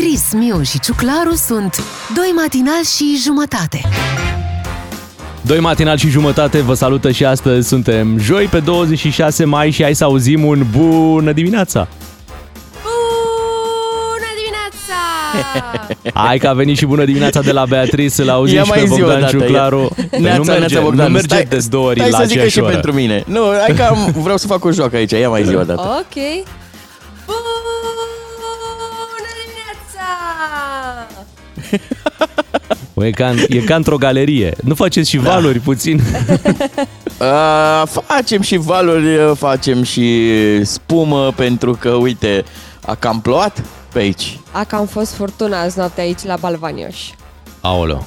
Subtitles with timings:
[0.00, 1.82] Beatrice, Miu și Ciuclaru sunt
[2.14, 3.80] Doi matinal și jumătate.
[5.40, 9.94] Doi matinal și jumătate vă salută și astăzi suntem joi pe 26 mai și hai
[9.94, 11.88] să auzim un bună dimineața!
[12.82, 15.00] Bună dimineața!
[16.26, 18.78] Hai că a venit și bună dimineața de la Beatrice, să-l auzim Ia și mai
[18.78, 19.80] pe zi o Bogdan dată, Ciuclaru.
[19.96, 20.06] ia.
[20.10, 21.06] Păi Neața, nu merge, Neața, Bogdan.
[21.06, 22.72] nu merge Stai- de două ori Stai la să zică aceeași și oră.
[22.72, 23.22] pentru mine.
[23.26, 25.10] Nu, hai că am, vreau să fac o joacă aici.
[25.10, 25.80] Ia mai zi o dată.
[26.00, 26.22] Ok.
[33.02, 34.54] E ca, în- e ca într-o galerie.
[34.64, 35.30] Nu faceți și Da.
[35.30, 36.00] valuri puțin?
[37.20, 40.30] Uh, facem și valuri, uh, facem și
[40.64, 42.44] spumă, pentru că, uite,
[42.86, 43.62] a cam plouat
[43.92, 44.38] pe aici.
[44.50, 46.96] A cam fost furtuna azi noapte aici la Balvanioș.
[47.60, 48.04] Aoleu.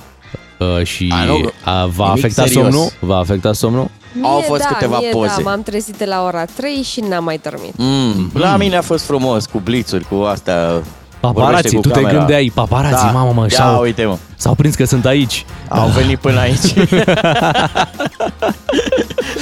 [0.60, 2.64] Uh, și A, nu, a, va nimic afecta serios.
[2.64, 2.90] somnul?
[3.00, 3.90] Va afecta somnul?
[4.24, 5.34] Au Mie fost da, câteva mie poze.
[5.38, 7.74] Da, m-am trezit de la ora 3 și n-am mai dormit.
[7.78, 10.82] Mm, la mine a fost frumos, cu blițuri, cu astea.
[11.32, 12.18] Vorbește Paparații, cu tu te camera.
[12.18, 13.12] gândeai, paparații, Da.
[13.12, 14.18] mamă, mă, Ia și-au, uite, mă.
[14.36, 15.46] s-au prins că sunt aici.
[15.68, 16.74] Au venit până aici.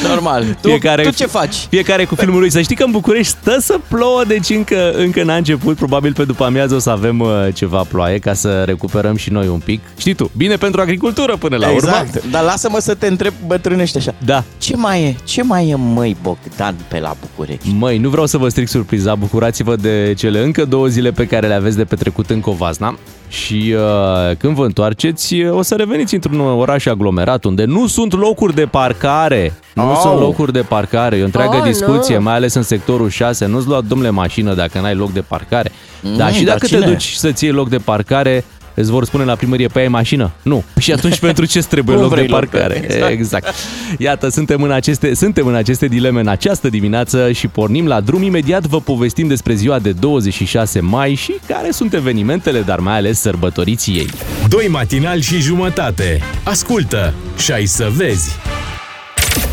[0.08, 0.44] Normal.
[0.62, 1.56] Tu, Fiecare- tu ce faci?
[1.70, 2.52] Fiecare cu filmul lui.
[2.52, 5.76] Să știi că în București stă să plouă, deci încă, încă n-a început.
[5.76, 9.48] Probabil pe după amiază o să avem uh, ceva ploaie ca să recuperăm și noi
[9.48, 9.82] un pic.
[9.98, 11.90] Știi tu, bine pentru agricultură până la urmă.
[12.04, 12.26] Exact.
[12.32, 14.14] Dar lasă-mă să te întreb bătrânește așa.
[14.26, 14.44] Da.
[14.58, 15.16] Ce mai e?
[15.24, 17.70] Ce mai e, măi, Bogdan, pe la București?
[17.78, 21.48] Măi, nu vreau să vă stric surpriza, bucurați-vă de cele încă două zile pe care
[21.48, 22.98] le aveți de petrecut în Covasna
[23.30, 28.14] și uh, când vă întoarceți uh, o să reveniți într-un oraș aglomerat unde nu sunt
[28.20, 29.54] locuri de parcare.
[29.74, 29.96] Nu Au.
[30.02, 32.22] sunt locuri de parcare, e o întreagă Oh, discuție, nu.
[32.24, 33.46] mai ales în sectorul 6.
[33.46, 35.72] Nu-ți lua, domnule, mașină dacă n-ai loc de parcare.
[36.02, 36.86] Mm, Dar și dar dacă te cine?
[36.92, 40.32] duci să-ți iei loc de parcare, îți vor spune la primărie, pe ai mașină?
[40.42, 40.64] Nu.
[40.80, 42.84] Și atunci pentru ce îți trebuie Nu loc de vrei loc pe- parcare?
[42.84, 43.12] exact.
[43.12, 43.54] exact.
[43.98, 48.24] Iată, suntem în, aceste, suntem în aceste dileme în această dimineață și pornim la drum.
[48.24, 53.20] Imediat vă povestim despre ziua de 26 mai și care sunt evenimentele, dar mai ales
[53.20, 54.10] sărbătoriții ei.
[54.48, 56.22] Doi matinali și jumătate.
[56.44, 58.32] Ascultă și ai să vezi.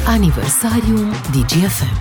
[0.07, 1.97] Aniversariul DGFM.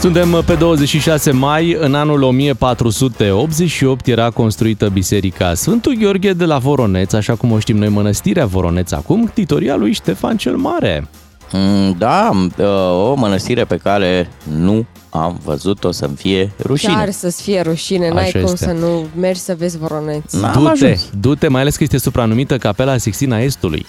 [0.00, 7.12] Suntem pe 26 mai, în anul 1488 era construită biserica Sfântul Gheorghe de la Voroneț,
[7.12, 11.08] așa cum o știm noi mănăstirea Voroneț acum, titoria lui Ștefan cel Mare.
[11.52, 12.64] Mm, Da, uh,
[13.10, 16.92] o mănăstire pe care nu am văzut-o să-mi fie rușine.
[16.92, 18.64] Chiar să-ți fie rușine, n-ai Așa cum este.
[18.64, 20.32] să nu mergi să vezi voroneț.
[20.32, 21.08] N-am Du-te, ajuns.
[21.20, 23.86] du-te, mai ales că este supranumită Capela Sixtina Estului.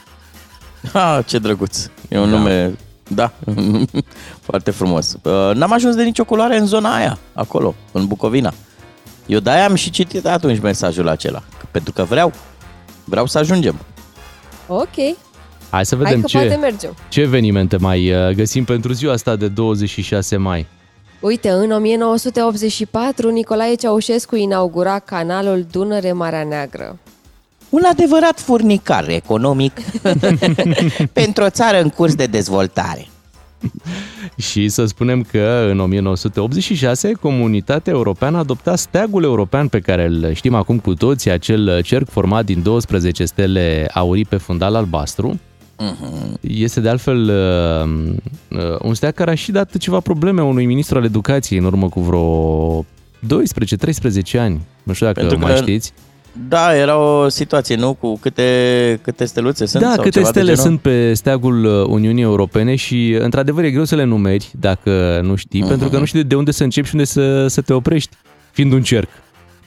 [0.94, 1.86] Ah, ce drăguț.
[2.10, 2.38] E un Da.
[2.38, 2.78] nume,
[3.10, 3.32] da,
[4.48, 5.18] foarte frumos.
[5.24, 8.54] Uh, N-am ajuns de nicio culoare în zona aia, acolo, în Bucovina.
[9.26, 12.32] Eu de-aia am și citit atunci mesajul acela, pentru că vreau,
[13.04, 13.76] vreau să ajungem.
[14.68, 14.96] Ok,
[15.70, 16.96] Hai să hai vedem că ce, poate mergem.
[17.10, 20.68] ce evenimente mai uh, găsim pentru ziua asta de 26 mai.
[21.20, 26.98] Uite, în 1984, Nicolae Ceaușescu inaugura canalul Dunăre-Marea Neagră.
[27.70, 29.80] Un adevărat furnicar economic
[31.20, 33.08] pentru o țară în curs de dezvoltare.
[34.38, 40.54] Și să spunem că în 1986 comunitatea europeană adopta steagul european pe care îl știm
[40.54, 45.40] acum cu toții, acel cerc format din 12 stele aurii pe fundal albastru.
[46.42, 48.12] Este de altfel uh,
[48.60, 51.90] uh, un steag care a și dat ceva probleme unui ministru al educației în urmă
[51.90, 52.86] cu vreo
[53.24, 54.62] 12-13 ani.
[54.84, 55.94] Nu știu dacă Pentru mai că știți.
[56.48, 57.94] Da, era o situație, nu?
[57.94, 59.84] Cu câte, câte steluțe sunt?
[59.84, 60.64] Da, sau câte ceva de stele genul?
[60.70, 65.36] sunt pe steagul uh, Uniunii Europene și, într-adevăr, e greu să le numeri dacă nu
[65.36, 65.70] știi, Mhm.
[65.70, 68.16] pentru că nu știi de unde să începi și unde să, să te oprești,
[68.52, 69.10] fiind un cerc.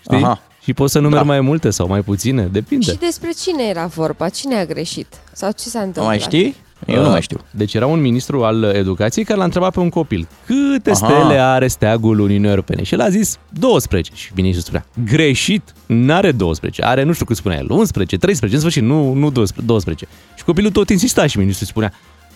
[0.01, 0.17] Știi?
[0.17, 0.41] Aha.
[0.63, 1.27] Și poți să numeri Da.
[1.27, 2.91] mai multe sau mai puține, depinde.
[2.91, 4.29] Și despre cine era vorba?
[4.29, 5.07] Cine a greșit?
[5.33, 6.15] Sau ce s-a Nu întâmplat?
[6.15, 6.57] mai știi?
[6.87, 7.39] Eu nu Uh, mai știu.
[7.51, 10.95] Deci era un ministru al educației care l-a întrebat pe un copil câte Aha.
[11.07, 14.85] stele are steagul Uniunii Europene și el a zis 12 și ministrul spunea
[15.17, 19.31] greșit, n-are 12, are nu știu cât spunea el, 11, 13, în sfârșit nu, nu
[19.31, 20.07] 12, 12.
[20.37, 21.93] Și copilul tot insista și ministrul spunea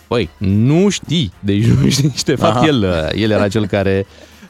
[0.07, 2.65] Păi, nu știi, deci nu știi, și de fapt Aha.
[2.65, 4.05] el, uh, el era cel care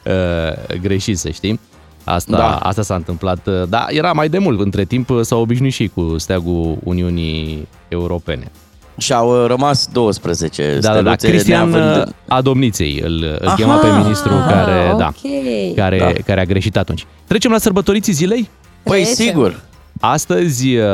[0.06, 1.60] uh, greșise, știi?
[2.04, 2.56] Asta, Da.
[2.56, 5.82] asta s-a întâmplat, uh, dar era mai de mult, între timp uh, s-au obișnuit și
[5.82, 8.50] ei cu steagul Uniunii Europene.
[8.98, 11.00] Și au uh, rămas 12 Da, da, da.
[11.00, 13.54] steluțe Cristian neavând- uh, a domniței, îl, îl Aha.
[13.54, 15.74] chema pe ministru care, da, ok.
[15.74, 16.12] care, Da.
[16.26, 17.06] care a greșit atunci.
[17.26, 18.48] Trecem la sărbătoriții zilei?
[18.82, 19.24] Păi Trecem.
[19.26, 19.60] sigur.
[20.00, 20.84] Astăzi uh,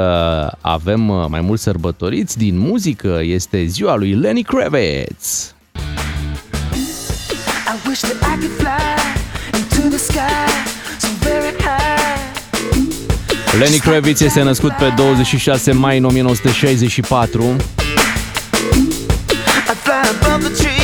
[0.61, 3.21] avem uh, mai mulți sărbătoriți din muzică.
[3.23, 5.55] Este ziua lui Lenny Kravitz.
[5.75, 8.95] I wish that I could fly
[9.59, 10.19] into the sky
[11.01, 13.59] so very high.
[13.59, 17.43] Lenny Kravitz este născut pe 26 mai 1964.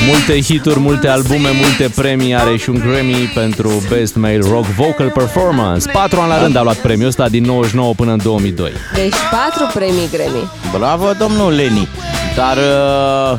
[0.06, 5.10] Multe hituri, multe albume, multe premii, are și un Grammy pentru Best Male Rock Vocal
[5.10, 5.90] Performance.
[5.90, 8.72] Patru ani la rând a luat premiul ăsta din 99 până în 2002.
[8.94, 10.50] Deci patru premii Grammy.
[10.78, 11.88] Bravo, domnul Leni.
[12.36, 13.38] Dar uh,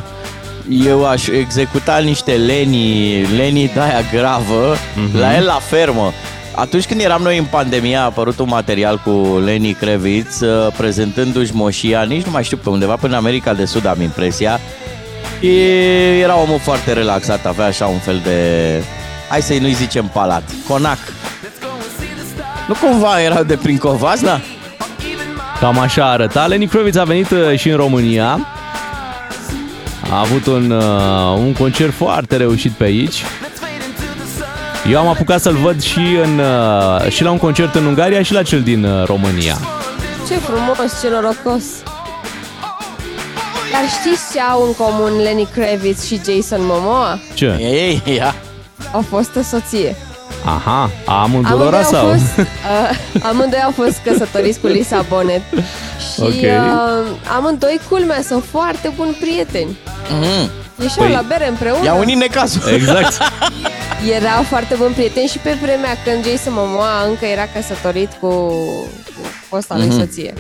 [0.86, 5.18] eu aș executa niște Leni, Leni de-aia gravă, Mhm.
[5.19, 6.12] la el la fermă.
[6.56, 11.51] Atunci când eram noi în pandemie, a apărut un material cu Leni Kravitz uh, prezentându-și
[11.54, 14.60] moșia, nici nu mai știu, pe undeva până în America de Sud am impresia.
[15.41, 18.83] E, era omul foarte relaxat, avea așa un fel de,
[19.29, 20.97] hai să-i nu-i zicem palat, conac.
[22.67, 24.41] Nu cumva era de prin Covasna?
[25.59, 26.45] Cam așa arăta.
[26.45, 28.47] Lenny Kravitz a venit uh, și în România.
[30.11, 33.23] A avut un, uh, un concert foarte reușit pe aici.
[34.89, 38.33] Eu am apucat să-l văd și, în, uh, și la un concert în Ungaria și
[38.33, 39.57] la cel din uh, România.
[40.27, 41.63] Ce frumos, ce norocos.
[43.71, 47.19] Dar știți ce au în comun Lenny Kravitz și Jason Momoa?
[47.33, 47.45] Ce?
[47.59, 48.35] Ei, ia.
[48.94, 49.95] Au fost o soție.
[50.45, 52.06] Aha, amândurora Amândoi sau?
[52.07, 52.38] au fost,
[53.15, 55.41] uh, amândoi au fost căsătoriți cu Lisa Bonet.
[56.13, 56.27] Și Ok.
[56.29, 57.07] uh,
[57.38, 59.77] amândoi, culmea, sunt foarte buni prieteni.
[60.12, 60.50] Mm.
[60.81, 61.83] Ieșeau Păi- la bere împreună.
[61.83, 62.62] I-a unit necazul.
[62.73, 63.18] Exact.
[64.18, 69.21] Erau foarte buni prieteni și pe vremea când Jason Momoa încă era căsătorit cu, cu
[69.50, 70.33] fosta lui soție.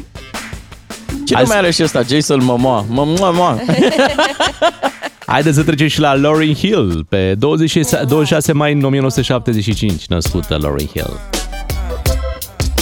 [1.31, 2.01] Ce Hai nume să- are și ăsta?
[2.09, 2.85] Jason Momoa.
[2.87, 3.59] Momoa.
[5.25, 7.05] Haideți să trecem și la Lauryn Hill.
[7.09, 11.19] Pe 26, 26 mai 1975 născută Lauryn Hill.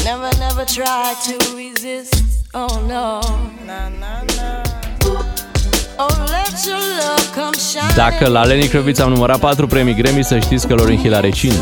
[0.03, 2.23] Never, never try to resist.
[2.51, 3.19] Oh no.
[5.97, 7.93] Oh, let your love come shine.
[7.95, 11.29] Dacă la Lenny Kravitz am numărat 4 premii Grammy, să știți că Lauryn Hill are
[11.29, 11.53] 5.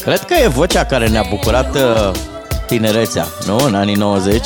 [0.00, 2.10] Cred că e vocea care ne-a bucurat uh,
[2.66, 3.56] tinerețea, nu?
[3.66, 4.40] În anii 90.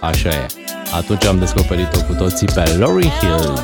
[0.00, 0.46] Așa e.
[0.96, 3.62] Atunci am descoperit-o cu toții pe Lauryn Hill.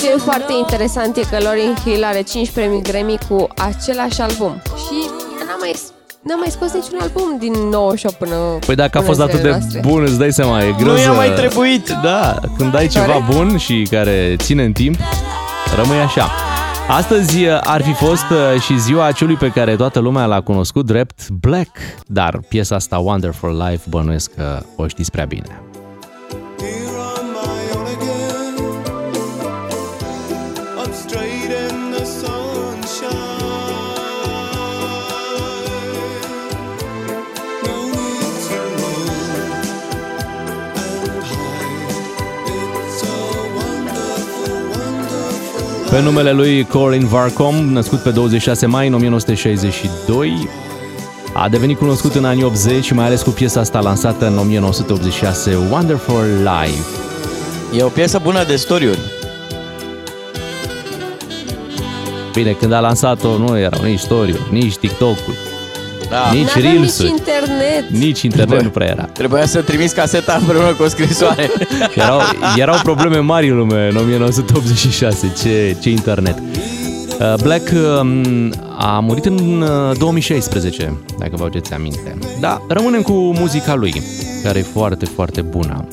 [0.00, 4.62] Ce e foarte interesant e că Lauryn Hill are 5 premii Grammy cu același album.
[4.64, 5.08] Și
[5.46, 5.74] n-a mai,
[6.22, 8.34] n-a mai scos niciun album din 98 până
[8.66, 9.80] Păi dacă a până fost în atât zilele de noastre.
[9.90, 11.88] bun, îți dai seama, e greu Nu i-a să- mai trebuit.
[12.02, 13.30] Da, când ai ceva Corect.
[13.30, 14.96] bun și care ține în timp,
[15.76, 16.30] rămâi așa.
[16.88, 20.86] Astăzi uh, ar fi fost uh, și ziua acelui pe care toată lumea l-a cunoscut
[20.86, 25.60] drept Black, dar piesa asta Wonderful Life bănuiesc că o știți prea bine.
[45.90, 50.48] Pe numele lui Corin Varcom, născut pe 26 mai 1962,
[51.34, 55.56] a devenit cunoscut în anii 80 și mai ales cu piesa asta lansată în 1986,
[55.70, 56.82] Wonderful Life.
[57.78, 58.98] E o piesă bună de storiuri.
[62.32, 65.36] Bine, când a lansat-o nu erau nici story nici TikTok-uri,
[66.10, 66.30] Da.
[66.32, 67.88] nici N-aveam nici Reels-uri, internet.
[67.90, 69.02] nici internet nu prea era.
[69.02, 71.50] Trebuia să trimiți caseta împreună cu o scrisoare.
[71.94, 72.20] Erau,
[72.56, 76.38] erau probleme mari în lume în 1986, ce, ce internet.
[76.38, 77.70] Uh, Black
[78.00, 82.18] um, a murit în uh, 2016, dacă vă aduceți aminte.
[82.40, 84.02] Da, rămânem cu muzica lui,
[84.42, 85.88] care e foarte, foarte bună.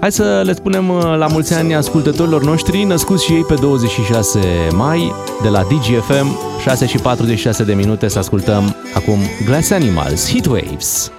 [0.00, 4.68] Hai să le spunem uh, la mulți ani ascultătorilor noștri, născuți și ei pe 26
[4.72, 5.12] mai,
[5.42, 11.10] de la DGFM, 6 și 46 de minute, să ascultăm acum Glass Animals, Heatwaves.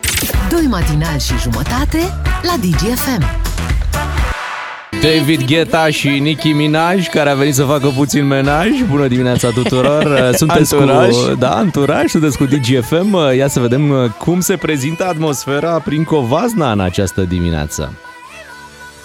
[0.49, 1.97] Doi matinali și jumătate
[2.41, 3.23] la DGFM.
[5.01, 8.67] David Guetta și Nicki Minaj, care a venit să facă puțin menaj.
[8.89, 10.31] Bună dimineața tuturor!
[10.33, 11.09] Sunteți Anturaj.
[11.09, 11.35] cu...
[11.39, 13.17] Da, anturaj, sunteți cu DGFM.
[13.35, 17.93] Ia să vedem uh, cum se prezintă atmosfera prin Covazna în această dimineață.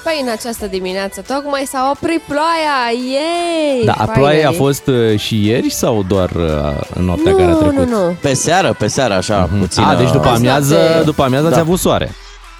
[0.03, 2.79] Păi în această dimineață tocmai s-a oprit ploaia,
[3.13, 3.85] yay!
[3.85, 4.13] Da, finally.
[4.19, 7.75] ploaia a fost uh, și ieri sau doar uh, în noaptea nu, care a trecut?
[7.75, 9.83] Nu, nu, Pe seară, pe seară, așa, puțin.
[9.83, 11.03] A, deci după Azi amiază, noapte.
[11.05, 11.51] după amiază Da.
[11.51, 12.11] ați avut soare.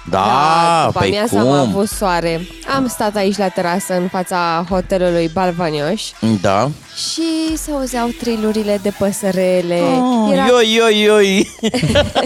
[0.09, 1.51] Da, după păi amiază cum?
[1.51, 2.47] am avut soare.
[2.75, 6.03] Am stat aici la terasă în fața hotelului Balvanioș
[6.41, 6.69] Da.
[6.95, 9.79] și se auzeau trilurile de păsărele.
[9.81, 11.49] Oh, Era, Ioi, ioi, ioi.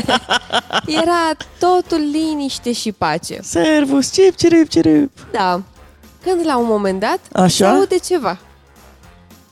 [1.01, 3.39] era totul liniște și pace.
[3.41, 5.11] Servus, cip, cirip, cirip.
[5.31, 5.61] Da.
[6.23, 7.47] Când la un moment dat Așa?
[7.47, 8.37] se aude ceva.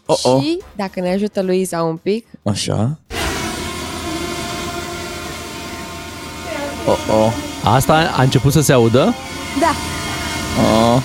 [0.06, 0.42] Oh, oh.
[0.42, 2.98] Și dacă ne ajută Luiza un pic, Așa.
[6.88, 7.34] Oh, oh.
[7.66, 9.16] Asta a început să se audă?
[9.60, 9.74] da,
[10.62, 11.02] oh.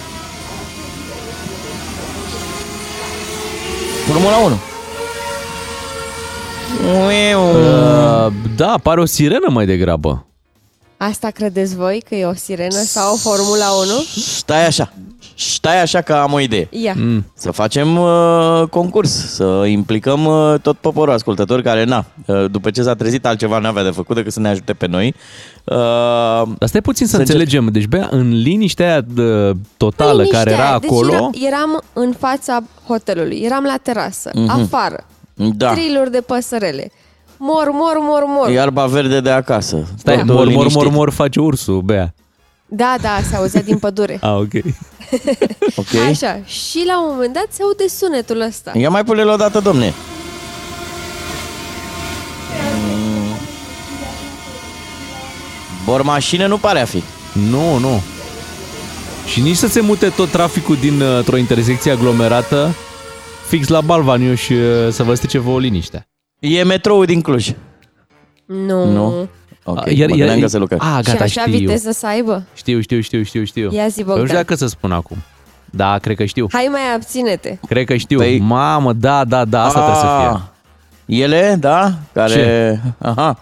[4.06, 4.58] Formula 1.
[7.06, 7.40] Uiu.
[7.40, 10.26] Uh, da, pare o sirenă mai degrabă.
[10.96, 13.90] Asta credeți voi că e o sirenă sau o Formula 1?
[14.16, 14.92] Stai așa,
[15.40, 16.68] stai așa că am o idee.
[16.70, 16.94] Ia.
[16.96, 17.24] Mm.
[17.34, 22.82] Să facem uh, concurs, să implicăm uh, tot poporul ascultător care, na, uh, după ce
[22.82, 25.14] s-a trezit altceva n-avea de făcut decât să ne ajute pe noi.
[25.64, 25.76] Uh,
[26.58, 27.68] Dar stai puțin să, Să încep- înțelegem.
[27.72, 30.74] Deci, Bea, în liniștea aia de, totală Liniștea care era aia.
[30.74, 31.28] acolo...
[31.32, 34.50] Deci era, eram în fața hotelului, eram la terasă, Mhm.
[34.50, 36.90] afară, da, triluri de păsărele.
[37.42, 38.50] Mor, mor, mor, mor.
[38.50, 39.86] iarba verde de acasă.
[39.98, 40.74] Stai, Totul mor, mor, liniștit.
[40.82, 42.14] mor, mor face ursul, Bea.
[42.70, 44.18] Da, da, se auzea din pădure.
[44.20, 44.52] Ah, ok.
[45.76, 45.94] Ok.
[46.08, 48.72] Așa, și la un moment dat se aude sunetul ăsta.
[48.74, 49.94] Ia mai pune-l o dată, domne.
[55.84, 57.02] Bormașină nu pare a fi.
[57.50, 58.02] Nu, nu.
[59.26, 62.74] Și nici să se mute tot traficul dintr-o intersecție aglomerată
[63.46, 66.06] fix la Balvaniu și uh, să vă strice vouă liniștea.
[66.38, 67.52] E metroul din Cluj.
[68.44, 68.84] Nu.
[68.92, 69.28] Nu?
[69.70, 70.76] Ok, A, iar- mă iar- gândeam că se lucra.
[70.80, 71.58] A, și gata, așa știu.
[71.58, 72.42] viteză să aibă?
[72.54, 73.70] Știu, știu, știu, știu, știu.
[73.72, 74.24] Ia zi, Eu nu Bogdan.
[74.26, 75.16] știu dacă să spun acum.
[75.70, 76.46] Da, cred că știu.
[76.52, 77.58] Hai mai abține-te.
[77.68, 78.22] Cred că știu.
[78.24, 80.26] Păi- Mamă, da, da, da, asta trebuie să fie.
[80.28, 80.40] Ah,
[81.22, 81.92] Ele, da?
[82.12, 82.32] Care...
[82.32, 82.78] Ce?
[82.98, 83.38] Aha.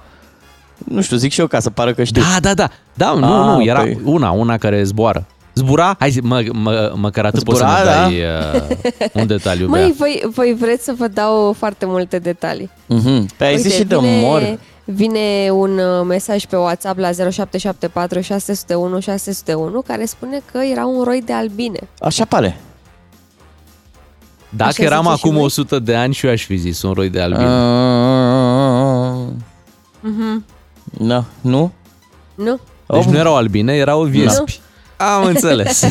[0.85, 2.23] Nu știu, zic și eu ca să pară că știu.
[2.23, 2.69] Da, da, da.
[2.95, 4.01] Da, nu, Ah, nu, era păi.
[4.05, 5.27] una, una care zboară.
[5.55, 5.97] Zbura?
[5.99, 8.01] Hai zi, mă, mă, măcar atât poți să Zbura, ne da.
[8.03, 8.21] dai
[9.01, 9.81] uh, un detaliu, Bea.
[9.81, 12.71] Măi, voi, voi vreți să vă dau foarte multe detalii.
[12.87, 13.29] Mhm.
[13.37, 14.59] Pe ai zis și de mor.
[14.91, 21.05] Vine un uh, mesaj pe WhatsApp la 0774 601 601 care spune că era un
[21.05, 21.79] roi de albine.
[22.01, 22.61] Așa pare.
[24.49, 25.45] Dacă Așa eram ziceți și acum voi?
[25.45, 27.45] 100 de ani și eu aș fi zis un roi de albine.
[27.45, 29.17] Ah,
[30.01, 30.45] Mhm.
[30.99, 31.73] Da, nu?
[32.35, 32.59] Nu?
[32.87, 34.61] Deci nu erau albine, erau viespi.
[34.97, 35.83] Am înțeles.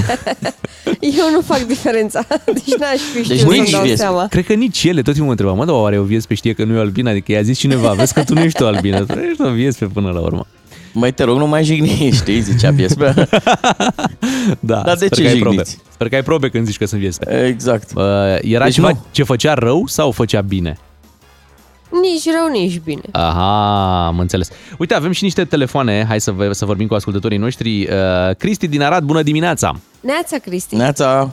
[1.00, 2.26] Eu nu fac diferența.
[2.46, 4.00] Deci n-aș fi știut Deci să-mi nici dau viespi.
[4.00, 4.28] seama.
[4.28, 6.64] Cred că nici ele tot timpul mă întrebam, mă, dar oare o viespe știe că
[6.64, 7.10] nu e o albină?
[7.10, 9.86] Adică i-a zis cineva, vezi că tu nu ești o albină, tu ești o viespe
[9.86, 10.46] până la urmă.
[10.94, 13.14] Mai te rog, nu mai jigni, știi, zicea piesă.
[14.60, 15.56] Da, Dar de sper ce că ai probe.
[15.56, 15.78] jigniți?
[15.94, 17.46] Sper că ai probe când zici că sunt viespe.
[17.46, 17.90] Exact.
[17.96, 18.04] Uh,
[18.42, 19.06] era Deci ceva nu.
[19.12, 20.78] ce făcea rău sau făcea bine?
[21.92, 23.02] Nici rău, nici bine.
[23.12, 24.50] Aha, am înțeles.
[24.78, 27.82] Uite, avem și niște telefoane, hai să, vă- să vorbim cu ascultătorii noștri.
[27.88, 29.76] Uh, Cristi din Arad, bună dimineața!
[30.00, 30.76] Neața, Cristi.
[30.76, 31.30] Neața.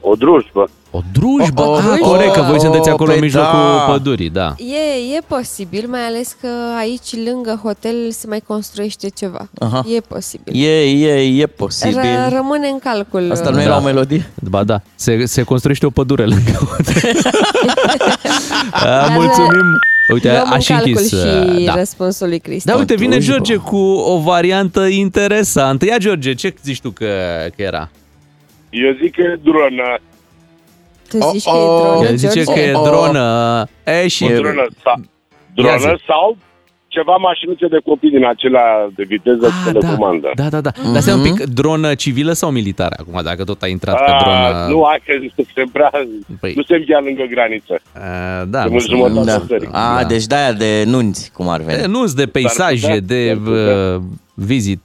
[0.00, 0.68] O drujbă.
[0.94, 2.06] O drujbă, O- o ah, drujbă.
[2.06, 3.92] corect, că voi sunteți acolo Păi în mijlocul da.
[3.92, 4.54] pădurii, da.
[4.58, 9.48] E, e posibil, mai ales că aici, lângă hotel, se mai construiește ceva.
[9.58, 9.84] Aha.
[9.96, 10.54] E posibil.
[10.64, 12.00] E, e, e R- posibil.
[12.28, 13.28] rămâne în calcul.
[13.30, 13.62] Asta nu Da.
[13.62, 14.30] era o melodie?
[14.50, 17.20] Ba da, se, se construiește o pădure lângă hotel.
[18.72, 19.78] Ah, Dar, Mulțumim!
[20.12, 21.08] Uite, Luăm a în și calcul închis.
[21.08, 21.14] și
[21.58, 21.74] uh, Da.
[21.74, 22.66] răspunsul lui Cristi.
[22.68, 23.32] Da, uite, vine drujbă.
[23.32, 25.84] George cu o variantă interesantă.
[25.84, 27.06] Ia, George, ce zici tu că,
[27.56, 27.90] că era?
[28.70, 29.98] Eu zic că e dronă.
[31.12, 31.80] Tu zici Oh, că e oh.
[31.82, 32.52] dronă, El zice George?
[32.52, 32.88] că e Oh, oh.
[32.88, 33.24] dronă.
[33.84, 34.24] E, și...
[34.24, 35.04] O dronă, sa, Ia
[35.54, 36.02] dronă zi.
[36.06, 36.36] sau
[36.88, 40.30] ceva mașinuțe de copii din acelea de viteză Ah, ah, da, telecomandă.
[40.34, 40.70] da, da, da.
[40.92, 42.94] Dar stai un pic, dronă civilă sau militară?
[43.00, 44.66] Acum, dacă tot ai intrat pe Ah, dronă...
[44.68, 45.90] nu, hai că se prea,
[46.36, 47.80] Păi- nu se învia lângă graniță.
[47.94, 49.36] Ah, da, De nu mult sunt- jumătate Da.
[49.38, 49.44] da.
[49.46, 49.68] țării.
[49.72, 50.04] A, Da.
[50.06, 51.92] deci de-aia de nunți, cum ar E, veni.
[51.92, 53.94] nu de peisaje, putea, de s-ar putea.
[53.94, 54.00] uh,
[54.34, 54.82] vizit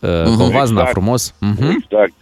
[0.00, 0.90] uh, Covazna Exact.
[0.90, 1.34] frumos.
[1.40, 1.62] Mhm.
[1.62, 2.12] Exact.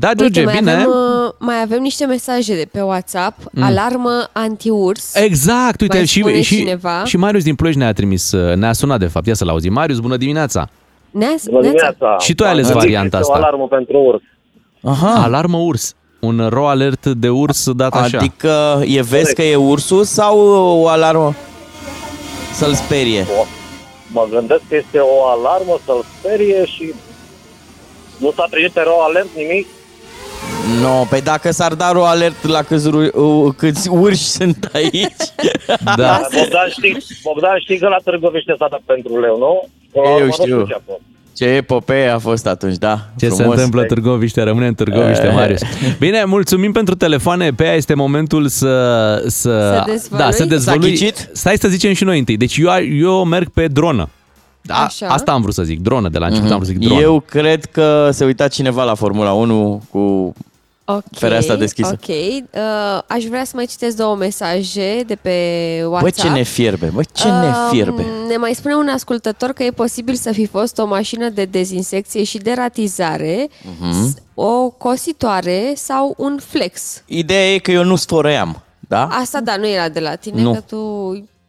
[0.00, 0.72] Da, George, Uite, mai bine.
[0.72, 3.38] Avem, uh, mai avem niște mesaje de pe WhatsApp.
[3.52, 3.62] Mm.
[3.62, 5.14] Alarmă anti-urs.
[5.14, 7.04] Exact, uite, Mai spune și, și, cineva?
[7.04, 9.26] și Marius din Ploiești ne-a trimis, uh, ne-a sunat de fapt.
[9.26, 9.72] Ia să-l auzim.
[9.72, 10.68] Marius, bună dimineața!
[11.10, 11.76] Neața, Bună neața.
[11.96, 12.16] dimineața!
[12.24, 13.32] Și tu ai ales Am varianta zis, asta.
[13.32, 14.22] O alarmă pentru urs.
[14.82, 15.22] Aha.
[15.22, 15.94] Alarmă urs.
[16.20, 18.18] Un ro alert de urs dat așa.
[18.18, 20.38] Adică e vezi că e ursul sau
[20.82, 21.34] o alarmă
[22.54, 23.26] să-l sperie?
[23.40, 23.44] O,
[24.12, 26.92] mă gândesc că este o alarmă să-l sperie și
[28.18, 29.66] nu s-a trezit pe ro alert nimic.
[30.74, 33.10] Nu, no, pe dacă s-ar da o alert la câți, ru-
[33.46, 35.12] uh, câți urși sunt aici.
[35.96, 36.20] Da.
[36.38, 39.68] Bogdan știi, Bogdan știi că la Târgoviște s-a dat pentru leu, nu?
[39.92, 40.66] O Eu alarmă, nu știu.
[40.66, 41.00] ce a fost.
[41.36, 43.00] Ce epopee a fost atunci, da.
[43.18, 43.54] Ce se frumos.
[43.54, 45.34] întâmplă Târgoviște, rămâne în Târgoviște, Eh.
[45.34, 45.60] Marius.
[45.98, 47.50] Bine, mulțumim pentru telefoane.
[47.50, 48.68] Pe aia este momentul să...
[49.26, 50.24] Să, Să dezvălui?
[50.24, 50.96] Da, să dezvălui.
[50.96, 51.30] S-a ghicit?
[51.32, 52.36] Stai să zicem și noi întâi.
[52.36, 52.70] Deci eu,
[53.00, 54.08] eu merg pe dronă.
[54.62, 55.06] Da, Așa.
[55.06, 56.08] Asta am vrut să zic, dronă.
[56.08, 57.00] De la început am vrut să zic dronă.
[57.00, 60.32] Eu cred că se uita cineva la Formula 1 cu...
[60.90, 61.88] Ok, Fereastra deschisă.
[62.02, 62.08] Ok.
[62.08, 65.30] Uh, aș vrea să mai citesc două mesaje de pe
[65.82, 66.16] Bă, WhatsApp.
[66.16, 68.06] ce ne fierbe, bă, ce ne Um, fierbe.
[68.28, 72.22] Ne mai spune un ascultător că e posibil să fi fost o mașină de dezinsecție
[72.24, 73.48] și deratizare,
[73.80, 74.08] Mhm.
[74.08, 77.02] s- o cositoare sau un flex.
[77.06, 79.06] Ideea e că eu nu sfărăiam, da?
[79.06, 80.52] Asta da, nu era de la tine, Nu.
[80.52, 80.78] că tu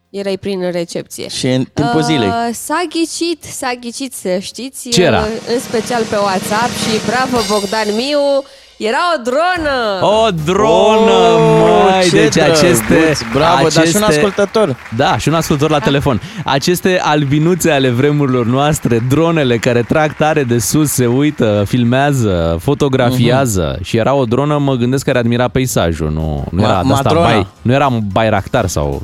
[0.10, 1.28] erai prin recepție.
[1.28, 2.28] Și în timpul zilei.
[2.28, 5.18] Uh, s-a ghicit, s-a ghicit să știți, Ce era?
[5.20, 8.44] uh, în special pe WhatsApp și bravo Bogdan Miu,
[8.78, 10.06] era o dronă!
[10.26, 12.84] O dronă, Oh, măi, ce deci aceste...
[12.90, 14.76] drăguț, bravo, dar și un aceste- ascultător.
[14.96, 16.22] Da, și un ascultător la telefon.
[16.46, 23.72] Aceste albinuțe ale vremurilor noastre, dronele care trag tare de sus, se uită, filmează, fotografiază
[23.76, 23.84] Mhm.
[23.84, 27.10] și era o dronă, mă gândesc, care admira peisajul, nu, nu Ma- era de asta,
[27.10, 27.26] matrona.
[27.26, 29.02] bai, nu era Bayraktar sau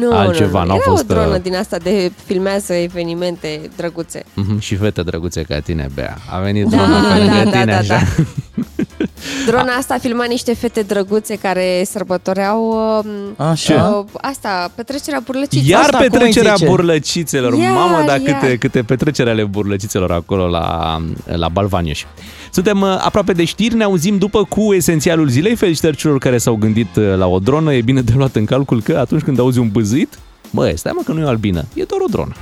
[0.00, 0.66] Nu, altceva, nu, nu.
[0.66, 4.24] n-au Era fost, o dronă uh, din asta de filmează evenimente drăguțe.
[4.34, 6.16] Mhm, și fete drăguțe ca tine, Bea.
[6.30, 8.06] A venit Da, drona pe da, lângă da, tine, da, așa.
[9.46, 13.96] Drona asta filma niște fete drăguțe care sărbătoreau uh, Așa.
[13.98, 15.68] uh, asta, petrecerea burlăciței.
[15.70, 16.70] Iar Asta cum petrecerea îi zice?
[16.70, 17.54] burlăcițelor.
[17.54, 18.38] Iar, Mamă, dar iar.
[18.40, 22.04] câte, câte petrecere ale burlăcițelor acolo la, la Balvanioș.
[22.52, 25.54] Suntem uh, aproape de știri, ne auzim după cu esențialul zilei.
[25.54, 27.74] Felicitări celor care s-au gândit uh, la o dronă.
[27.74, 30.18] E bine de luat în calcul că atunci când auzi un băzâit,
[30.50, 32.34] Bă, stai mă că nu e o albină, e doar o dronă.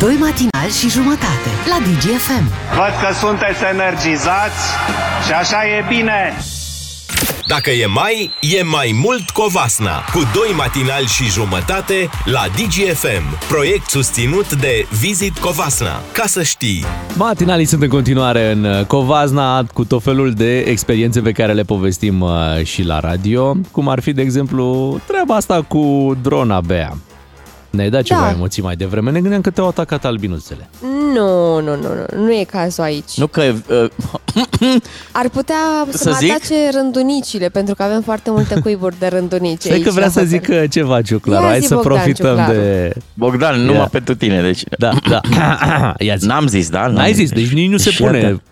[0.00, 2.46] Doi matinali și jumătate la DGFM.
[2.78, 4.62] Văd că sunteți energizați
[5.26, 6.18] și așa e bine.
[7.46, 10.04] Dacă e mai, e mai mult Covasna.
[10.12, 13.46] Cu doi matinali și jumătate la DGFM.
[13.48, 16.00] Proiect susținut de Visit Covasna.
[16.12, 16.84] Ca să știi.
[17.16, 21.62] Matinalii sunt în continuare în uh, Covazna cu tot felul de experiențe pe care le
[21.62, 22.30] povestim uh,
[22.62, 26.96] și la radio, cum ar fi, de exemplu, treaba asta cu drona Bea.
[27.70, 28.30] Ne-ai dat ceva Da.
[28.30, 30.68] emoții mai devreme, ne gândeam că te-au atacat albinuțele.
[31.14, 33.16] Nu, nu, nu, nu, nu e cazul aici.
[33.16, 33.42] Nu că...
[33.68, 33.90] Uh,
[35.12, 35.56] Ar putea
[35.90, 36.30] să, Să mă zic?
[36.30, 40.10] atace rândunicile, pentru că avem foarte multe cuiburi de rândunici Știi aici că vrea la
[40.10, 40.38] să hotel.
[40.38, 41.42] zică ceva, Ciuclaru.
[41.44, 42.52] Ia Hai zi, să Bogdan profităm Ciuclaru.
[42.52, 42.92] de...
[43.14, 43.88] Bogdan, numai Ia.
[43.92, 44.62] pentru tine, deci...
[44.78, 45.20] Da, da.
[46.06, 46.26] Ia zi.
[46.26, 46.80] N-am zis, da?
[46.80, 48.42] N-am N-ai zis, deci nici nu se fii pune.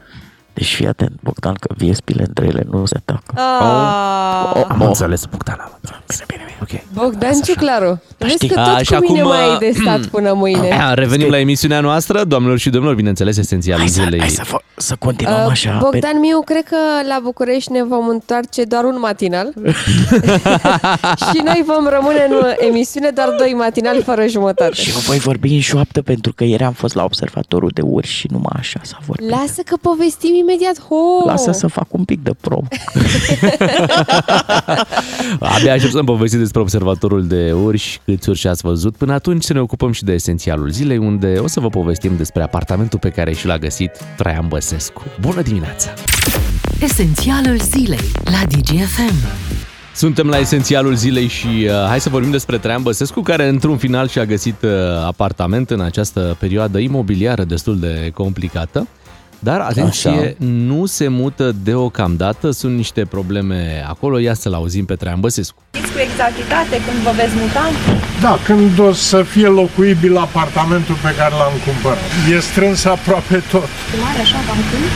[0.53, 0.67] Atent.
[0.67, 3.33] Deci fii atent, Bogdan, că viespile între ele nu se atacă.
[3.35, 6.23] Ah, Am înțeles, Bogdan, am înțeles.
[6.27, 6.81] Bine, bine, bine.
[6.93, 7.03] Ok.
[7.03, 8.49] Bogdan Ciuclaru, vezi știi.
[8.49, 10.93] că tot A, și cu mine acum, mai ai uh, de stat până mâine.
[10.95, 14.19] Revenim la emisiunea noastră, doamnelor și domnilor, bineînțeles, esențialul Hai să, zilei.
[14.21, 15.71] hai să, fă, să continuăm Uh, așa.
[15.71, 16.77] pe- Bogdan Miu, cred că
[17.09, 19.53] la București ne vom întoarce doar un matinal
[21.33, 24.75] și noi vom rămâne în emisiune doar doi matinali fără jumătate.
[24.75, 28.13] Și eu voi vorbi în șoaptă pentru că ieri am fost la observatorul de urși
[28.17, 29.31] și numai așa s-a vorbit.
[29.31, 30.81] Lasă că povestim imediat.
[30.89, 31.27] Ho!
[31.27, 32.65] Lasă să fac un pic de prom.
[35.55, 38.97] Abia aștept să-mi povesti despre observatorul de urși, câți urși ați văzut.
[38.97, 42.43] Până atunci să ne ocupăm și de esențialul zilei, unde o să vă povestim despre
[42.43, 45.03] apartamentul pe care și l-a găsit Traian Băsescu.
[45.21, 45.91] Bună dimineața!
[46.81, 49.15] Esențialul zilei la DGFM.
[49.95, 54.09] Suntem la esențialul zilei și uh, hai să vorbim despre Traian Băsescu, care într-un final
[54.09, 54.71] și-a găsit uh,
[55.07, 58.87] apartament în această perioadă imobiliară destul de complicată.
[59.49, 60.35] Dar, atenție, Așa.
[60.39, 65.59] nu se mută deocamdată, sunt niște probleme acolo, ia să-l auzim pe Traian Băsescu.
[65.75, 67.65] Știți cu exactitate când vă veți muta?
[68.25, 72.09] Da, când o să fie locuibil apartamentul pe care l-am cumpărat.
[72.35, 73.69] E strâns aproape tot.
[74.05, 74.87] Mare așa, cam când?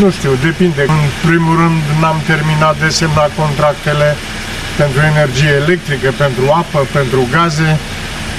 [0.00, 0.82] Nu știu, depinde.
[0.98, 4.08] În primul rând n-am terminat de semnat contractele
[4.80, 7.70] pentru energie electrică, pentru apă, pentru gaze.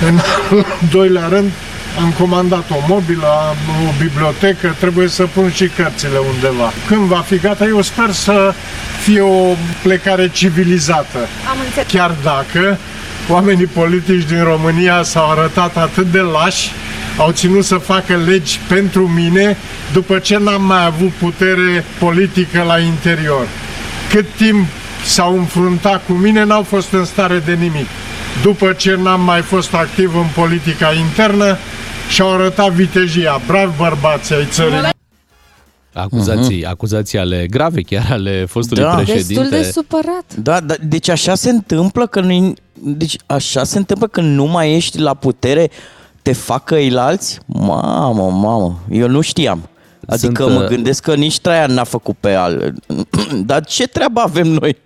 [0.07, 0.15] În
[0.49, 1.51] al doilea rând
[1.99, 6.73] am comandat o mobilă, am o bibliotecă, trebuie să pun și cărțile undeva.
[6.87, 8.53] Când va fi gata, eu sper să
[9.03, 11.19] fie o plecare civilizată.
[11.49, 11.91] Am înțeles.
[11.91, 12.77] Chiar dacă
[13.29, 16.71] oamenii politici din România s-au arătat atât de lași,
[17.17, 19.57] au ținut să facă legi pentru mine
[19.93, 23.47] după ce n-am mai avut putere politică la interior.
[24.09, 24.67] Cât timp
[25.05, 27.87] s-au înfruntat cu mine, n-au fost în stare de nimic.
[28.43, 31.57] După ce n-am mai fost activ în politica internă,
[32.09, 33.41] și-au arătat vitejia.
[33.47, 34.89] Brav bărbații ai țării.
[35.93, 36.69] Acuzații, uh-huh.
[36.69, 38.95] acuzații ale grave, chiar ale fostului Da.
[38.95, 39.33] președinte.
[39.33, 40.35] Destul de supărat.
[40.35, 44.75] Da, da, deci așa se întâmplă că nu deci așa se întâmplă că nu mai
[44.75, 45.69] ești la putere,
[46.21, 47.39] te fac căilalți?
[47.45, 49.69] Mamă, mamă, eu nu știam.
[50.07, 52.73] Adică Sunt, mă uh, gândesc că nici Traian n-a făcut pe al.
[53.45, 54.77] Dar ce treabă avem noi?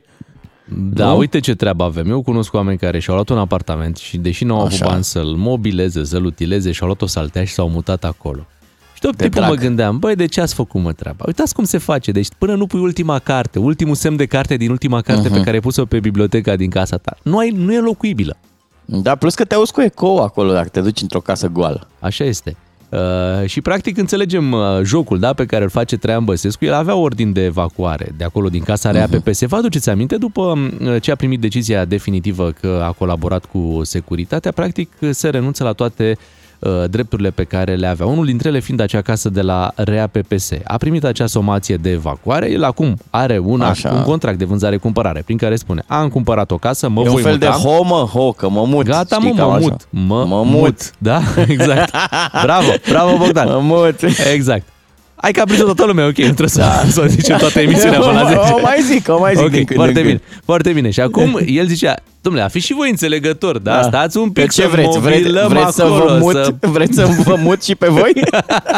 [0.94, 1.18] Da, Nu?
[1.18, 2.10] uite ce treabă avem.
[2.10, 4.86] Eu cunosc oameni care și-au luat un apartament și deși nu au avut Așa.
[4.86, 8.46] bani să-l mobileze, să-l utileze, și-au luat o saltea și s-au mutat acolo.
[8.94, 9.54] Și tot De timpul drag.
[9.54, 11.24] mă gândeam, băi, de ce ați făcut mă treaba?
[11.28, 12.12] Uitați cum se face.
[12.12, 15.34] Deci până nu pui ultima carte, ultimul semn de carte din ultima carte Mhm.
[15.38, 18.38] pe care ai pus-o pe biblioteca din casa ta, nu, ai, nu e locuibilă.
[18.86, 21.88] Da, plus că te auzi cu ecou acolo dacă te duci într-o casă goală.
[22.00, 22.56] Așa este.
[22.96, 26.66] Uh, și practic înțelegem uh, jocul da, pe care îl face Traian Băsescu.
[26.66, 29.22] El avea ordin de evacuare de acolo din casa rea Mhm.
[29.22, 29.46] PPS.
[29.46, 30.18] Vă aduceți aminte?
[30.18, 30.42] După
[30.82, 35.64] uh, ce a primit decizia definitivă că a colaborat cu securitatea, practic uh, se renunță
[35.64, 36.45] la toate uh,
[36.90, 38.06] drepturile pe care le avea.
[38.06, 40.50] Unul dintre ele fiind acea casă de la Rea PPS.
[40.64, 43.92] A primit acea somație de evacuare, el acum are un, act, Așa.
[43.96, 47.22] un contract de vânzare-cumpărare prin care spune am cumpărat o casă, mă E un voi
[47.22, 47.46] fel muta.
[47.46, 48.86] de ho, mă, ho, că mă mut.
[48.86, 49.66] Gata, Știi, mă, cam mă așa.
[49.68, 49.88] mut.
[49.90, 50.46] Mă, Mă mut.
[50.60, 50.92] mut.
[50.98, 51.96] Da, exact.
[52.44, 53.48] Bravo, bravo Bogdan.
[53.54, 54.00] Mă mut.
[54.34, 54.68] Exact.
[55.16, 58.00] Hai că a prins toată lumea, ok, nu trebuie să, să o zicem toată emisiunea
[58.00, 58.40] până la O- 10.
[58.40, 60.42] o mai zic, o mai zic Ok, din când foarte în bine, când.
[60.46, 60.90] foarte bine.
[60.90, 63.74] Și acum el zicea, domnule, a fi și voi înțelegători, da?
[63.76, 63.82] Da.
[63.84, 65.00] Stați un Că pic ce să vreți?
[65.00, 66.32] Vreți, mobilăm vreți să acolo, vă mut?
[66.34, 66.54] să...
[66.60, 68.12] Vreți să vă mut și pe voi?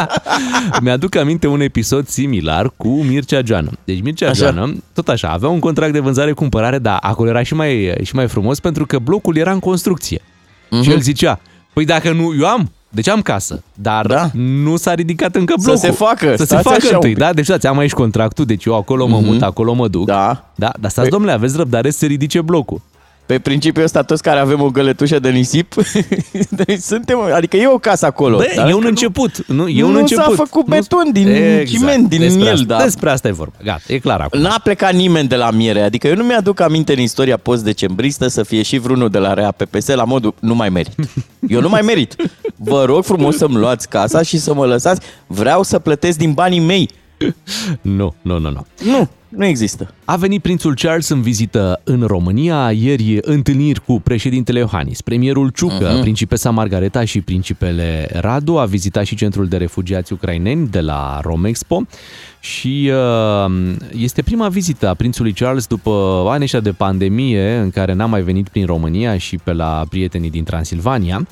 [0.82, 3.70] Mi-aduc aminte un episod similar cu Mircea Joană.
[3.84, 4.42] Deci Mircea Așa.
[4.42, 8.28] Joană, tot așa, avea un contract de vânzare-cumpărare, dar acolo era și mai, și mai
[8.28, 10.20] frumos pentru că blocul era în construcție.
[10.70, 10.82] Mhm.
[10.82, 11.40] Și el zicea,
[11.72, 14.30] păi dacă nu, eu am, deci am casă, dar da.
[14.34, 15.80] nu s-a ridicat încă Să blocul.
[15.80, 17.18] se facă, Să se stați facă așa un întâi, pic.
[17.18, 17.32] da?
[17.32, 20.04] Deci dați, am aici contractul, deci eu acolo mă mut, acolo mă duc.
[20.06, 20.44] Da.
[20.54, 22.80] Da, dar stați, domnule, aveți răbdare să se ridice blocul.
[23.28, 25.74] Pe principiul ăsta, toți care avem o găletușă de nisip,
[26.66, 28.36] deci suntem, adică e o casă acolo.
[28.36, 29.46] Bă, dar e un nu- început.
[29.46, 30.34] Nu, e nu un s-a început.
[30.34, 31.26] făcut Nu- beton din
[31.66, 32.82] ciment, din despre el, asta, da.
[32.82, 33.54] Despre asta e vorba.
[33.64, 34.40] Gata, e clar acum.
[34.40, 38.42] N-a plecat nimeni de la miere, adică eu nu mi-aduc aminte în istoria post-decembristă să
[38.42, 40.94] fie și vreunul de la Rea PPS la modul nu mai merit.
[41.48, 42.14] Eu nu mai merit.
[42.56, 45.00] Vă rog frumos să-mi luați casa și să mă lăsați.
[45.26, 46.88] Vreau să plătesc din banii mei.
[47.80, 48.66] Nu, nu, nu, nu.
[48.84, 49.94] Nu, nu există.
[50.04, 55.90] A venit prințul Charles în vizită în România, ieri întâlniri cu președintele Iohannis, premierul Ciucă,
[55.92, 56.00] Mhm.
[56.00, 61.82] principesa Margareta și principele Radu, a vizitat și centrul de refugiați ucraineni de la Romexpo
[62.40, 62.90] și
[63.46, 63.52] uh,
[63.96, 68.22] este prima vizită a prințului Charles după ani ăștia de pandemie în care n-a mai
[68.22, 71.26] venit prin România și pe la prietenii din Transilvania.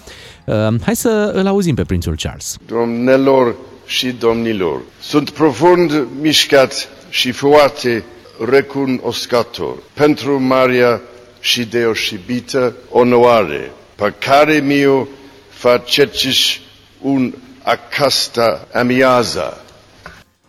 [0.44, 2.56] Uh, hai să îl auzim pe prințul Charles.
[2.66, 3.54] Domnilor
[3.86, 8.04] și domnilor, sunt profund mișcat și foarte
[8.50, 11.00] recunoscător pentru marea
[11.40, 15.06] și deosebită onoare pe care mi-o
[15.48, 16.60] faceți
[17.00, 19.60] un această amiază.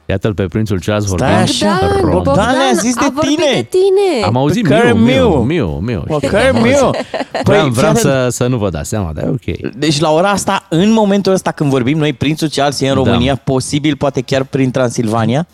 [0.05, 1.79] Iată-l pe prințul Charles Stai vorbind așa.
[1.79, 2.01] român.
[2.11, 3.51] Bogdan, Bogdan a zis de a vorbit tine.
[3.53, 4.23] de tine.
[4.25, 5.67] Am auzit Pe care miu, miu, miu.
[5.79, 6.03] miu, miu.
[6.07, 6.75] Pe știi, care am miu.
[6.77, 7.05] auzit.
[7.31, 9.71] Păi, Vreau, vreau fii să, să nu vă dați seama, dar e ok.
[9.75, 13.03] Deci la ora asta, în momentul ăsta când vorbim noi, prințul Charles e în Da.
[13.03, 15.47] România, posibil poate chiar prin Transilvania?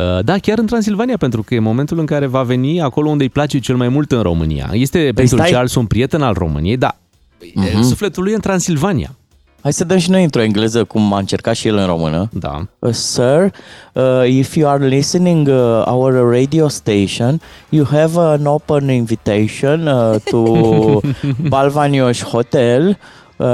[0.00, 3.22] Uh, Da, chiar în Transilvania, pentru că e momentul în care va veni acolo unde
[3.22, 4.70] îi place cel mai mult în România.
[4.72, 5.50] Este prințul Păi stai.
[5.50, 6.96] Charles un prieten al României, dar
[7.54, 7.82] Mhm.
[7.82, 9.14] sufletul lui e în Transilvania.
[9.62, 12.28] Hai să dăm și noi într-o engleză, cum a încercat și el în română.
[12.32, 12.66] Da.
[12.78, 13.50] Uh, sir,
[13.92, 20.14] uh, if you are listening uh, our radio station, you have an open invitation uh,
[20.30, 20.42] to
[21.48, 22.98] Balvanioș Hotel
[23.36, 23.46] uh,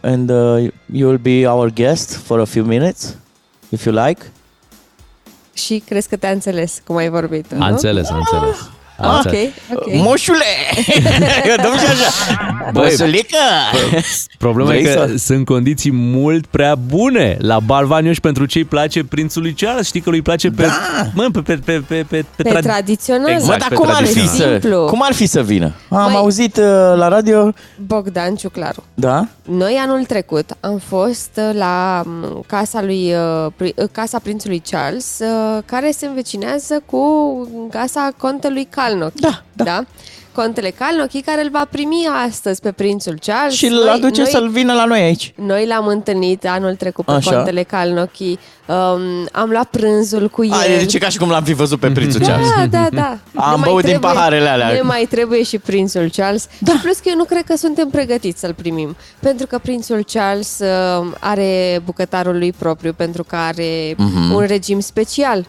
[0.00, 3.16] and uh, you will be our guest for a few minutes,
[3.68, 4.20] if you like.
[5.54, 7.64] Și crezi că te-a înțeles cum ai vorbit, A nu?
[7.66, 8.70] înțeles, a înțeles.
[8.98, 9.48] A Ah, înțeles.
[9.74, 9.92] ok, ok.
[9.92, 10.44] Moșule!
[11.48, 12.10] Eu dăm și așa.
[12.72, 13.36] Băi, Băsulică!
[14.38, 18.64] Problema Vrei e că să- sunt condiții mult prea bune la Balvanioș pentru ce îi
[18.64, 19.86] place prințului Charles.
[19.86, 20.66] Știi că lui place pe,
[21.14, 23.28] mă, pe, pe, pe, pe, pe, Pe tra- tradițional.
[23.30, 24.36] Exact, Mă, dar pe cum ar, fi tradițional.
[24.36, 24.84] să, Simplu.
[24.84, 25.72] cum ar fi să vină?
[25.90, 26.64] Am Măi- auzit uh,
[26.96, 27.52] la radio,
[27.86, 28.84] Bogdan Ciuclaru.
[28.94, 29.26] da?
[29.42, 34.62] Noi anul trecut am fost uh, la m, casa lui uh, pri- uh, casa prințului
[34.70, 37.02] Charles, uh, care se învecinează cu
[37.70, 39.20] casa contelui Calnochi.
[39.20, 39.64] Da, da.
[39.64, 39.84] da?
[40.32, 43.54] Contele Calnochi care îl va primi astăzi pe prințul Charles.
[43.54, 45.32] Și îl aduce să-l vină la noi aici.
[45.36, 47.34] Noi l-am întâlnit anul trecut pe Așa.
[47.34, 48.22] contele Calnochi.
[48.66, 50.52] Um, am luat prânzul cu el.
[50.52, 52.48] A, deci e ca și cum l-am fi văzut pe prințul Charles.
[52.56, 53.18] Da, da, da.
[53.42, 54.68] Am Ne mai băut din trebuie- paharele alea.
[54.72, 56.48] Ne mai trebuie și prințul Charles.
[56.58, 56.72] Da.
[56.72, 58.96] Și plus că eu nu cred că suntem pregătiți să-l primim.
[59.20, 64.32] Pentru că prințul Charles uh, are bucătarul lui propriu, pentru că are Mhm.
[64.34, 65.46] un regim special.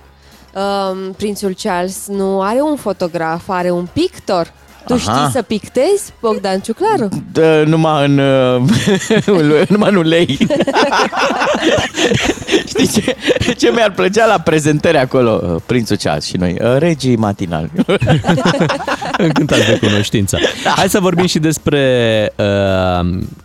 [0.56, 4.54] Um, prințul Charles nu are un fotograf, are un pictor.
[4.88, 5.02] Tu Aha.
[5.02, 7.10] știi să pictezi, Bogdan Ciuclaru?
[7.32, 8.62] Dă, numai în uh,
[9.70, 10.38] numai în ulei.
[12.68, 13.16] Știi ce,
[13.58, 15.42] ce mi-ar plăcea la prezentări acolo?
[15.44, 16.58] Uh, Prințul Charles și noi.
[16.62, 17.70] uh, Regii matinal.
[19.18, 20.38] Încântați de cunoștință.
[20.76, 21.80] Hai să vorbim și despre...
[22.36, 22.44] Uh,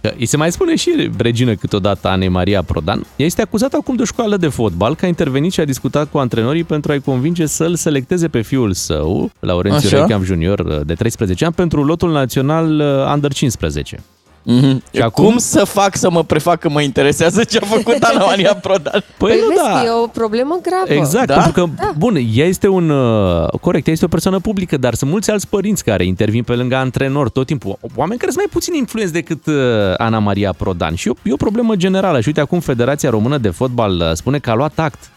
[0.01, 3.07] că îi se mai spune și regină câteodată Anei Maria Prodan.
[3.17, 6.11] Ea este acuzată acum de o școală de fotbal că a intervenit și a discutat
[6.11, 10.01] cu antrenorii pentru a-i convinge să-l selecteze pe fiul său, Laurențiu Așa.
[10.01, 13.97] Recheam Junior, uh, de 13 ani, pentru lotul național uh, Under 15.
[14.41, 14.77] Mm-hmm.
[14.93, 18.25] Și acum- Cum să fac să mă prefac că mă interesează ce a făcut Ana
[18.25, 18.93] Maria Prodan?
[19.19, 19.81] Păi, Păi nu, vezi da.
[19.81, 21.01] că e o problemă gravă.
[21.01, 21.35] Exact, Da?
[21.35, 25.11] pentru că, bun, ea este un, uh, corect, ea este o persoană publică, dar sunt
[25.11, 27.79] mulți alți părinți care intervin pe lângă antrenor tot timpul.
[27.95, 29.55] Oameni care sunt mai puțin influenți decât uh,
[29.97, 30.95] Ana Maria Prodan.
[30.95, 32.21] Și e o, e o problemă generală.
[32.21, 35.11] Și uite, acum Federația Română de Fotbal uh, spune că a luat act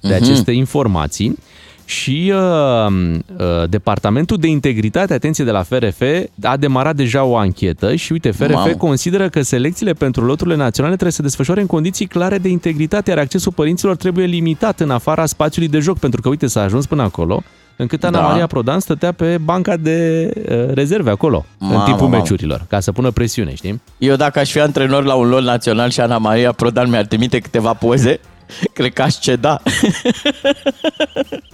[0.00, 0.22] de Mhm.
[0.22, 1.38] aceste informații
[1.84, 2.92] și uh,
[3.36, 6.00] uh, Departamentul de Integritate, atenție de la FRF,
[6.42, 8.74] a demarat deja o anchetă și uite, FRF Mamă.
[8.74, 13.10] consideră că selecțiile pentru loturile naționale trebuie să se desfășoare în condiții clare de integritate,
[13.10, 16.86] iar accesul părinților trebuie limitat în afara spațiului de joc, pentru că uite, s-a ajuns
[16.86, 17.42] până acolo,
[17.76, 18.26] încât Ana Da.
[18.26, 22.16] Maria Prodan stătea pe banca de uh, rezerve acolo, în Mamă, timpul mamă.
[22.16, 23.80] meciurilor, ca să pună presiune, știi?
[23.98, 27.38] Eu dacă aș fi antrenor la un lot național și Ana Maria Prodan mi-ar trimite
[27.38, 28.20] câteva poze,
[28.72, 29.62] cred că aș ceda.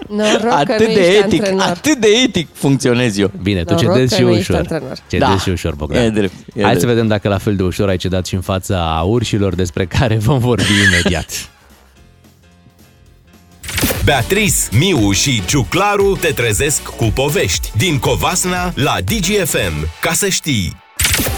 [0.09, 1.63] Noroc că atât nu de ești etic, antrenor.
[1.67, 3.31] atât de etic funcționez eu.
[3.43, 4.57] Bine, tu Noroc cedezi că și nu ești ușor.
[4.57, 4.97] antrenor.
[5.09, 5.39] Cedezi Da.
[5.39, 6.03] și ușor, Bogdan.
[6.05, 6.81] E drept, e Hai drept.
[6.81, 10.17] să vedem dacă la fel de ușor ai cedat și în fața urșilor despre care
[10.17, 11.49] vom vorbi imediat.
[14.05, 19.89] Beatrice, Miu și Ciuclaru te trezesc cu povești din Covasna la DGFM.
[20.01, 20.80] Ca să știi!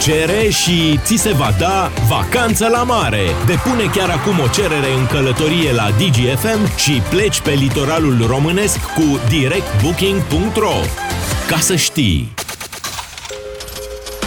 [0.00, 3.22] Cere și ți se va da vacanță la mare.
[3.46, 9.20] Depune chiar acum o cerere în călătorie la DGFM și pleci pe litoralul românesc cu
[9.28, 10.74] directbooking.ro.
[11.48, 12.32] Ca să știi!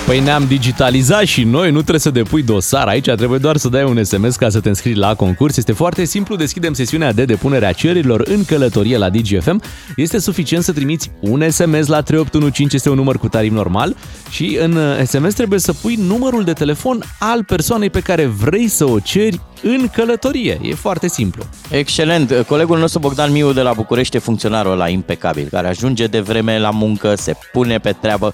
[0.06, 3.84] Păi ne-am digitalizat și noi, nu trebuie să depui dosar aici, trebuie doar să dai
[3.84, 5.58] un SMS ca să te înscrii la concurs.
[5.58, 9.62] Este foarte simplu, deschidem sesiunea de depunere a cererilor în călătorie la DGFM.
[9.96, 13.96] Este suficient să trimiți un SMS la 3815, este un număr cu tarif normal
[14.30, 18.68] și în uh, SMS trebuie să pui numărul de telefon al persoanei pe care vrei
[18.68, 20.60] să o ceri în călătorie.
[20.62, 21.44] E foarte simplu.
[21.70, 22.46] Excelent.
[22.48, 26.60] Colegul nostru Bogdan Miu de la București e funcționarul ăla impecabil, care ajunge de vreme
[26.60, 28.34] la muncă, se pune pe treabă,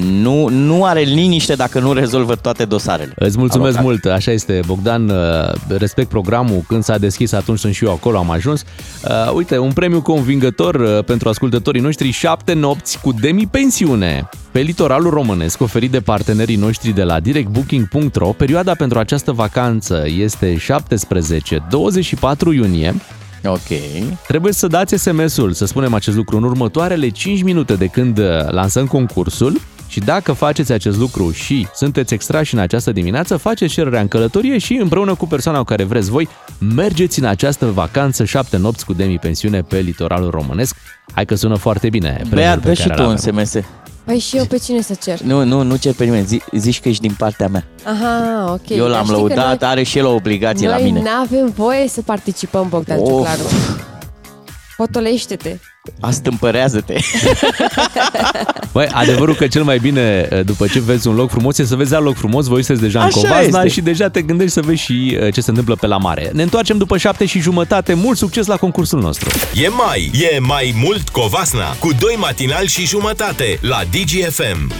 [0.00, 3.12] nu, nu are liniște dacă nu rezolvă toate dosarele.
[3.16, 3.84] Îți mulțumesc Alocat.
[3.84, 8.18] mult, așa este, Bogdan, uh, respect programul, când s-a deschis atunci sunt și eu acolo,
[8.18, 8.64] am ajuns.
[9.08, 15.10] Uh, uite, un premiu convingător uh, pentru ascultătorii noștri, șapte nopți cu demi-pensiune pe litoralul
[15.10, 18.32] românesc, oferit de partenerii noștri de la directbooking.ro.
[18.32, 20.58] Perioada pentru această vacanță este 17-24
[22.54, 22.94] iunie.
[23.44, 23.78] Ok.
[24.26, 28.24] Trebuie să dați SMS-ul, să spunem acest lucru, în următoarele 5 minute de când uh,
[28.50, 34.00] lansăm concursul și dacă faceți acest lucru și sunteți extrași în această dimineață, faceți cererea
[34.00, 36.28] în călătorie și împreună cu persoana cu care vreți voi,
[36.74, 40.76] mergeți în această vacanță 7 nopți cu demi-pensiune pe litoralul românesc.
[41.12, 42.08] Hai că sună foarte bine.
[42.08, 43.44] premiul Bea, pe dă și care tu îl un avem.
[43.44, 43.64] SMS.
[44.04, 45.20] Păi și eu pe cine să cer?
[45.20, 46.26] Nu, nu, nu cer pe nimeni.
[46.26, 47.64] Zi, zici că ești din partea mea.
[47.84, 48.68] Aha, ok.
[48.68, 51.00] Eu Dar l-am știi că lăudat, noi- are și el o obligație la Noi mine.
[51.00, 53.06] nu avem voie să participăm, Bogdan Of.
[53.08, 53.42] Ciuclaru.
[54.76, 55.56] Potolește-te.
[56.00, 56.94] Astâmpărează-te.
[58.72, 61.76] Băi, adevărul că cel mai bine, uh, după ce vezi un loc frumos, e să
[61.76, 63.68] vezi alt loc frumos, voi sunteți deja în Așa Covasna este.
[63.68, 66.30] și deja te gândești să vezi și uh, ce se întâmplă pe la mare.
[66.32, 67.94] Ne întoarcem după șapte și jumătate.
[67.94, 69.28] Mult succes la concursul nostru!
[69.54, 74.72] E mai, e mai mult Covasna cu doi matinali și jumătate la DGFM.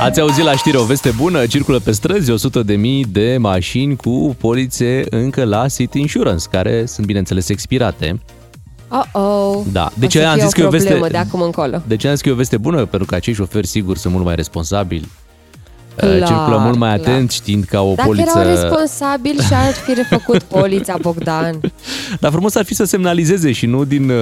[0.00, 1.46] Ați auzit la știre o veste bună?
[1.46, 6.86] Circulă pe străzi 100 de mii de mașini cu polițe încă la City Insurance, care
[6.86, 8.20] sunt bineînțeles expirate.
[8.88, 9.64] Oh-oh.
[9.72, 9.90] Da.
[9.94, 11.82] De ce o să am fie zis că e o veste- problemă de acum încolo.
[11.86, 12.84] De ce am zis că e o veste bună?
[12.84, 15.08] Pentru că acei șoferi siguri sunt mult mai responsabili.
[15.96, 17.08] Clar, Uh, Circulă mult mai clar.
[17.14, 18.32] atent știind că au o Dacă poliță...
[18.38, 21.60] erau responsabili și ar fi refăcut polița, Bogdan.
[22.20, 24.16] Dar frumos ar fi să semnalizeze și nu din uh,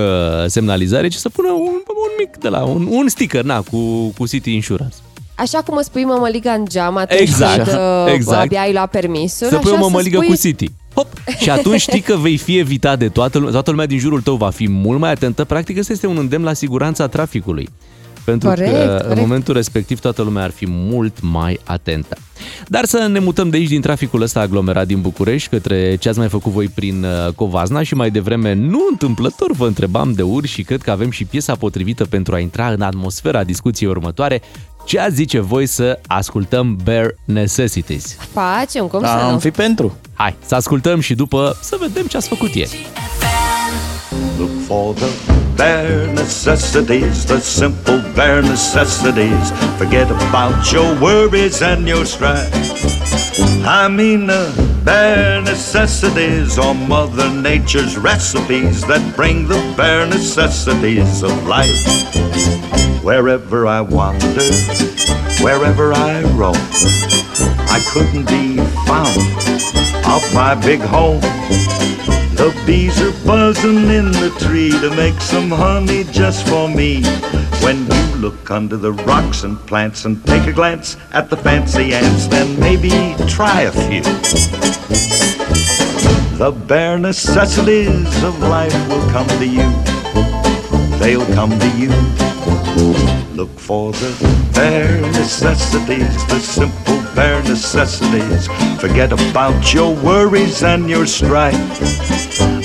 [0.47, 4.27] semnalizare, ci să pună un, un mic de la, un, un sticker, na, cu, cu
[4.27, 4.95] City Insurance.
[5.35, 8.41] Așa cum îți pui mămăliga în geam atunci Exact, când uh, exact.
[8.43, 9.47] abia ai luat permisul.
[9.49, 10.29] Să pui o așa mămăligă spui...
[10.29, 10.71] cu City.
[10.97, 11.09] Hop!
[11.39, 14.37] Și atunci știi că vei fi evitat de toată lumea, toată lumea din jurul tău
[14.37, 15.45] va fi mult mai atentă.
[15.45, 17.69] Practic, ăsta este un îndemn la siguranța traficului.
[18.25, 19.21] Pentru Corect, că în corect.
[19.21, 22.17] momentul respectiv toată lumea ar fi mult mai atentă.
[22.69, 26.19] Dar să ne mutăm de aici din traficul ăsta aglomerat din București către ce ați
[26.19, 30.53] mai făcut voi prin uh, Covazna și mai devreme nu întâmplător vă întrebam de urși
[30.53, 34.43] și cred că avem și piesa potrivită pentru a intra în atmosfera discuției următoare.
[34.87, 38.17] Ce ați zice voi să ascultăm Bare Necessities?
[38.33, 39.39] Facem, cum să Am nu?
[39.39, 39.97] fi pentru.
[40.15, 42.87] Hai, să ascultăm și după să vedem ce ați făcut ieri.
[44.39, 45.07] Look for the
[45.57, 49.51] bare necessities, the simple bare necessities.
[49.79, 52.51] Forget about your worries and your strife.
[53.69, 61.47] I mean the bare necessities are Mother Nature's recipes that bring the bare necessities of
[61.47, 61.85] life.
[63.03, 64.53] Wherever I wander,
[65.43, 66.57] wherever I roam,
[67.69, 68.57] I couldn't be
[68.87, 69.19] found
[70.07, 71.21] off my big home.
[72.37, 77.03] The bees are buzzing in the tree to make some honey just for me.
[77.63, 81.95] When you look under the rocks and plants and take a glance at the fancy
[81.95, 82.91] ants, then maybe
[83.27, 84.03] try a few.
[86.37, 89.96] The bare necessities of life will come to you.
[90.99, 91.91] They'll come to you.
[93.35, 98.49] Look for the bare necessities, the simple bare necessities.
[98.81, 101.55] Forget about your worries and your strife.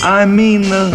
[0.03, 0.91] I mean the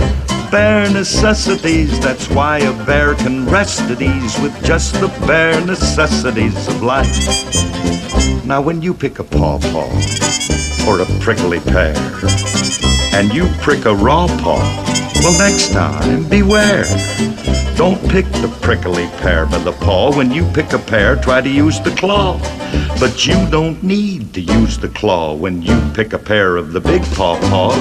[0.51, 1.99] bare necessities.
[2.01, 7.16] That's why a bear can rest at ease with just the bare necessities of life.
[8.44, 9.90] Now, when you pick a pawpaw
[10.88, 11.94] or a prickly pear,
[13.12, 14.61] and you prick a raw paw,
[15.22, 16.85] well, next time, beware.
[17.76, 20.11] Don't pick the prickly pear by the paw.
[20.16, 22.38] When you pick a pear, try to use the claw.
[22.98, 26.81] But you don't need to use the claw when you pick a pear of the
[26.81, 27.72] big pawpaw.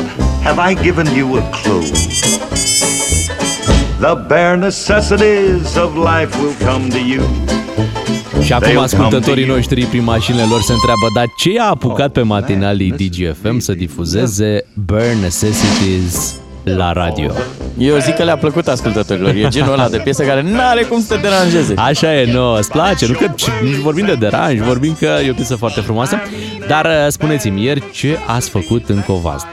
[0.44, 1.88] Have I given you a clue?
[4.00, 7.24] The bare necessities of life will come to you.
[8.44, 12.22] Și acum ascultătorii noștri prin mașinile lor se întreabă, dar ce a apucat oh, pe
[12.22, 16.36] matinalii DGFM să difuzeze Bare Necessities
[16.74, 17.32] la radio?
[17.78, 19.34] Eu zic că le-a plăcut ascultătorilor.
[19.36, 21.74] E genul ăla de piesă care nu are cum să te deranjeze.
[21.78, 23.26] Așa e, nu, îți place, nu că
[23.64, 26.18] nici vorbim de deranj, vorbim că e o piesă foarte frumoasă.
[26.68, 29.50] Dar uh, spuneți-mi ieri ce ați făcut în Covasna.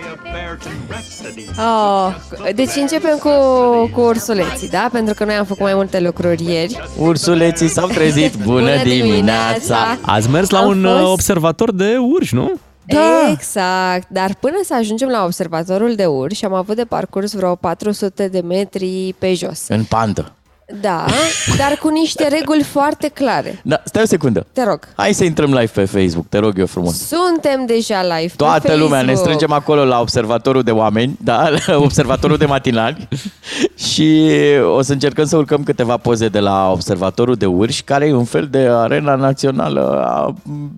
[1.59, 2.15] Oh,
[2.55, 3.29] deci începem cu,
[3.93, 4.89] cu ursuleții, da?
[4.93, 6.83] Pentru că noi am făcut mai multe lucruri ieri.
[6.99, 8.35] Ursuleții s-au trezit.
[8.45, 9.77] Bună, Bună dimineața!
[10.01, 12.53] Ați mers la Am un fost- uh, observator de urși, nu?
[12.85, 13.31] Da.
[13.31, 18.29] Exact, dar până să ajungem la observatorul de urși am avut de parcurs vreo 400
[18.29, 19.69] de metri pe jos.
[19.69, 20.33] În pandă.
[20.81, 21.05] Da,
[21.57, 23.61] dar cu niște reguli foarte clare.
[23.65, 24.47] Da, stai o secundă.
[24.53, 24.79] Te rog.
[24.97, 27.07] Hai să intrăm live pe Facebook, te rog eu frumos.
[27.07, 28.81] Suntem deja live pe Toată Facebook.
[28.81, 33.09] lumea, ne strângem acolo la observatorul de oameni, da, la observatorul de matinali
[33.93, 34.21] și
[34.77, 38.25] o să încercăm să urcăm câteva poze de la observatorul de urși, care e un
[38.25, 40.35] fel de arena națională a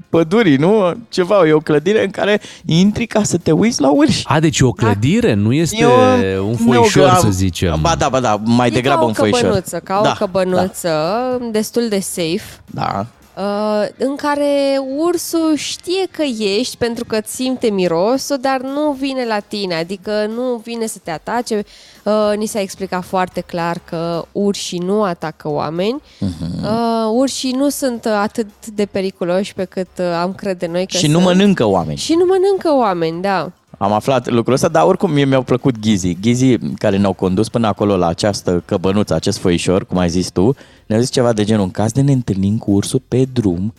[0.09, 0.93] pădurii, nu?
[1.09, 4.23] Ceva, e o clădire în care intri ca să te uiți la urși.
[4.27, 7.79] A, deci e o clădire, nu este Eu- un nu, foișor, că- să zicem.
[7.81, 9.63] Ba da, ba da, mai E degrabă ca o un foișor.
[9.85, 12.61] Căbănuță, ca da, o căbănuță destul de safe.
[12.67, 13.07] Da.
[13.37, 19.25] Uh, în care ursul știe că ești pentru că îți simte mirosul, dar nu vine
[19.27, 21.65] la tine, adică nu vine să te atace.
[22.03, 26.03] Uh, ni s-a explicat foarte clar că urșii nu atacă oameni.
[26.19, 26.65] Mhm.
[26.65, 31.07] Uh, urșii nu sunt atât de periculoși pe cât uh, am crede noi că Și
[31.07, 31.25] nu sunt.
[31.25, 31.99] mănâncă oameni.
[31.99, 33.53] Și nu mănâncă oameni, da.
[33.85, 36.19] Am aflat lucrul ăsta, dar oricum mie mi-au plăcut ghizii.
[36.21, 40.57] Ghizii care ne-au condus până acolo la această căbănuță, acest foișor, cum ai zis tu,
[40.87, 43.75] ne-au zis ceva de genul, în caz de ne întâlnim cu ursul pe drum,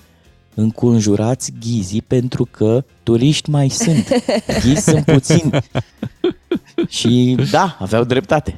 [0.54, 4.08] înconjurați ghizii pentru că turiști mai sunt.
[4.64, 5.50] Ghizi sunt puțini.
[6.88, 8.56] Și da, aveau dreptate.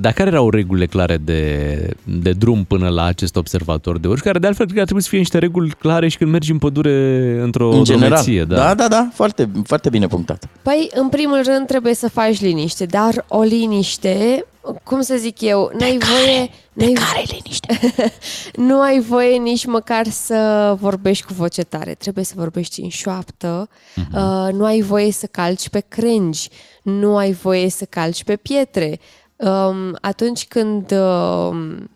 [0.00, 4.38] Dar care erau regulile clare de, de drum până la acest observator de urși, care
[4.38, 6.58] de altfel cred că ar trebui să fie niște reguli clare și când mergi în
[6.58, 8.08] pădure într-o În general.
[8.08, 8.56] drumeție, da.
[8.56, 10.48] da, da, da foarte, foarte bine punctat.
[10.62, 14.44] Păi, în primul rând, trebuie să faci liniște, dar o liniște,
[14.82, 16.50] cum să zic eu, n-ai voie...
[16.72, 16.92] N-ai...
[16.92, 17.78] care liniște?
[18.68, 21.94] nu ai voie nici măcar să vorbești cu voce tare.
[21.94, 24.14] Trebuie să vorbești în șoaptă, uh-huh.
[24.14, 26.48] uh, nu ai voie să calci pe crengi,
[26.82, 28.98] nu ai voie să calci pe pietre.
[29.40, 31.90] Um, atunci când um,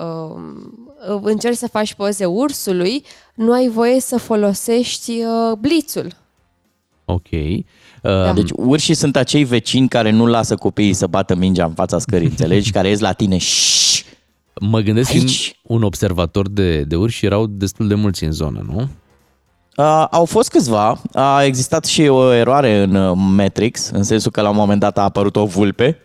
[0.00, 6.12] um, încerci să faci poze ursului, nu ai voie să folosești uh, blițul.
[7.04, 7.28] Ok.
[8.02, 8.32] Da.
[8.32, 12.28] Deci urșii sunt acei vecini care nu lasă copiii să bată mingea în fața scării,
[12.34, 12.70] înțelegi?
[12.70, 14.04] Care ies la tine și
[14.60, 15.20] Mă gândesc Aici.
[15.20, 15.60] Aici.
[15.62, 18.88] un observator de, de urși erau destul de mulți în zonă, nu?
[19.76, 24.40] Uh, au fost câțiva, a existat și o eroare în uh, Matrix, în sensul că
[24.40, 25.98] la un moment dat a apărut o vulpe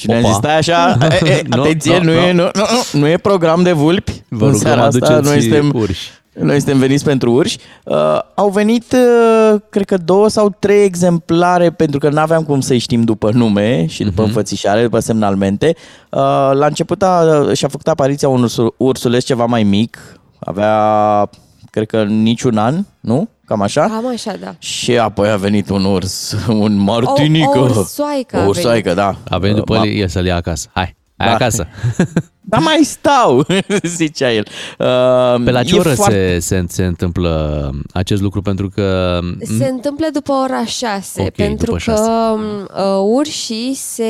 [0.00, 0.28] și ne-am Opa.
[0.28, 2.42] zis, stai așa, e, e, Nu, atenție, nu, nu, e, nu.
[2.42, 5.72] nu, nu, nu e program de vulpi Vă în rugăm, seara asta, aduceți noi suntem,
[5.74, 6.10] urși.
[6.32, 7.58] noi suntem veniți pentru urși.
[7.84, 12.60] Uh, au venit, uh, cred că două sau trei exemplare, pentru că nu aveam cum
[12.60, 14.26] să-i știm după nume și după uh-huh.
[14.26, 15.74] înfățișare, după semnalmente.
[16.10, 16.20] Uh,
[16.52, 19.98] la început a, și-a făcut apariția un ursu, ursuleț ceva mai mic,
[20.38, 21.30] avea,
[21.70, 23.28] cred că niciun an, nu?
[23.50, 23.80] Cam așa?
[23.86, 24.54] Cam așa, da.
[24.58, 27.58] Și apoi a venit un urs, un martinică.
[27.58, 28.96] O- o ursoaică a O ursoaică, venit.
[28.98, 29.16] da.
[29.34, 30.68] A venit după Ma- el, el să-l ia acasă.
[30.72, 31.34] Hai, hai Da.
[31.34, 31.66] acasă.
[32.40, 33.46] Dar mai stau,
[33.96, 34.46] zicea el.
[34.78, 38.42] Uh, Pe la ce e oră foarte- se, se, se întâmplă acest lucru?
[38.42, 39.18] Pentru că...
[39.58, 42.10] Se întâmplă după ora 6, Ok, pentru după că șase.
[42.10, 44.04] uh, urșii se,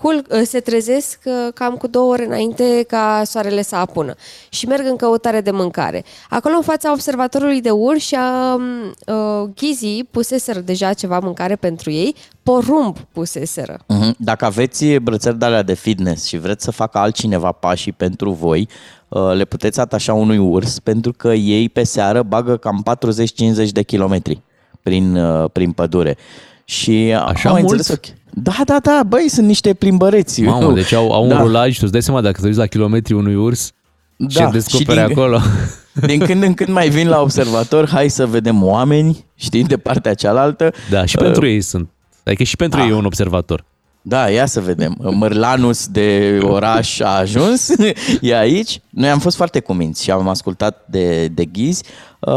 [0.00, 4.14] cul- uh, se trezesc uh, cam cu două ore înainte ca soarele să apună
[4.48, 6.04] și merg în căutare de mâncare.
[6.28, 8.62] Acolo, în fața observatorului de urși, uh,
[9.06, 13.78] uh, ghizii puseseră deja ceva mâncare pentru ei, porumb puseseră.
[13.86, 14.14] Mhm.
[14.18, 18.68] Dacă aveți brățări de alea de fitness și vreți să facă altcineva pașii pentru voi,
[19.08, 23.82] uh, le puteți atașa unui urs pentru că ei pe seară bagă cam 40-50 de
[23.82, 24.40] kilometri
[24.82, 26.16] prin, uh, prin pădure.
[26.64, 27.90] Și Așa am mai mulți?
[27.90, 28.16] înțeles ok.
[28.34, 30.42] Da, da, da, băi, sunt niște plimbăreți.
[30.42, 31.40] Mamă, deci au, au un Da.
[31.40, 33.72] rulaj, tu îți dai seama dacă te uiți la kilometri unui urs
[34.16, 35.38] Da, ce descoperi și din- acolo.
[36.06, 40.14] Din când în când mai vin la observator, hai să vedem oameni, știi, de partea
[40.14, 40.72] cealaltă.
[40.90, 41.88] Da, și Uh, pentru ei sunt.
[42.24, 42.84] Adică și pentru Ah.
[42.86, 43.64] ei e un observator.
[44.02, 44.96] Da, ia să vedem.
[44.98, 47.68] Mărlanus de oraș a ajuns,
[48.20, 48.80] e aici.
[48.90, 51.84] Noi am fost foarte cuminți și am ascultat de, de ghizi.
[52.20, 52.30] Uh,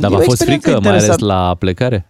[0.00, 1.24] Dar e v-a o fost experiență frică, mai ales interesantă.
[1.24, 2.08] la plecare?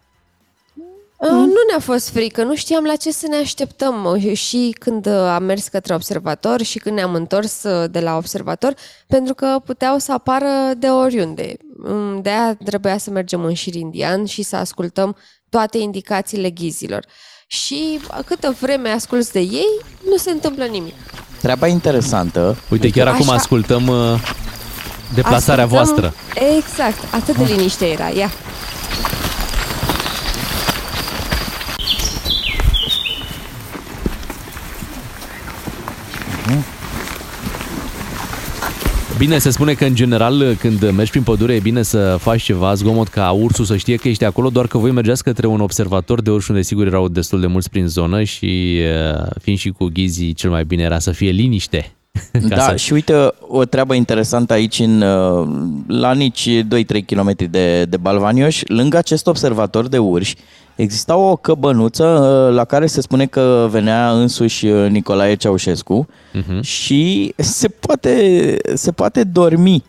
[1.19, 5.07] Uh, Nu ne-a fost frică, nu știam la ce să ne așteptăm uh, și când
[5.07, 8.75] uh, am mers către observator și când ne-am întors uh, de la observator,
[9.07, 10.49] pentru că puteau să apară
[10.79, 11.57] de oriunde.
[11.77, 15.17] Mm, De aia trebuia să mergem în șir indian și să ascultăm
[15.49, 17.05] toate indicațiile ghizilor.
[17.47, 19.69] Și uh, câtă vreme asculți de ei,
[20.11, 20.95] nu se întâmplă nimic.
[21.41, 22.57] Treaba interesantă.
[22.71, 23.35] Uite, chiar acum Așa.
[23.39, 24.21] ascultăm uh,
[25.15, 26.15] deplasarea Ascultăm- voastră.
[26.57, 28.31] Exact, atât de liniște era, ia.
[39.19, 42.75] Bine, se spune că în general când mergi prin pădure e bine să faci ceva
[42.75, 46.23] zgomot ca ursul să știe că ești acolo, doar că voi mergeați către un observator
[46.23, 48.79] de urși unde sigur erau destul de mulți prin zonă și
[49.15, 51.93] uh, fiind și cu ghizii cel mai bine era să fie liniște.
[52.49, 55.49] Ca Da, să- și uite o treabă interesantă aici în, uh,
[55.87, 56.65] la nici 2-3
[57.07, 60.35] km de, de Balvanioș, lângă acest observator de urși,
[60.77, 62.05] exista o căbănuță
[62.49, 66.61] uh, la care se spune că venea însuși uh, Nicolae Ceaușescu Mhm.
[66.63, 69.85] și se poate, se poate dormi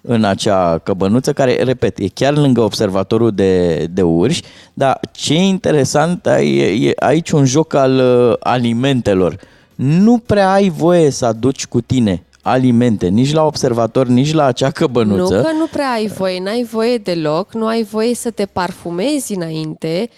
[0.00, 4.42] în acea căbănuță care, repet, e chiar lângă observatorul de, de urși,
[4.74, 9.36] dar ce e interesant e, e aici un joc al uh, alimentelor.
[9.74, 14.70] Nu prea ai voie să aduci cu tine alimente, nici la observator, nici la acea
[14.70, 15.34] căbănuță.
[15.36, 19.34] Nu că nu prea ai voie, n-ai voie deloc, nu ai voie să te parfumezi
[19.34, 20.14] înainte, uh,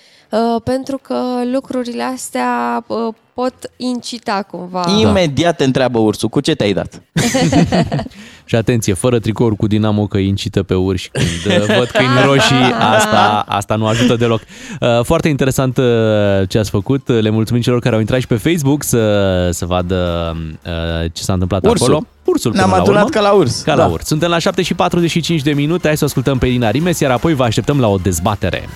[0.65, 4.85] pentru că lucrurile astea uh, pot incita cumva.
[5.01, 7.03] Imediat te întreabă ursul, cu ce te-ai dat?
[8.45, 12.23] Și atenție, fără tricouri cu Dinamo că îi incită pe urși când uh, văd câini
[12.25, 14.41] roșii, asta, asta nu ajută deloc.
[14.81, 15.85] Uh, Foarte interesant uh,
[16.49, 20.33] ce ați făcut, le mulțumim celor care au intrat și pe Facebook să, să vadă
[20.67, 21.87] uh, ce s-a întâmplat Ursul.
[21.87, 22.07] acolo.
[22.25, 23.15] Ursul Ne-am până la adunat urmă.
[23.15, 23.85] ca la urs, Ca da.
[23.85, 24.07] la urs.
[24.07, 27.11] Suntem la 7 și 45 de minute, hai să o ascultăm pe Irina Rimes, iar
[27.11, 28.69] apoi vă așteptăm la o dezbatere.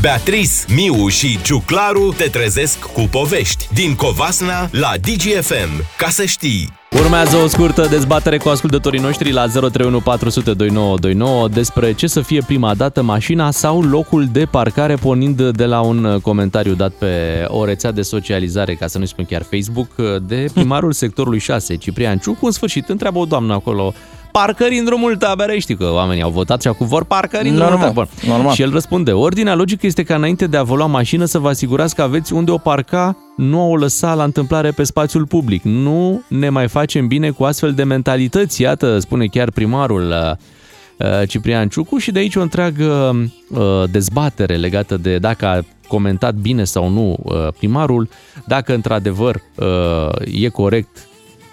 [0.00, 5.84] Beatrice, Miu și Ciuclaru te trezesc cu povești din Covasna la DGFM.
[5.98, 6.72] Ca să știi!
[6.90, 12.42] Urmează o scurtă dezbatere cu ascultătorii noștri la 031 400 2929 despre ce să fie
[12.46, 17.64] prima dată mașina sau locul de parcare pornind de la un comentariu dat pe o
[17.64, 19.88] rețea de socializare, ca să nu spun chiar Facebook,
[20.22, 22.46] de primarul sectorului 6, Ciprian Ciucu.
[22.46, 23.94] În sfârșit, întreabă o doamnă acolo
[24.32, 25.60] parcări în drumul taberei.
[25.60, 28.28] Știi că oamenii au votat și acum vor parcări în drumul Normal, taberei.
[28.28, 28.54] normal.
[28.54, 31.48] Și el răspunde, ordinea logică este ca înainte de a vă lua mașină să vă
[31.48, 35.62] asigurați că aveți unde o parca, nu o lăsa la întâmplare pe spațiul public.
[35.62, 41.28] Nu ne mai facem bine cu astfel de mentalități, iată, spune chiar primarul uh, uh,
[41.28, 43.60] Ciprian Ciucu și de aici o întreagă uh,
[43.90, 48.08] dezbatere legată de dacă a comentat bine sau nu uh, primarul,
[48.46, 51.08] dacă într-adevăr uh, e corect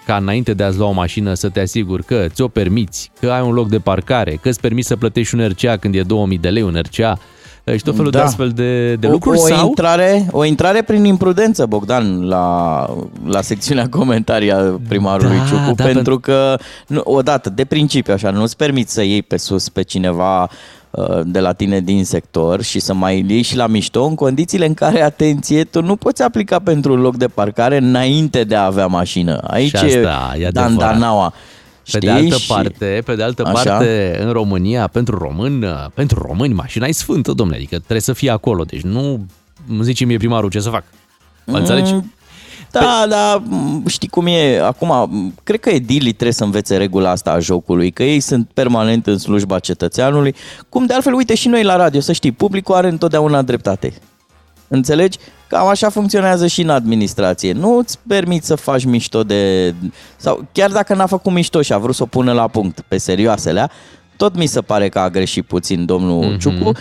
[0.07, 3.41] ca înainte de a-ți lua o mașină să te asiguri că ți-o permiți, că ai
[3.41, 6.49] un loc de parcare, că îți permiți să plătești un RCA când e 2000 de
[6.49, 7.17] lei un RCA
[7.75, 8.17] și tot felul Da.
[8.19, 9.67] de astfel de, de O- lucruri o, sau...
[9.67, 12.85] intrare, o intrare prin imprudență, Bogdan, la,
[13.25, 18.29] la secțiunea comentarii a primarului Da, Ciucu, da, pentru că, nu, odată, de principiu, așa,
[18.29, 20.49] nu-ți permiți să iei pe sus pe cineva uh,
[21.25, 24.73] de la tine din sector și să mai iei și la mișto în condițiile în
[24.73, 28.87] care, atenție, tu nu poți aplica pentru un loc de parcare înainte de a avea
[28.87, 29.37] mașină.
[29.47, 30.53] Aici Și asta e e adevărat.
[30.53, 31.33] dandanaua.
[31.91, 32.19] Pe de Știi?
[32.21, 33.51] altă Și- parte, pe de altă Așa.
[33.53, 38.29] parte, în România, pentru român, pentru români, mașina e sfântă, domnule, adică trebuie să fie
[38.29, 38.63] acolo.
[38.63, 39.25] Deci nu
[39.69, 40.83] îmi zice mie primarul ce să fac.
[41.45, 41.93] Mă înțelegi?
[41.93, 42.13] Mm,
[42.79, 47.09] Da, da, m, știi cum e, acum, m, cred că edilii trebuie să învețe regula
[47.09, 50.35] asta a jocului, că ei sunt permanent în slujba cetățeanului,
[50.69, 53.93] cum de altfel, uite și noi la radio, să știi, publicul are întotdeauna dreptate.
[54.67, 55.17] Înțelegi?
[55.47, 57.51] Cam așa funcționează și în administrație.
[57.51, 59.73] Nu îți permiți să faci mișto de...
[60.17, 62.97] Sau chiar dacă n-a făcut mișto și a vrut să o pună la punct pe
[62.97, 63.71] serioaselea,
[64.17, 66.35] tot mi se pare că a greșit puțin domnul Mhm.
[66.35, 66.39] mm-hmm.
[66.39, 66.71] Ciucu.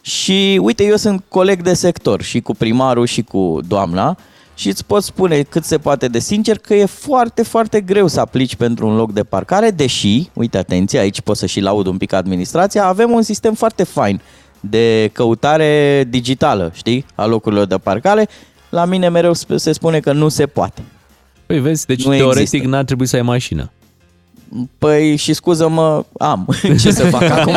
[0.00, 4.16] Și uite, eu sunt coleg de sector și cu primarul și cu doamna
[4.58, 8.20] și îți pot spune cât se poate de sincer că e foarte, foarte greu să
[8.20, 11.96] aplici pentru un loc de parcare, deși, uite atenție, aici pot să și laud un
[11.96, 14.20] pic administrația, avem un sistem foarte fain
[14.60, 18.28] de căutare digitală, știi, a locurilor de parcare.
[18.68, 20.82] La mine mereu sp- se spune că nu se poate.
[21.46, 22.68] Păi vezi, deci Nu teoretic există.
[22.68, 23.70] n-ar trebui să ai mașină.
[24.78, 26.48] Păi și scuză-mă, am.
[26.82, 27.52] Ce să fac acum?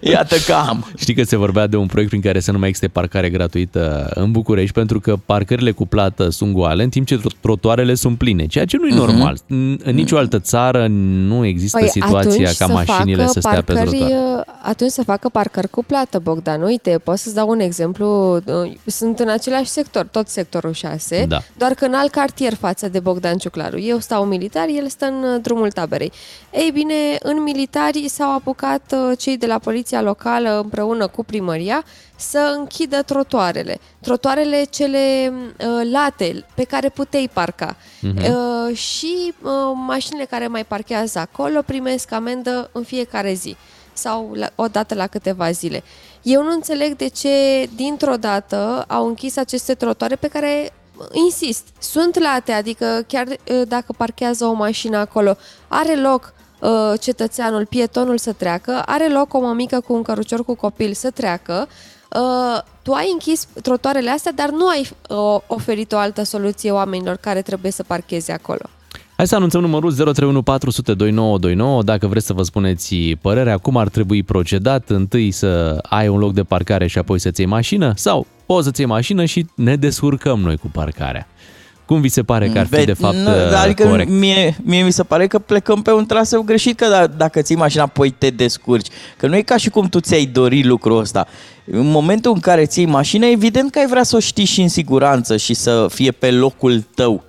[0.00, 0.86] Iată că am.
[0.96, 4.10] Știi că se vorbea de un proiect prin care să nu mai existe parcare gratuită
[4.14, 8.18] în București pentru că parcările cu plată sunt goale în timp ce tro- trotuarele sunt
[8.18, 8.98] pline, ceea ce nu e Mhm.
[8.98, 9.38] normal.
[9.48, 13.40] În, în nicio altă țară nu există Păi situația atunci ca să mașinile facă să
[13.40, 14.36] stea pe parcări, trotuar.
[14.38, 16.62] uh, Atunci să facă parcări cu plată, Bogdan.
[16.62, 18.34] Uite, pot să-ți dau un exemplu.
[18.34, 21.38] Uh, Sunt în același sector, tot sectorul 6, Da.
[21.58, 23.80] doar că în alt cartier față de Bogdan Ciuclaru.
[23.80, 26.12] Eu stau în militar, el stă în uh, drumul taberei.
[26.52, 31.84] Ei bine, în militari s-au apucat uh, cei de la poliția locală împreună cu primăria
[32.16, 33.78] să închidă trotoarele.
[34.00, 37.76] Trotoarele cele uh, late pe care puteai parca.
[38.00, 38.16] Mhm.
[38.16, 43.56] Uh, și uh, mașinile care mai parchează acolo primesc amendă în fiecare zi
[43.92, 45.82] sau la, o dată la câteva zile.
[46.22, 50.72] Eu nu înțeleg de ce dintr-o dată au închis aceste trotoare pe care
[51.12, 55.36] insist, sunt late, adică chiar uh, dacă parchează o mașină acolo,
[55.68, 60.54] are loc uh, cetățeanul, pietonul să treacă, are loc o mămică cu un cărucior cu
[60.54, 61.68] copil să treacă,
[62.12, 67.16] uh, tu ai închis trotoarele astea, dar nu ai uh, oferit o altă soluție oamenilor
[67.16, 68.68] care trebuie să parcheze acolo.
[69.18, 73.88] Hai să anunțăm numărul 031 400 2929 dacă vreți să vă spuneți părerea, cum ar
[73.88, 78.26] trebui procedat, întâi să ai un loc de parcare și apoi să-ți iei mașină sau
[78.46, 81.28] poți să-ți iei mașină și ne descurcăm noi cu parcarea.
[81.86, 84.10] Cum vi se pare că ar fi Ve- de fapt nu, dar adică corect?
[84.10, 87.56] Mie, mie mi se pare că plecăm pe un traseu greșit, că da, dacă ții
[87.56, 88.88] mașina, apoi te descurci.
[89.16, 91.26] Că nu e ca și cum tu ți-ai dori lucrul ăsta.
[91.64, 94.68] În momentul în care ții mașina, evident că ai vrea să o știi și în
[94.68, 97.24] siguranță și să fie pe locul tău.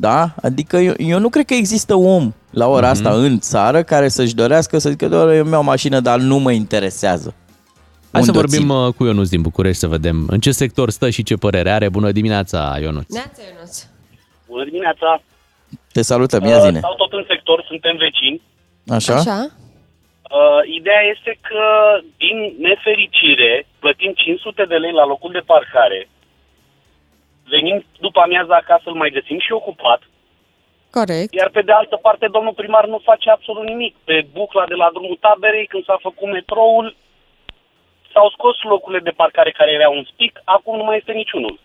[0.00, 0.34] Da?
[0.42, 3.06] Adică eu, eu nu cred că există om la ora Mhm.
[3.06, 6.52] asta în țară care să-și dorească să zică, doar eu mi-au mașină, dar nu mă
[6.52, 7.34] interesează.
[8.12, 10.90] Hai să Unde o vorbim uh, cu Ionuț din București să vedem în ce sector
[10.90, 11.88] stă și ce părere are.
[11.88, 13.12] Bună dimineața, Ionuț!
[13.14, 13.74] Neața, Ionuț.
[14.48, 15.22] Bună dimineața!
[15.92, 16.78] Te salutăm, ia zine.
[16.78, 18.42] Stau tot în sector, suntem vecini.
[18.98, 19.14] Așa?
[19.14, 19.38] Așa?
[20.38, 21.64] Uh, ideea este că,
[22.24, 22.36] din
[22.68, 26.00] nefericire, plătim 500 de lei la locul de parcare.
[27.54, 30.00] Venim după amiază acasă, îl mai găsim și ocupat.
[30.90, 31.34] Corect.
[31.34, 33.94] Iar pe de altă parte, domnul primar nu face absolut nimic.
[34.04, 36.96] Pe bucla de la drumul taberei, când s-a făcut metroul,
[38.12, 41.58] s-au scos locurile de parcare care erau un spic, acum nu mai este niciunul.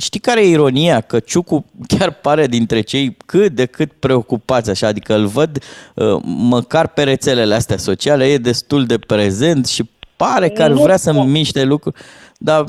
[0.00, 1.00] Știi care e ironia?
[1.00, 5.58] Că Ciucu chiar pare dintre cei cât de cât preocupați așa, adică îl văd
[5.94, 9.82] uh, măcar pe rețelele astea sociale, e destul de prezent și
[10.16, 11.96] pare că ar Nu vrea să miște lucruri,
[12.38, 12.64] dar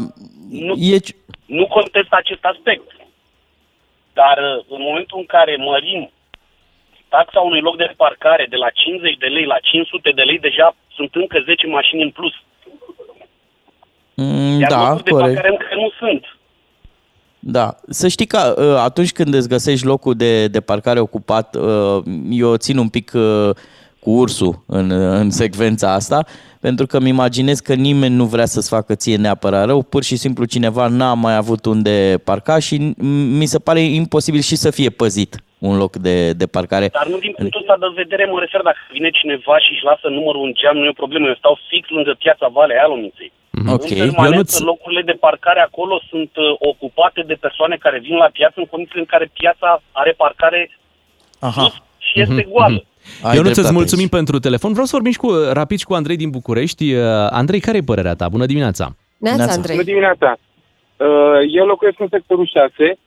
[0.49, 0.97] Nu, e...
[1.45, 2.87] nu contest acest aspect.
[4.13, 6.11] Dar uh, în momentul în care mărim
[7.09, 10.75] taxa unui loc de parcare de la 50 de lei la 500 de lei, deja
[10.95, 12.33] sunt încă 10 mașini în plus.
[14.15, 15.33] Mm, Iar da, locuri de corect.
[15.33, 16.23] parcare încă nu sunt.
[17.45, 22.03] Da, să știi că uh, atunci când îți găsești locul de, de parcare ocupat, uh,
[22.29, 23.49] eu țin un pic uh,
[24.03, 26.25] cu ursul în, în secvența asta,
[26.59, 30.15] pentru că îmi imaginez că nimeni nu vrea să-ți facă ție neapărat rău, pur și
[30.15, 32.97] simplu cineva n-a mai avut unde parca și m-
[33.39, 35.31] mi se pare imposibil și să fie păzit
[35.69, 36.87] un loc de, de parcare.
[36.99, 40.07] Dar nu din punctul ăsta de vedere mă refer dacă vine cineva și își lasă
[40.17, 41.25] numărul în geam, nu e o problemă.
[41.27, 43.31] Eu stau fix lângă piața Valea Aloniței.
[43.75, 48.15] Ok, În permanență, Ionuț- locurile de parcare acolo sunt uh, ocupate de persoane care vin
[48.23, 49.69] la piață în condițiile în care piața
[50.01, 50.59] are parcare
[51.49, 51.65] Aha.
[52.07, 52.79] și este Mhm, goală.
[53.23, 54.71] Ai Ionuț, îți dreptate mulțumim pentru telefon.
[54.71, 56.93] Vreau să vorbim și cu, rapid și cu Andrei din București.
[56.93, 58.29] Uh, Andrei, care e părerea ta?
[58.29, 58.95] Bună dimineața!
[59.17, 59.75] Neața, Andrei.
[59.75, 60.37] Bună dimineața!
[60.97, 62.47] Uh, Eu locuiesc în sectorul
[62.77, 62.97] 6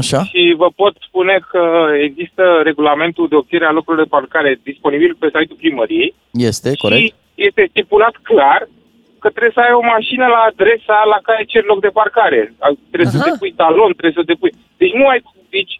[0.00, 0.20] Așa?
[0.24, 1.62] și vă pot spune că
[2.08, 7.02] există regulamentul de obținere a locurilor de parcare disponibil pe site-ul primăriei Este, corect?
[7.02, 8.60] și este stipulat clar
[9.22, 12.40] că trebuie să ai o mașină la adresa la care ceri loc de parcare.
[12.92, 13.30] Trebuie să Aha.
[13.30, 14.52] depui talon, trebuie să depui...
[14.80, 15.20] Deci nu ai...
[15.56, 15.74] Deci,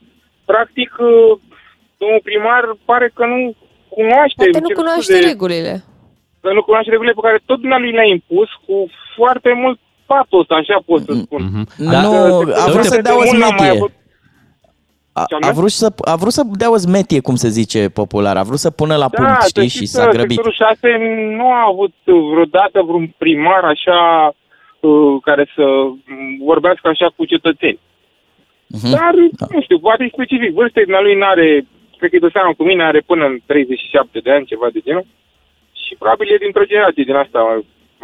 [0.50, 1.32] practic, uh,
[2.00, 3.38] domnul primar pare că nu
[3.88, 4.34] cunoaște...
[4.42, 5.72] Poate îmi nu cer cunoaște scuze, regulile.
[6.40, 8.74] Că nu cunoaște regulile pe care tot dumnealui le-a impus cu
[9.16, 11.42] foarte mult patos, așa pot să spun.
[11.92, 12.00] Da.
[12.02, 12.10] Nu,
[12.44, 13.76] de a vrut foarte să dea o mult n-am mai smetie.
[13.78, 13.92] avut-
[15.12, 15.56] A, Ce-am a, zis?
[15.58, 18.70] vrut să, a vrut să dea o smetie, cum se zice popular, a vrut să
[18.70, 20.30] pună la punct, Da, să știi, știți și s-a că grăbit.
[20.30, 20.88] sectorul 6
[21.38, 21.94] nu a avut
[22.32, 23.98] vreodată vreun primar așa
[24.80, 27.78] uh, care să mm, vorbească așa cu cetățeni.
[28.66, 28.90] Mhm.
[28.90, 29.14] Dar,
[29.54, 30.50] nu știu, poate e specific.
[30.54, 31.66] Vârsta lui nu are,
[31.98, 34.80] cred că e de seama cu mine, are până în 37 de ani, ceva de
[34.86, 35.06] genul.
[35.84, 37.40] Și probabil e dintr-o generație din asta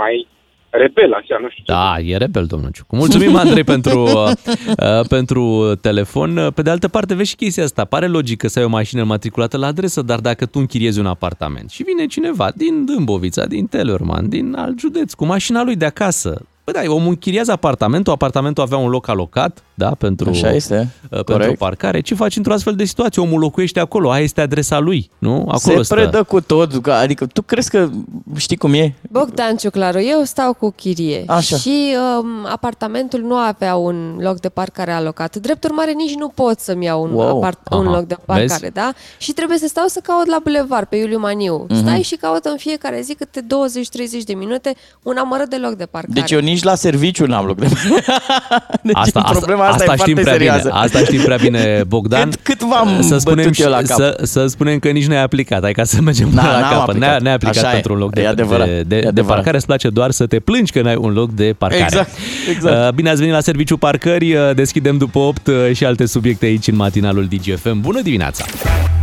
[0.03, 0.27] mai
[0.73, 1.63] rebel, așa, nu știu.
[1.67, 2.97] Da, e rebel, domnul Ciucu.
[2.97, 4.31] Mulțumim, Andrei, pentru, uh,
[4.79, 6.51] uh, pentru telefon.
[6.55, 7.85] Pe de altă parte, vezi și chestia asta.
[7.85, 11.71] Pare logică să ai o mașină matriculată la adresă, dar dacă tu închiriezi un apartament
[11.71, 16.47] și vine cineva din Dâmbovița, din Telorman, din alt județ, cu mașina lui de acasă,
[16.65, 21.09] Bă, da, omul închiriază apartamentul, apartamentul avea un loc alocat, da, pentru, Așa este, uh,
[21.09, 21.59] pentru corect.
[21.59, 22.01] parcare.
[22.01, 23.23] Ce faci într-o astfel de situație?
[23.23, 25.35] Omul locuiește acolo, aia este adresa lui, nu?
[25.49, 25.95] Acolo Se stă.
[25.95, 27.89] predă cu tot, că- adică tu crezi că
[28.37, 28.95] știi cum e?
[29.11, 31.57] Bogdan Ciuclaru, eu stau cu chirie Așa.
[31.57, 35.37] și um, apartamentul nu avea un loc de parcare alocat.
[35.37, 37.37] Drept urmare, nici nu pot să-mi iau un, Wow.
[37.37, 37.97] apart- un Aha.
[37.97, 38.73] loc de parcare, Vezi?
[38.73, 38.93] da?
[39.19, 41.67] Și trebuie să stau să caut la bulevard pe Iuliu Maniu.
[41.69, 41.79] Mhm.
[41.79, 45.87] Stai și caută în fiecare zi câte 20-30 de minute un amărât de loc de
[45.87, 46.13] parcare.
[46.21, 47.67] Deci eu nici la serviciu n-am loc de
[48.83, 50.69] deci Asta, asta, problema asta, asta e știm foarte prea serioasă.
[50.69, 50.81] bine.
[50.81, 52.29] Asta știm prea bine, Bogdan.
[52.31, 53.97] Cât- cât v-am să spunem, bătut și, eu la cap?
[53.97, 55.63] Să, să spunem că nici nu ai aplicat.
[55.63, 56.81] Hai ca să mergem Da, până la n-am capăt.
[56.89, 57.09] aplicat.
[57.09, 57.73] Ne-ai, ne-ai aplicat Așa e.
[57.73, 58.67] pentru un loc E de, adevărat.
[58.67, 59.35] de, de, E de adevărat.
[59.37, 59.57] parcare.
[59.57, 61.83] Îți place doar să te plângi că n-ai un loc de parcare.
[61.83, 62.11] Exact,
[62.51, 62.87] exact.
[62.87, 64.35] Uh, Bine ați venit la Serviciu Parcări.
[64.35, 67.81] Uh, Deschidem după 8 uh, și alte subiecte aici în matinalul DGFM.
[67.81, 68.45] Bună dimineața!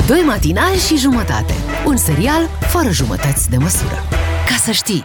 [0.08, 1.54] Doi matinali și jumătate.
[1.86, 4.04] Un serial fără jumătăți de măsură.
[4.47, 5.04] Ca să știi.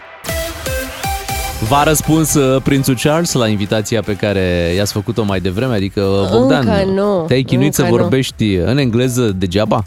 [1.61, 5.75] V-a răspuns uh, prințul Charles la invitația pe care i-ați făcut-o mai devreme?
[5.75, 8.01] Adică, uh, Bogdan, Încă nu, te-ai chinuit să încă nu.
[8.01, 9.83] vorbești în engleză degeaba?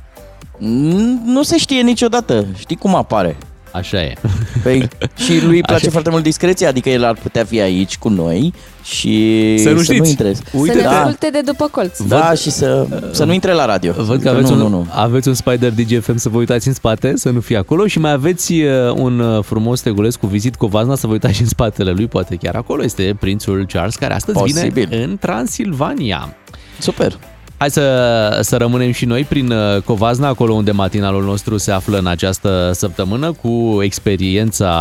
[0.58, 2.46] Mm, Nu se știe niciodată.
[2.58, 3.36] Știi cum apare?
[3.72, 4.12] Așa e.
[4.62, 5.90] Păi, și lui îi place Așa.
[5.90, 8.52] foarte mult discreția, adică el ar putea fi aici cu noi
[8.82, 9.98] și Să nu să știți.
[10.00, 10.34] nu intre.
[10.34, 12.02] să ne da, asculte de după colț.
[12.02, 13.92] da, și să, să nu intre la radio.
[13.92, 14.86] Văd că aveți, nu, un, nu, nu.
[14.90, 18.12] aveți un Spider DGFM să vă uitați în spate, să nu fie acolo și mai
[18.12, 21.48] aveți uh, un uh, frumos teguleț cu vizit cu vazna să vă uitați și în
[21.48, 24.86] spatele lui, poate chiar acolo este prințul Charles, care astăzi Posibil.
[24.88, 26.36] vine în Transilvania.
[26.78, 27.18] Super.
[27.58, 31.98] Hai să, să rămânem și noi prin uh, Covazna, acolo unde matinalul nostru se află
[31.98, 34.72] în această săptămână cu experiența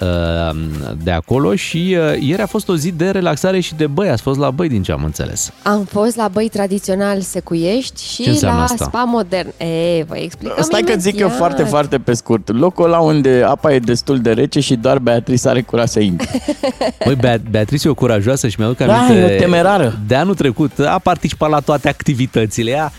[0.00, 0.56] uh,
[1.02, 4.22] de acolo și uh, ieri a fost o zi de relaxare și de băi, ați
[4.22, 5.52] fost la băi din ce am înțeles.
[5.62, 8.84] Am fost la băi tradițional Secuiești Ce și înseamnă la asta?
[8.84, 9.48] spa modern.
[9.56, 11.36] E, vă explicăm Stai că zic eu imediat.
[11.38, 12.58] foarte, foarte pe scurt.
[12.58, 16.42] Locul ăla unde apa e destul de rece și doar Beatrice are curaj să intre.
[17.06, 19.32] Băi, Bea- Beatrice e o curajoasă și mi-aduc Da, aminte...
[19.32, 19.98] e o temerară.
[20.06, 22.24] De anul trecut a participat la toate activitățile.
[22.70, 22.92] Ea,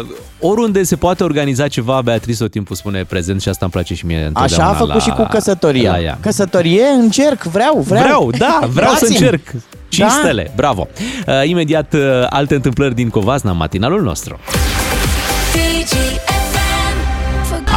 [0.00, 0.06] uh,
[0.40, 4.06] oriunde se poate organiza ceva, Beatrice tot timpul spune prezent și asta îmi place și
[4.06, 5.90] mie Așa întotdeauna a făcut la, și cu căsătoria.
[5.90, 6.18] La ea.
[6.20, 8.02] Căsătorie, încerc, vreau, vreau.
[8.02, 9.18] Vreau, da, vreau să Dați-mi.
[9.18, 9.48] încerc.
[9.88, 10.14] 5 Da.
[10.22, 10.88] stele, bravo.
[11.26, 14.38] Uh, imediat uh, alte întâmplări din Covasna, matinalul nostru.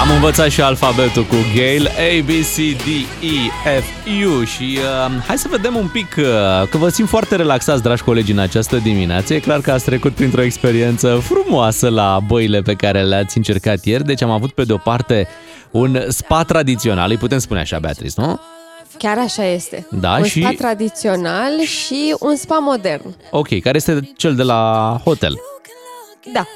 [0.04, 2.88] Am învățat și alfabetul cu Gail, A, B, C, D,
[3.22, 3.86] E, F,
[4.26, 6.24] U și uh, hai să vedem un pic uh,
[6.70, 9.34] că vă simt foarte relaxați, dragi colegi, în această dimineață.
[9.34, 14.04] E clar că ați trecut printr-o experiență frumoasă la băile pe care le-ați încercat ieri,
[14.06, 15.28] deci am avut pe de-o parte
[15.72, 18.40] un spa tradițional, îi putem spune așa, Beatrice, nu?
[18.98, 19.88] Chiar așa este.
[19.90, 23.16] Da, un și- spa tradițional și un spa modern.
[23.32, 25.40] Ok, care este cel de la hotel?
[26.34, 26.48] Da.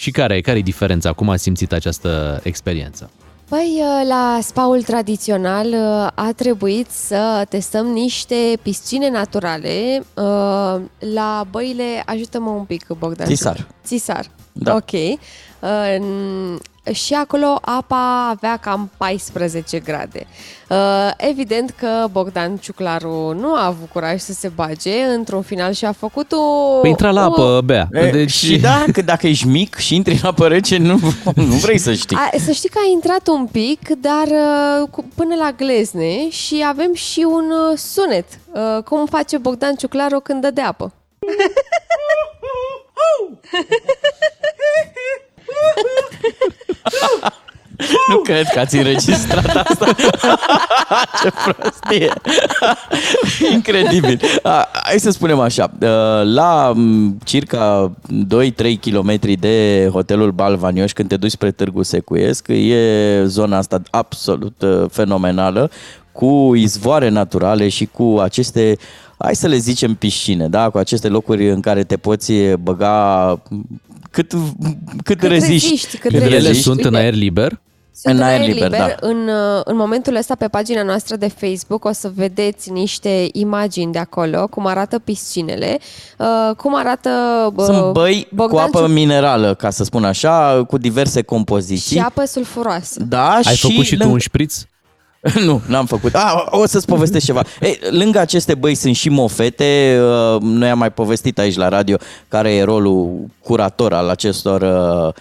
[0.00, 1.12] Și care, care e diferența?
[1.12, 3.10] Cum ați simțit această experiență?
[3.48, 10.80] Păi, la spaul tradițional uh, a trebuit să testăm niște piscine naturale uh,
[11.14, 13.26] la băile, ajută-mă un pic, Bogdan.
[13.26, 13.66] Țisar.
[13.84, 14.74] Țisar, Da.
[14.74, 14.90] ok.
[16.88, 20.26] Uh, Și acolo apa avea cam 14 grade.
[20.68, 20.76] Uh,
[21.16, 25.92] Evident că Bogdan Ciuclaru nu a avut curaj să se bage într-un final și a
[25.92, 26.36] făcut o...
[26.80, 27.88] Păi intra la o- apă, bea.
[27.92, 28.30] E, Deci...
[28.30, 30.98] Și da, că dacă ești mic și intri în apă rece, nu,
[31.34, 32.16] nu vrei să știi.
[32.16, 36.64] A, să știi că a intrat un pic, dar uh, cu, până la glezne și
[36.68, 38.26] avem și un uh, sunet.
[38.52, 40.92] Uh, cum face Bogdan Ciuclaru când dă de apă.
[48.08, 49.86] Nu cred că ați înregistrat asta.
[51.22, 52.12] Ce prostie.
[53.52, 54.20] Incredibil.
[54.42, 55.70] A, Hai să spunem așa.
[55.80, 55.88] uh,
[56.24, 57.92] La m, circa
[58.66, 64.62] 2-3 km de hotelul Balvanioș, când te duci spre Târgu Secuiesc, e zona asta absolut
[64.62, 65.70] uh, fenomenală,
[66.12, 68.76] cu izvoare naturale și cu aceste
[69.18, 70.70] hai să le zicem piscine, da?
[70.70, 73.42] cu aceste locuri în care te poți băga
[74.10, 74.30] cât,
[75.04, 75.68] cât, Cât reziști.
[75.68, 76.62] reziști, cât Ele reziști.
[76.62, 77.60] sunt în aer liber?
[78.00, 78.94] Sunt În aer liber, da.
[79.00, 83.92] În, uh, în momentul ăsta, pe pagina noastră de Facebook, o să vedeți niște imagini
[83.92, 85.78] de acolo, cum arată piscinele,
[86.18, 87.10] uh, cum arată...
[87.56, 91.96] uh, Sunt băi cu Bogdan apă Ciuc- minerală, ca să spun așa, cu diverse compoziții.
[91.96, 93.02] și apă sulfuroasă.
[93.08, 94.62] Da, Ai și făcut și tu lângă- un șpriț?
[95.46, 96.14] nu, n-am făcut.
[96.14, 97.42] A, o să-ți povestesc ceva.
[97.60, 99.98] Ei, lângă aceste băi sunt și mofete.
[100.00, 101.96] uh, Noi am mai povestit aici la radio
[102.28, 105.14] care e rolul curator al acestor uh, uh,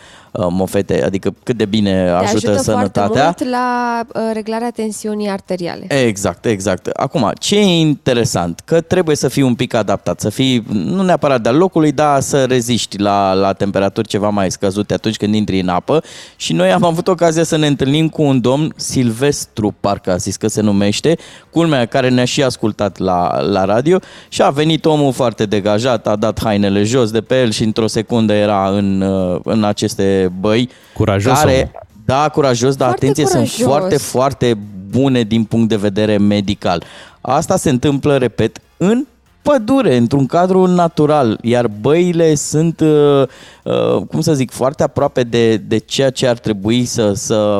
[0.49, 3.23] mofete, adică cât de bine Te ajută, ajută sănătatea.
[3.23, 5.85] foarte mult la uh, reglarea tensiunii arteriale.
[6.05, 6.87] Exact, exact.
[6.87, 8.61] Acum, ce e interesant?
[8.65, 12.43] Că trebuie să fii un pic adaptat, să fii, nu neapărat de-al locului, dar să
[12.43, 16.03] reziști la, la temperaturi ceva mai scăzute atunci când intri în apă.
[16.35, 20.35] Și noi am avut ocazia să ne întâlnim cu un domn, Silvestru, parcă a zis
[20.35, 21.17] că se numește,
[21.51, 26.15] culmea care ne-a și ascultat la, la radio și a venit omul foarte degajat, a
[26.15, 30.69] dat hainele jos de pe el și într-o secundă era în, uh, în aceste băi.
[30.93, 31.71] Curajos care, omul.
[32.05, 33.51] da, curajos, dar Foarte atenție, curajos.
[33.53, 34.57] sunt foarte, foarte
[34.89, 36.83] bune din punct de vedere medical.
[37.21, 39.05] Asta se întâmplă, repet, în
[39.51, 43.23] pădure, într-un cadru natural, iar băile sunt, uh,
[43.63, 47.59] uh, cum să zic, foarte aproape de, de ceea ce ar trebui să, să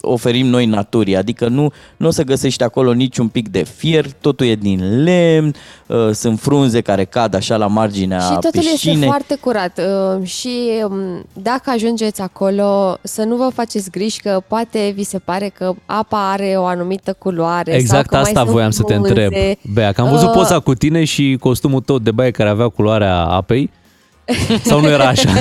[0.00, 1.16] oferim noi naturii.
[1.16, 5.54] Adică nu, nu o să găsești acolo niciun pic de fier, totul e din lemn,
[5.86, 8.94] uh, sunt frunze care cad așa la marginea Și totul piscinei.
[8.94, 9.80] este foarte curat
[10.18, 15.18] uh, și um, dacă ajungeți acolo să nu vă faceți griji că poate vi se
[15.18, 18.82] pare că apa are o anumită culoare sau Exact că mai asta sunt voiam să
[18.82, 19.08] te frunze.
[19.08, 19.32] întreb,
[19.72, 22.68] Bea, că am văzut Uh, poza cu tine și costumul tot de baie care avea
[22.68, 23.70] culoarea apei.
[24.64, 25.30] Sau nu era așa?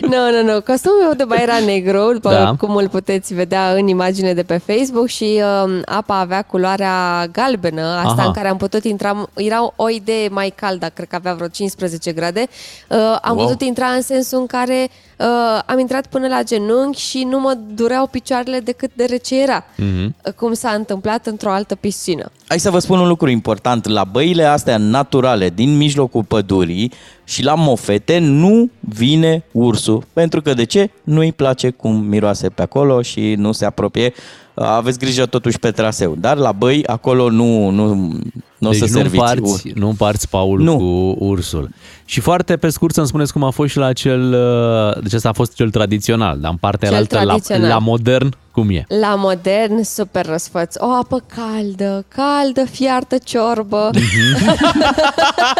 [0.00, 0.60] Nu, nu, nu.
[0.60, 2.54] Costumul meu de baie era negru, după Da.
[2.58, 7.82] cum îl puteți vedea în imagine de pe Facebook și um, apa avea culoarea galbenă,
[7.86, 8.24] asta Aha.
[8.26, 12.12] în care am putut intra, era o idee mai caldă, cred că avea vreo 15
[12.12, 12.46] grade.
[12.88, 13.44] Uh, am Wow.
[13.46, 14.88] putut intra în sensul în care
[15.18, 15.26] uh,
[15.66, 20.14] am intrat până la genunchi și nu mă dureau picioarele decât de rece era, Mhm.
[20.26, 22.30] uh, cum s-a întâmplat într-o altă piscină.
[22.48, 23.86] Hai să vă spun un lucru important.
[23.88, 26.92] La băile astea naturale din mijlocul pădurii
[27.24, 30.04] și la mofete nu vine ursul.
[30.12, 30.90] Pentru că de ce?
[31.02, 34.12] Nu îi place cum miroase pe acolo și nu se apropie.
[34.54, 36.14] Aveți grijă totuși pe traseu.
[36.14, 38.12] Dar la băi acolo nu, nu,
[38.58, 39.14] nu o deci să nu serviți.
[39.16, 40.76] împarți, nu împarți Paul Nu.
[40.76, 41.68] cu ursul.
[42.04, 44.32] Și foarte pe scurt să-mi spuneți cum a fost și la cel...
[44.32, 47.68] uh, Deci ăsta a fost cel tradițional, dar în partea Cel altă, la, tradițional.
[47.68, 48.84] la modern, cum e?
[49.00, 50.74] La modern, super răsfăț.
[50.78, 53.90] O apă caldă, caldă, fiartă ciorbă.
[53.94, 54.56] Mhm.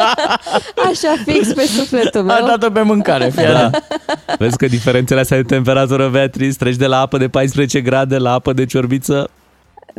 [0.90, 2.36] Așa fix pe sufletul meu.
[2.36, 3.52] A dat-o pe mâncare, fii Da.
[3.52, 3.70] da.
[4.38, 8.32] Vezi că diferențele astea de temperatură, Beatrice, treci de la apă de 14 grade la
[8.32, 9.30] apă de ciorbiță.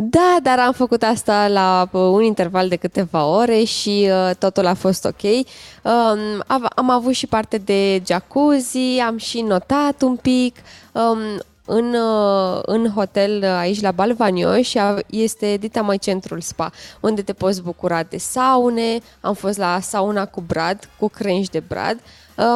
[0.02, 4.66] Da, dar am făcut asta la uh, un interval de câteva ore și uh, totul
[4.66, 5.22] a fost ok.
[5.24, 10.56] Um, am, am avut și parte de jacuzzi, am și notat un pic.
[10.92, 11.18] Um,
[11.66, 16.72] în, uh, în hotel uh, aici la Balvanio și a- este Dita mai centrul spa,
[17.00, 19.00] unde te poți bucura de saune.
[19.22, 22.00] Am fost la sauna cu brad, cu crengi de brad.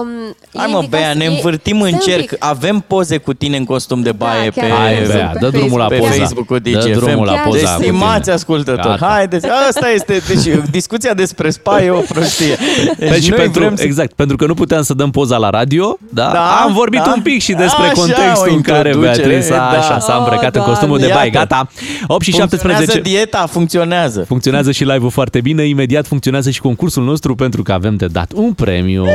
[0.01, 0.07] Um,
[0.53, 2.29] Hai e mă, indicat- Bea, ne e- învârtim în stai un cerc.
[2.29, 2.35] pic.
[2.45, 5.79] Avem poze cu tine în costum de baie chiar pe, Hai, Bea, pe dă drumul
[5.79, 6.11] la pe poza.
[6.11, 6.91] Facebook-ul Dă DGFM.
[7.05, 7.75] drumul la Chiar poza sunt.
[7.77, 8.33] cu Stimați tine.
[8.35, 9.05] ascultători, Gata.
[9.13, 12.55] haideți, asta este, deci discuția despre spa e o prostie.
[12.97, 15.37] Deci Păi și noi pentru, vrem să- exact, pentru că nu puteam să dăm poza
[15.37, 16.29] la radio, da?
[16.33, 17.13] Da, am vorbit da.
[17.15, 19.77] un pic și despre Așa, contextul o în care introducere, Beatrice a, da.
[19.79, 21.25] așa, s-a îmbrăcat în Oh, costumul de bai.
[21.33, 21.37] Iată.
[21.37, 21.69] Gata.
[22.07, 22.99] 8 și Funcționează 17.
[23.01, 24.23] dieta, funcționează.
[24.27, 28.31] Funcționează și live-ul foarte bine, imediat funcționează și concursul nostru pentru că avem de dat
[28.35, 29.05] un premiu.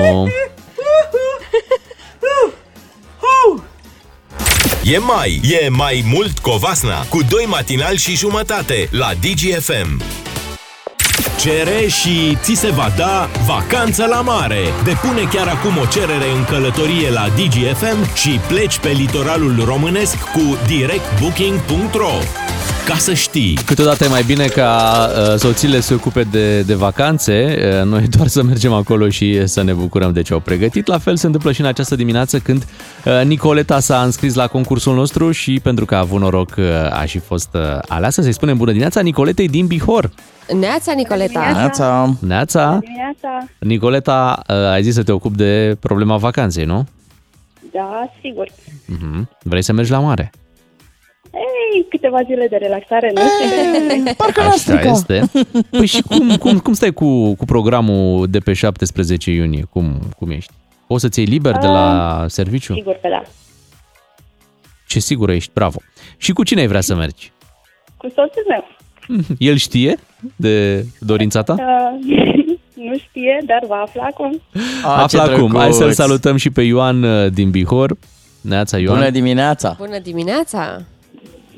[4.93, 10.03] E mai, e mai mult Covasna cu doi matinali și jumătate la DGFM.
[11.41, 14.61] Cere și ți se va da vacanță la mare.
[14.85, 20.59] Depune chiar acum o cerere în călătorie la DGFM și pleci pe litoralul românesc cu
[20.67, 22.15] directbooking.ro.
[22.89, 23.59] Ca să știi.
[23.67, 28.09] Câteodată e mai bine ca uh, soțiile să se ocupe de, de vacanțe, uh, noi
[28.17, 30.87] doar să mergem acolo și să ne bucurăm de ce au pregătit.
[30.87, 32.67] La fel se întâmplă și în această dimineață când
[33.05, 37.05] uh, Nicoleta s-a înscris la concursul nostru și pentru că a avut noroc uh, a
[37.05, 40.11] și fost uh, aleasă, să-i spunem bună dimineața Nicoletei din Bihor.
[40.61, 41.51] Neața, Nicoleta.
[41.55, 42.17] Neața.
[42.21, 46.87] Neața, Dimineața, Nicoleta, uh, ai zis să te ocupi de problema vacanței, nu?
[47.73, 48.49] da, sigur.
[48.87, 49.29] Mhm.
[49.43, 50.31] Vrei să mergi la mare?
[51.39, 54.13] Ei, câteva zile de relaxare, nu știu.
[54.17, 55.23] Parcă Așa este.
[55.71, 59.65] Păi și cum, cum, cum stai cu, cu programul de pe 17 iunie?
[59.71, 60.53] Cum, cum ești?
[60.87, 62.75] O să-ți iei liber de la serviciu?
[62.75, 63.23] Sigur că da.
[64.89, 65.79] Ce sigură ești, bravo.
[66.17, 67.33] Și cu cine ai vrea să mergi?
[67.97, 68.65] Cu soțul meu.
[69.51, 69.99] El știe
[70.37, 71.55] de dorința ta?
[71.59, 72.09] Uh,
[72.89, 74.41] nu știe, dar va afla acum.
[74.85, 75.55] A, Afla ce acum.
[75.57, 75.95] Hai să-l drăguț.
[75.95, 77.97] salutăm și pe Ioan uh, din Bihor.
[78.41, 78.97] Neața, Ioan.
[78.99, 79.75] Bună dimineața!
[79.79, 80.83] Bună dimineața!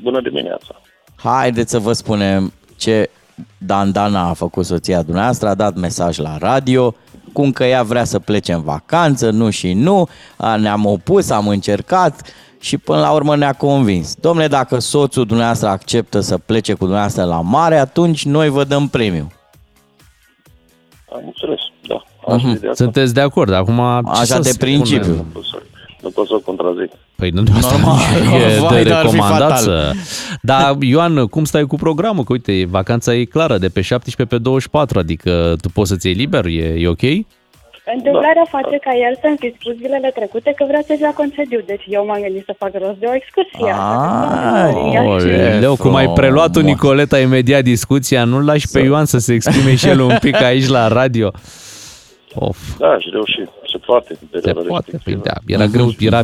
[0.01, 0.81] Bună dimineața!
[1.15, 3.09] Haideți să vă spunem ce
[3.57, 6.95] Dandana a făcut soția dumneavoastră, a dat mesaj la radio,
[7.33, 11.47] cum că ea vrea să plece în vacanță, nu și nu, a, ne-am opus, am
[11.47, 12.21] încercat
[12.59, 14.15] și până la urmă ne-a convins.
[14.15, 18.87] Domnule, dacă soțul dumneavoastră acceptă să plece cu dumneavoastră la mare, atunci noi vă dăm
[18.87, 19.31] premiu.
[21.13, 22.03] Am înțeles, da.
[22.35, 22.73] Mhm.
[22.73, 23.53] Sunteți de acord?
[23.53, 24.79] Acum, ce Așa să de spunem?
[24.79, 25.25] principiu.
[26.01, 26.91] Nu pot să o contrazic.
[27.15, 27.97] Păi nu asta Normal.
[28.57, 29.63] e Vai, de dar ar fi recomandat fatal.
[29.63, 29.91] să...
[30.41, 32.23] Dar, Ioan, cum stai cu programul?
[32.23, 36.15] Că, uite, vacanța e clară, de pe 17 pe 24, adică tu poți să-ți iei
[36.15, 37.01] liber, e, e ok?
[37.95, 41.83] Întâmplarea face ca el să-mi fi spus zilele trecute că vrea să-și ia concediu, deci
[41.87, 43.71] eu m-am gândit să fac rost de o excursie.
[43.71, 49.33] Ah, Leu, cum ai preluat tu, Nicoleta, imediat discuția, nu-l lași pe Ioan să se
[49.33, 51.31] exprime și el un pic aici la radio.
[52.35, 52.57] Of.
[52.77, 53.49] Da, și reușit.
[53.71, 54.17] Se poate.
[54.21, 55.21] în Se perioada poate, păi respectivă.
[55.23, 56.21] da, era greu, era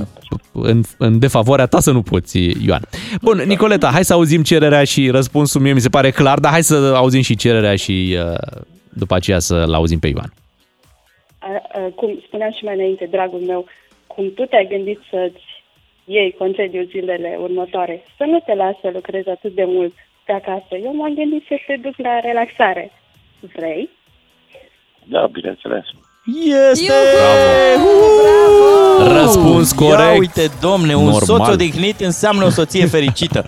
[0.53, 2.81] în, în defavoarea ta să nu poți, Ioan.
[3.21, 6.63] Bun, Nicoleta, hai să auzim cererea și răspunsul mie mi se pare clar, dar hai
[6.63, 10.33] să auzim și cererea și uh, după aceea să-l auzim pe Ioan.
[11.39, 13.65] A, a, cum spuneam și mai înainte, dragul meu,
[14.07, 15.43] cum tu te-ai gândit să-ți
[16.05, 19.93] iei concediu zilele următoare, să nu te lași să lucrezi atât de mult
[20.25, 20.75] pe acasă.
[20.83, 22.91] Eu m-am gândit să te duc la relaxare.
[23.39, 23.89] Vrei?
[25.03, 25.85] Da, bineînțeles.
[26.35, 26.93] Este!
[27.75, 29.21] Bravo!
[29.21, 29.99] Răspuns corect.
[29.99, 31.21] Ia uite, domne, un Normal.
[31.25, 33.45] soț odihnit înseamnă o soție fericită.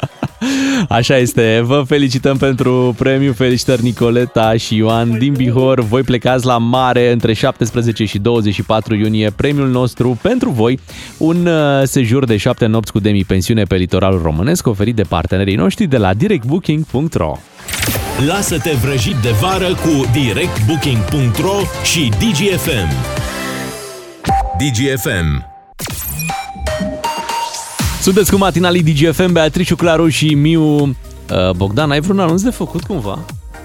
[0.90, 5.82] Așa este, vă felicităm pentru premiu, felicitări Nicoleta și Ioan din Bihor.
[5.82, 9.30] Voi plecați la mare între 17 și 24 iunie.
[9.36, 10.80] Premiul nostru pentru voi,
[11.18, 15.86] un uh, sejur de 7 nopți cu demi-pensiune pe litoralul românesc oferit de partenerii noștri
[15.86, 17.38] de la directbooking.ro.
[18.28, 22.90] Lasă-te vrăjit de vară cu directbooking.ro și DGFM.
[24.58, 25.49] DGFM.
[28.10, 30.82] Sunteți cu matinalii DGFM, Beatrice Claru și Miu.
[30.84, 30.94] Uh,
[31.56, 33.20] Bogdan, ai vreun anunț de făcut cumva?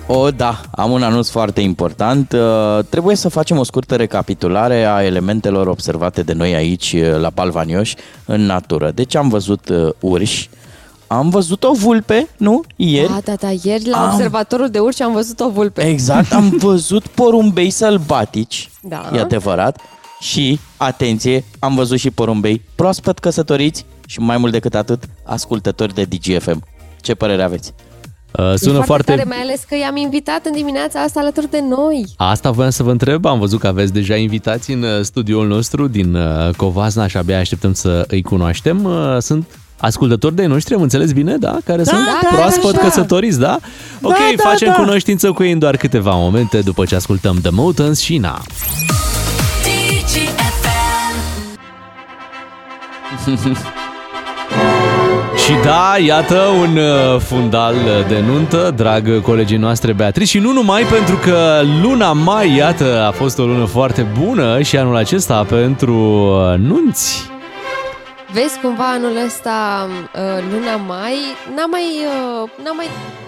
[0.07, 2.33] O, da, am un anunț foarte important.
[2.33, 7.31] Uh, Trebuie să facem o scurtă recapitulare a elementelor observate de noi aici uh, la
[7.35, 8.91] Balvanioș în natură.
[8.91, 10.49] Deci am văzut uh, urși,
[11.07, 12.63] am văzut o vulpe, nu?
[12.77, 13.09] Ieri.
[13.09, 15.83] Da, da, da, ieri la Am- observatorul de urși am văzut o vulpe.
[15.83, 19.11] Exact, am văzut porumbei sălbatici, Da.
[19.15, 19.81] e adevărat,
[20.21, 23.85] și, atenție, am văzut și porumbei proaspăt căsătoriți
[24.15, 26.65] și mai mult decât atât, ascultători de DGFM.
[27.01, 27.73] Ce părere aveți?
[28.39, 29.11] Uh, E sună foarte, foarte...
[29.11, 32.05] tare, mai ales că i-am invitat în dimineața asta alături de noi.
[32.17, 35.87] Asta voiam să vă întreb, am văzut că aveți deja invitați în uh, studioul nostru
[35.87, 38.85] din uh, Covasna și abia așteptăm să îi cunoaștem.
[38.85, 41.59] Uh, Sunt ascultători de noștri, am înțeles bine, da?
[41.65, 42.85] Care Da, sunt da, proaspăt așa.
[42.85, 43.59] căsătoriți, da?
[44.03, 44.75] Ok, da, facem da.
[44.75, 48.43] cunoștință cu ei în doar câteva momente după ce ascultăm The Motans și Na.
[55.45, 57.75] Și da, iată un uh, fundal
[58.09, 63.11] de nuntă, drag colegii noastre Beatrice și nu numai pentru că luna mai, iată, a
[63.11, 67.34] fost o lună foarte bună și anul acesta pentru uh, nunți.
[68.35, 71.15] Vezi cumva anul ăsta, uh, luna mai,
[71.57, 71.83] n-a mai,
[72.43, 72.87] uh, n-a mai,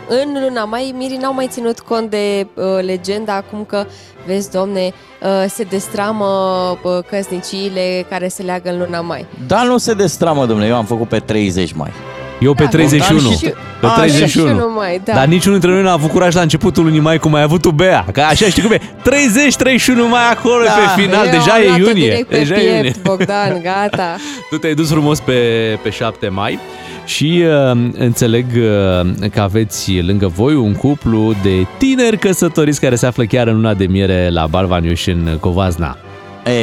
[0.08, 3.84] în luna mai, mirii n-au mai ținut cont de uh, legenda acum că,
[4.26, 4.92] vezi, domne,
[5.22, 6.24] uh, se destramă
[6.82, 9.26] uh, căsniciile care se leagă în luna mai.
[9.46, 11.90] Dar nu se destramă, domnule, eu am făcut pe 30 mai.
[12.40, 13.20] Eu pe Da, 31.
[13.20, 14.44] Bogdan și- Pe A, 31.
[14.46, 15.12] 31 mai, da.
[15.12, 17.70] Dar niciunul dintre noi n-a avut curaj la începutul lunii mai cum ai avut tu,
[17.70, 18.04] Bea.
[18.12, 18.80] Că așa știi cum e.
[19.02, 21.24] 30-31 mai acolo Da, pe final.
[21.26, 22.08] eu Deja am e luat-o iunie.
[22.08, 22.94] direct pe Deja e piept, iunie.
[23.02, 24.16] Bogdan, gata.
[24.50, 25.32] Tu te-ai dus frumos pe,
[25.82, 26.58] pe 7 mai
[27.04, 33.06] și uh, înțeleg uh, că aveți lângă voi un cuplu de tineri căsătoriți care se
[33.06, 35.96] află chiar în luna de miere la Balvaniuș în Covazna.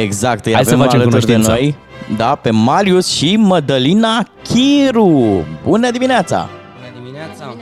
[0.02, 1.50] Exact, îi Hai să avem facem alături de cunoștință.
[1.60, 1.76] noi,
[2.16, 5.44] da, pe Marius și Mădălina Chiru.
[5.64, 6.48] Bună dimineața!
[6.76, 7.54] Bună dimineața!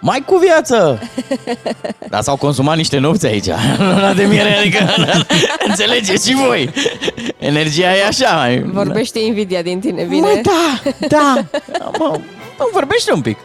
[0.00, 0.98] Mai cu viață!
[2.10, 3.46] Dar s-au consumat niște nopți aici,
[3.78, 4.84] luna de miere, adică
[5.68, 6.70] înțelegeți și voi.
[7.38, 8.62] Energia e așa, mai...
[8.72, 10.20] Vorbește invidia din tine, bine?
[10.20, 11.34] Mă, da, da.
[11.98, 12.18] Mă,
[12.58, 13.36] mă, vorbește un pic.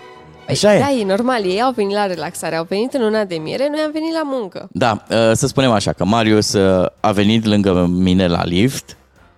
[0.50, 0.80] Așa e.
[0.80, 3.80] Da, e normal, ei au venit la relaxare, au venit în luna de miere, noi
[3.80, 4.70] am venit la muncă.
[4.72, 8.98] Da, uh, să spunem așa, că Marius uh, a venit lângă mine la lift,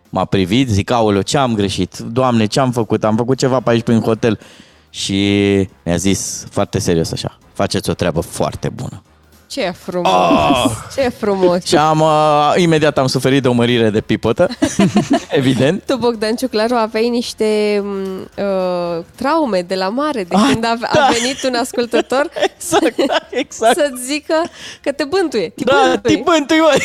[0.09, 1.97] m-a privit, zic, aoleu, ce am greșit?
[1.97, 3.03] Doamne, ce am făcut?
[3.03, 4.39] Am făcut ceva pe aici prin hotel.
[4.89, 5.23] Și
[5.85, 9.01] mi-a zis, foarte serios așa, faceți o treabă foarte bună.
[9.51, 10.11] Ce frumos!
[10.11, 10.71] Oh!
[10.95, 11.65] Ce frumos!
[11.65, 14.47] Și am, uh, imediat am suferit de o mărire de pipotă,
[15.29, 15.83] evident.
[15.85, 20.77] Tu, Bogdan Ciuclaru, aveai niște m, uh, traume de la mare, de Ah, când a,
[20.79, 20.87] da.
[20.87, 22.95] a venit un ascultător exact,
[23.43, 23.77] exact.
[23.77, 24.35] să-ți zică
[24.81, 25.49] că te bântuie.
[25.49, 26.15] Te Da, bântui.
[26.15, 26.77] te bântui, măi.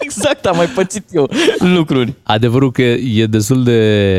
[0.00, 2.14] Exact, am mai pățit eu lucruri.
[2.22, 3.72] Adevărul că e destul de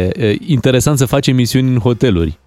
[0.07, 2.37] e, interesant să faci emisiuni în hoteluri.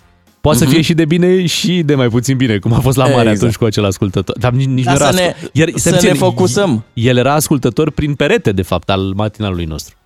[0.43, 0.73] Poate să Mhm.
[0.73, 3.37] fie și de bine și de mai puțin bine, cum a fost la mare Exact.
[3.37, 4.39] atunci cu acel ascultător.
[4.39, 6.85] Dar nici, nici Dar nu era să ne- ascult- Iar, să stai ne puțin, focusăm.
[6.93, 9.97] El era ascultător prin perete, de fapt, al matinalului nostru.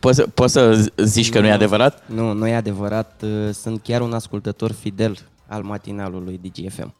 [0.00, 2.02] Poți, să- poți să zici că nu e adevărat?
[2.14, 3.22] Nu, nu e adevărat.
[3.24, 5.16] uh, Sunt chiar un ascultător fidel
[5.46, 6.94] al matinalului DGFM.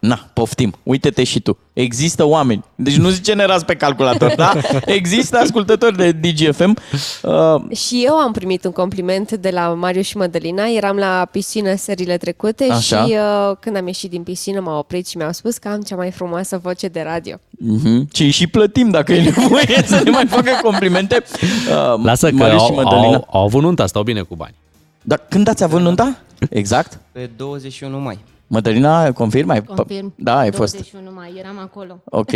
[0.00, 0.74] Na, poftim.
[0.82, 1.58] Uite-te și tu.
[1.72, 2.64] Există oameni.
[2.74, 4.52] Deci nu generați pe calculator, da?
[4.84, 6.76] Există ascultători de DGFM.
[7.22, 10.64] Uh, Și eu am primit un compliment de la Marius și Mădălina.
[10.76, 13.04] Eram la piscină serile trecute Așa.
[13.04, 15.96] și uh, când am ieșit din piscină m-au oprit și mi-au spus că am cea
[15.96, 17.36] mai frumoasă voce de radio.
[17.36, 18.12] uh-huh.
[18.14, 21.22] Și și plătim dacă e nevoie să ne mai facă complimente.
[21.42, 23.16] Uh, Lasă că Marius și au, Mădălina.
[23.16, 24.54] au, au avut nunta, stau bine cu bani.
[25.02, 26.16] Dar când ați avut nunta?
[26.50, 26.98] Exact?
[27.12, 28.18] Pe 21 mai.
[28.52, 29.48] Mădălina, confirm?
[29.50, 30.12] Ai, Confirm.
[30.16, 30.72] Da, ai fost.
[30.72, 32.00] 21 mai, eram acolo.
[32.04, 32.30] Ok.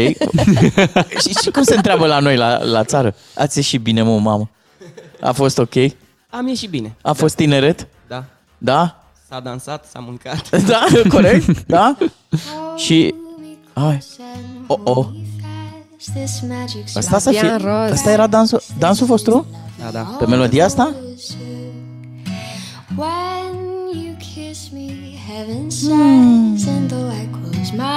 [1.23, 3.15] și, și cum se întreabă la noi, la, la țară?
[3.35, 4.51] Ați ieșit bine, mă, mamă?
[5.21, 5.75] A fost ok?
[6.31, 6.97] Am ieșit bine.
[7.03, 7.87] A fost tineret?
[8.09, 8.25] Da.
[8.59, 9.05] Da?
[9.29, 10.57] S-a dansat, s-a mâncat.
[10.71, 11.67] Da, corect?
[11.67, 11.97] Da?
[12.77, 13.15] Și...
[13.73, 13.99] Hai.
[14.67, 15.07] Oh, oh.
[16.95, 17.51] Asta, să fie,
[17.93, 19.47] asta era dansul, dansul vostru?
[19.83, 20.01] Da, da.
[20.19, 20.95] Pe melodia asta?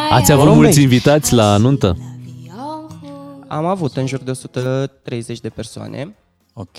[0.10, 1.98] Ați avut mulți invitați la nuntă?
[3.48, 6.16] Am avut în jur de 130 de persoane.
[6.54, 6.78] Ok.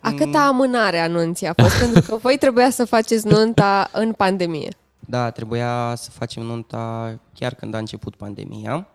[0.00, 1.78] A câta amânare anunții a fost?
[1.84, 4.76] Pentru că voi trebuia să faceți nunta în pandemie.
[5.00, 8.86] Da, trebuia să facem nunta chiar când a început pandemia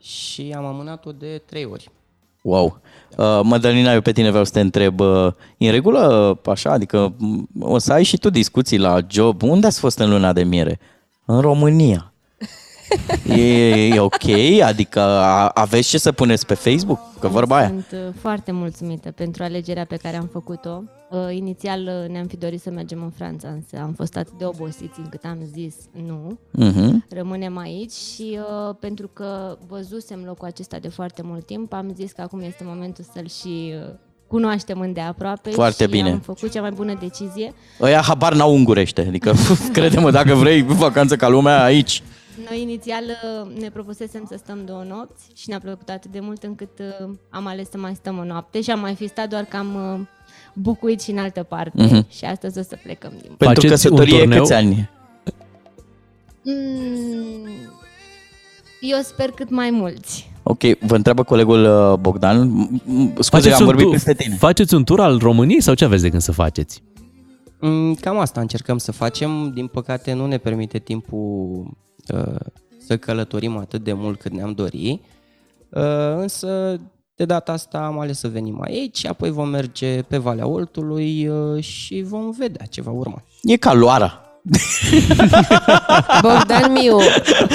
[0.00, 1.90] și am amânat-o de trei ori.
[2.42, 2.80] Wow.
[3.16, 7.14] Uh, Mădălina, eu pe tine vreau să te întreb, uh, e în regulă așa, adică
[7.18, 9.42] m, o să ai și tu discuții la job.
[9.42, 10.80] Unde ați fost în luna de miere?
[11.24, 12.09] În România.
[13.28, 14.28] E, e ok?
[14.64, 16.98] Adică a, aveți ce să puneți pe Facebook?
[17.18, 17.66] Că vorba aia.
[17.66, 20.82] Sunt uh, foarte mulțumită pentru alegerea pe care am făcut-o.
[21.10, 24.44] Uh, Inițial uh, ne-am fi dorit să mergem în Franța, însă am fost atât de
[24.44, 25.74] obosiți încât am zis
[26.06, 26.38] nu.
[26.50, 27.04] Mhm.
[27.10, 32.12] Rămânem aici și uh, pentru că văzusem locul acesta de foarte mult timp, am zis
[32.12, 33.94] că acum este momentul să-l și uh,
[34.26, 36.10] cunoaștem îndeaproape Foarte și bine.
[36.10, 37.54] am făcut cea mai bună decizie.
[37.80, 39.04] Ăia habar n-au ungurește.
[39.08, 39.32] Adică,
[39.72, 42.02] crede-mă, dacă vrei vacanță ca lumea, aici.
[42.48, 46.42] Noi inițial uh, ne propusesem să stăm două nopți și ne-a plăcut atât de mult
[46.42, 49.44] încât uh, am ales să mai stăm o noapte și am mai fi stat doar
[49.44, 50.06] că am uh,
[50.54, 52.06] bucuit și în altă parte Mhm.
[52.10, 54.38] și astăzi o să plecăm din Pentru Faceți căsătorie un turneu?
[54.40, 54.90] câți ani?
[56.44, 57.48] Mm,
[58.80, 60.30] Eu sper cât mai mulți.
[60.42, 62.48] Ok, vă întreabă colegul uh, Bogdan.
[62.48, 64.34] M- m- Scuze, Faceți am un, vorbit tur, peste tine.
[64.34, 66.82] faceți un tur al României sau ce aveți de gând să faceți?
[67.60, 69.50] Mm, Cam asta încercăm să facem.
[69.54, 71.72] Din păcate nu ne permite timpul uh,
[72.86, 75.00] să călătorim atât de mult cât ne-am dori.
[75.70, 75.82] Uh,
[76.16, 76.80] însă
[77.14, 81.62] de data asta am ales să venim aici, apoi vom merge pe Valea Oltului uh,
[81.62, 83.22] și vom vedea ce va urma.
[83.42, 84.20] E ca luara.
[86.22, 86.96] Bogdan Miu,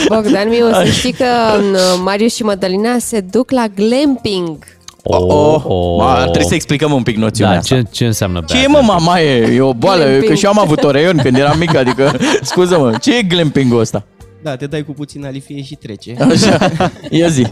[0.07, 1.25] Bogdan Miu, să știi că
[1.73, 4.57] uh, Marius și Mădălina se duc la glamping.
[5.03, 5.97] Oh, oh, oh.
[5.97, 7.75] Ma, trebuie să explicăm un pic noțiunea Da, asta.
[7.75, 10.29] ce, ce înseamnă Ce e mă, mama, e, e o boală, Glamping.
[10.29, 14.05] că și eu am avut oreion când eram mic, adică, scuză-mă, ce e glamping-ul ăsta?
[14.45, 16.15] Da, te dai cu puțin alifie și trece.
[16.31, 16.71] Așa,
[17.09, 17.45] ia zi.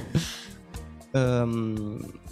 [1.11, 1.75] Um,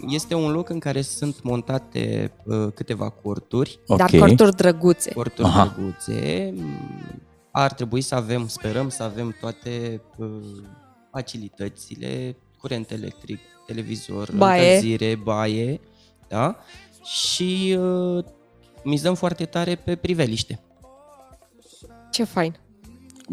[0.08, 3.78] Este un loc în care sunt montate uh, câteva corturi.
[3.96, 5.12] Dar corturi drăguțe.
[5.12, 5.74] Corturi Aha.
[5.76, 6.52] drăguțe.
[6.56, 6.78] Mm,
[7.50, 10.26] Ar trebui să avem, sperăm să avem toate uh,
[11.12, 14.66] facilitățile, curent electric, televizor, Baie.
[14.68, 15.80] încălzire, baie,
[16.28, 16.56] da?
[17.04, 18.24] Și uh,
[18.84, 20.60] mizăm foarte tare pe priveliște.
[22.10, 22.56] Ce fain.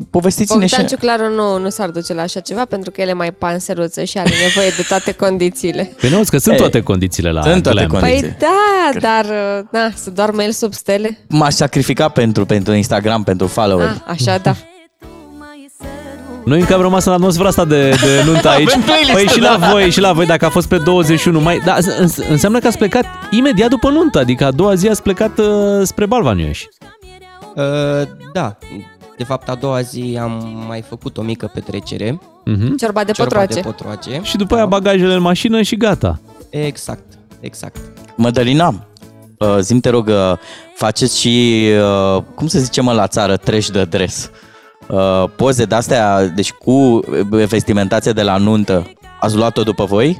[0.09, 0.75] Povestiți-ne și...
[0.75, 4.03] Bogdan Ciuclaru nu, nu s-ar duce la așa ceva pentru că el e mai panseruță
[4.03, 5.91] și are nevoie de toate condițiile.
[6.01, 8.01] Păi nu, că sunt Ei, toate condițiile la sunt toate glam.
[8.01, 8.21] condiții.
[8.27, 11.17] Păi da, dar uh, na, să doarmă el sub stele.
[11.27, 13.87] M-aș sacrifica pentru, pentru Instagram, pentru follower.
[13.87, 14.55] Ah, așa da.
[16.45, 18.67] Noi încă am rămas în atmosfera asta de, de nuntă aici.
[18.69, 19.69] Avem playlist, Păi și la da.
[19.71, 21.61] voi, și la voi, dacă a fost pe 21 mai.
[21.65, 25.37] Da, îns- înseamnă că ați plecat imediat după nuntă, adică a doua zi ați plecat
[25.39, 25.45] uh,
[25.83, 26.63] spre Balvanuieș.
[27.55, 27.63] Uh,
[28.33, 28.57] da,
[29.19, 32.19] de fapt a doua zi am mai făcut o mică petrecere.
[32.45, 32.75] Mhm.
[32.75, 33.53] Ciorba de Ciorba potroace.
[33.61, 34.19] de potroace.
[34.23, 36.19] Și după aia bagajele în mașină și gata.
[36.49, 37.03] Exact,
[37.39, 37.77] exact.
[38.15, 38.87] Mădălina,
[39.37, 40.33] uh, zim te rog, uh,
[40.75, 41.65] faceți și,
[42.15, 44.29] uh, cum să zicem mă, la țară, trash de dres.
[44.87, 47.01] Uh, Poze de-astea, deci cu uh,
[47.47, 50.19] vestimentație de la nuntă, ați luat-o după voi?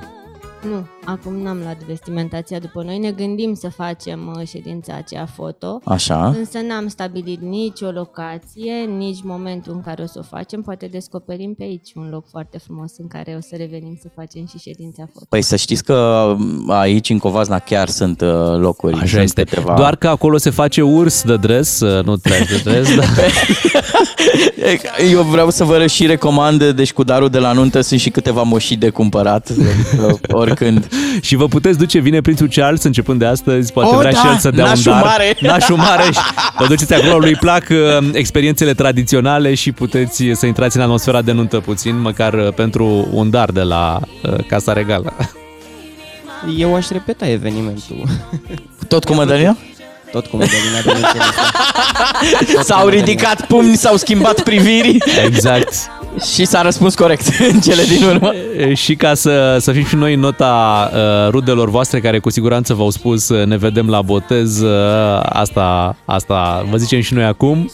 [0.70, 2.98] Nu, acum n-am luat vestimentația după noi.
[2.98, 5.80] Ne gândim să facem uh, ședința aceea foto.
[5.84, 6.28] Așa.
[6.28, 10.62] Însă n-am stabilit nici o locație, nici momentul în care o să o facem.
[10.62, 14.46] Poate descoperim pe aici un loc foarte frumos în care o să revenim să facem
[14.48, 15.26] și ședința foto.
[15.30, 15.96] Păi să știți că
[16.40, 18.94] um, aici, în Covasna, chiar sunt uh, locuri.
[18.94, 19.44] Așa sunt este.
[19.44, 19.74] Câteva...
[19.74, 23.08] Doar că acolo se face urs de dres, uh, nu trash de dres, dar...
[25.12, 28.42] Eu vreau să vă și recomand, deci cu darul de la nuntă sunt și câteva
[28.42, 30.89] moșii de cumpărat, adică oricând.
[31.28, 34.28] și vă puteți duce, vine Prințul Charles începând de astăzi, poate Oh, vrea da, și
[34.28, 35.04] el să dea un nașul dar.
[35.04, 35.36] mare.
[35.42, 36.04] Nașul mare.
[36.04, 36.20] și
[36.58, 41.32] Vă duceți acolo, lui plac uh, experiențele tradiționale și puteți să intrați în atmosfera de
[41.32, 45.14] nuntă puțin, măcar uh, pentru un dar de la uh, Casa Regală.
[46.58, 48.04] Eu aș repeta evenimentul.
[48.88, 49.58] Tot cu Mădălina?
[50.12, 52.66] Tot cu Mădălina, bineînțeles.
[52.66, 55.74] S-au ridicat pumni, s-au schimbat priviri Exact.
[56.34, 58.32] Și s-a răspuns corect în cele din urmă.
[58.58, 62.30] E, Și ca să, să fim și noi în nota uh, rudelor voastre care cu
[62.30, 67.24] siguranță v-au spus uh, ne vedem la botez, uh, asta, asta vă zicem și noi
[67.24, 67.72] acum.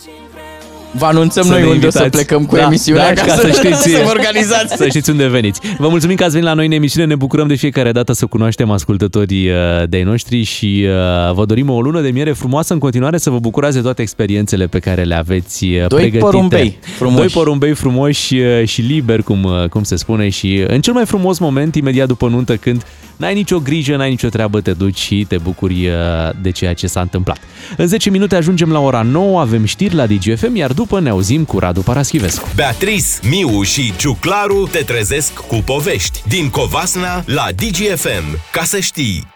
[0.97, 2.25] Vă anunțăm Să noi ne unde o să invitați.
[2.25, 4.75] plecăm cu Da, emisiunea da, ca, ca să, să știți- să vă organizați.
[4.77, 5.59] Să știți unde veniți.
[5.77, 8.25] Vă mulțumim că ați venit la noi în emisiune, ne bucurăm de fiecare dată să
[8.25, 9.55] cunoaștem ascultătorii uh,
[9.89, 13.39] de-ai noștri și uh, vă dorim o lună de miere frumoasă în continuare să vă
[13.39, 16.17] bucurați de toate experiențele pe care le aveți uh, Doi pregătite.
[16.19, 17.17] porumbei frumoși.
[17.19, 21.05] Doi porumbei frumoși uh, și liberi, cum, uh, cum se spune și în cel mai
[21.05, 22.83] frumos moment, imediat după nuntă, când
[23.17, 25.93] n-ai nicio grijă, n-ai nicio treabă, te duci și te bucuri uh,
[26.41, 27.37] de ceea ce s-a întâmplat.
[27.77, 31.43] În 10 minute ajungem la ora 9, avem știri la DGFM, iar după ne auzim
[31.43, 32.49] cu Radu Paraschivescu.
[32.55, 38.39] Beatrice, Miu și Ciuclaru te trezesc cu povești din Covasna la DGFM.
[38.51, 39.33] Ca să știi!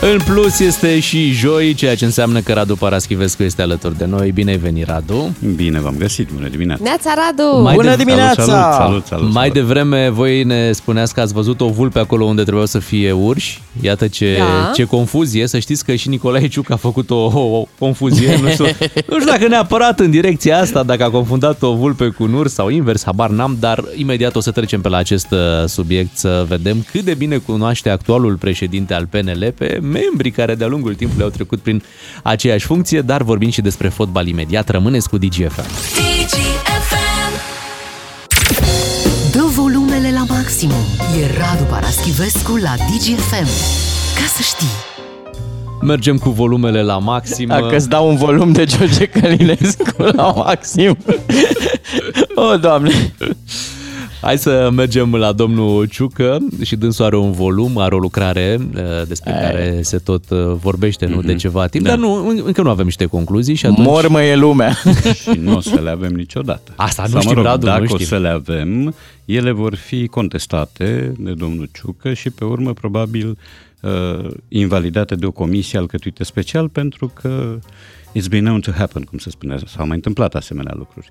[0.00, 4.30] În plus este și joi, ceea ce înseamnă că Radu Paraschivescu este alături de noi.
[4.30, 5.36] Bine ai venit, Radu!
[5.54, 6.82] Bine v-am găsit, bună dimineața!
[6.84, 7.62] Neața Radu!
[7.62, 8.42] Mai Bună de- dimineața!
[8.42, 9.52] Salut, salut, salut, Mai salut.
[9.52, 13.62] devreme voi ne spuneați că ați văzut o vulpe acolo unde trebuiau să fie urși.
[13.80, 14.70] Iată ce, Da.
[14.74, 15.46] ce confuzie.
[15.46, 18.38] Să știți că și Nicolae Ciuc a făcut o, o, o confuzie.
[18.42, 18.64] Nu știu,
[19.10, 22.52] nu știu dacă neapărat în direcția asta, dacă a confundat o vulpe cu un urs
[22.52, 25.38] sau invers, habar n-am, dar imediat o să trecem pe la acest uh,
[25.68, 30.66] subiect să vedem cât de bine cunoaște actualul președinte al PNL pe membrii care de-a
[30.66, 31.82] lungul timpului au trecut prin
[32.22, 34.68] aceeași funcție, dar vorbim și despre fotbal imediat.
[34.68, 35.66] Rămâneți cu DGFM.
[39.32, 40.84] Dă volumele la maximum.
[41.20, 43.48] E Radu Paraschivescu la DGFM.
[44.16, 44.66] Ca să știi.
[45.82, 47.48] Mergem cu volumele la maxim.
[47.48, 50.96] Dacă îți dau un volum de George Călinescu la maxim.
[52.34, 53.14] O, Doamne!
[54.26, 59.06] Hai să mergem la domnul Ciucă și dânsul are un volum, are o lucrare uh,
[59.08, 59.40] despre Ai.
[59.40, 61.90] care se tot uh, vorbește nu de ceva timp, Da.
[61.90, 63.86] dar nu, încă nu avem niște concluzii și atunci...
[63.86, 64.72] Mormă e lumea.
[65.22, 66.72] și nu o să le avem niciodată.
[66.76, 68.06] Asta nu Sau, știm, mă rog, Radu, nu dacă o știm.
[68.06, 73.38] să le avem, ele vor fi contestate de domnul Ciucă și pe urmă probabil
[73.80, 77.58] uh, invalidate de o comisie alcătuită special pentru că
[78.18, 81.10] it's been known to happen, cum se spune, s-au mai întâmplat asemenea lucruri.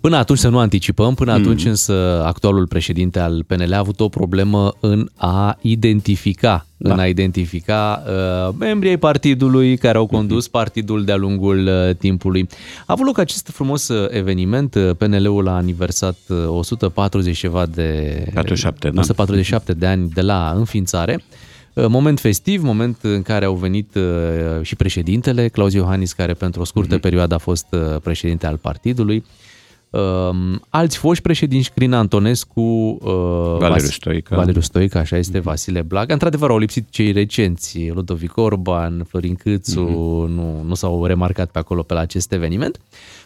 [0.00, 1.40] Până atunci să nu anticipăm, până Mm.
[1.40, 6.92] atunci însă actualul președinte al PNL a avut o problemă în a identifica, Da.
[6.92, 10.50] în a identifica uh, membrii ai partidului care au condus Mhm.
[10.52, 12.46] partidul de-a lungul uh, timpului.
[12.80, 18.22] A avut loc acest frumos uh, eveniment, uh, PNL-ul a aniversat uh, 140 ceva de
[18.34, 19.00] 47, da.
[19.00, 21.22] 147 de ani de la înființare.
[21.74, 24.02] Uh, Moment festiv, moment în care au venit uh,
[24.62, 27.02] și președintele, Claus Iohannis, care pentru o scurtă Mhm.
[27.02, 29.24] perioadă a fost uh, președinte al partidului.
[29.90, 33.10] Um, alți foști președinți, Crin Antonescu, uh,
[33.58, 34.36] Valeriu Vas- Stoica.
[34.36, 36.12] Valeriu Stoica, așa este, Vasile Blaga.
[36.12, 39.80] Într-adevăr, au lipsit cei recenți, Ludovic Orban, Florin Câțu,
[40.34, 42.80] nu, nu s-au remarcat pe acolo pe la acest eveniment.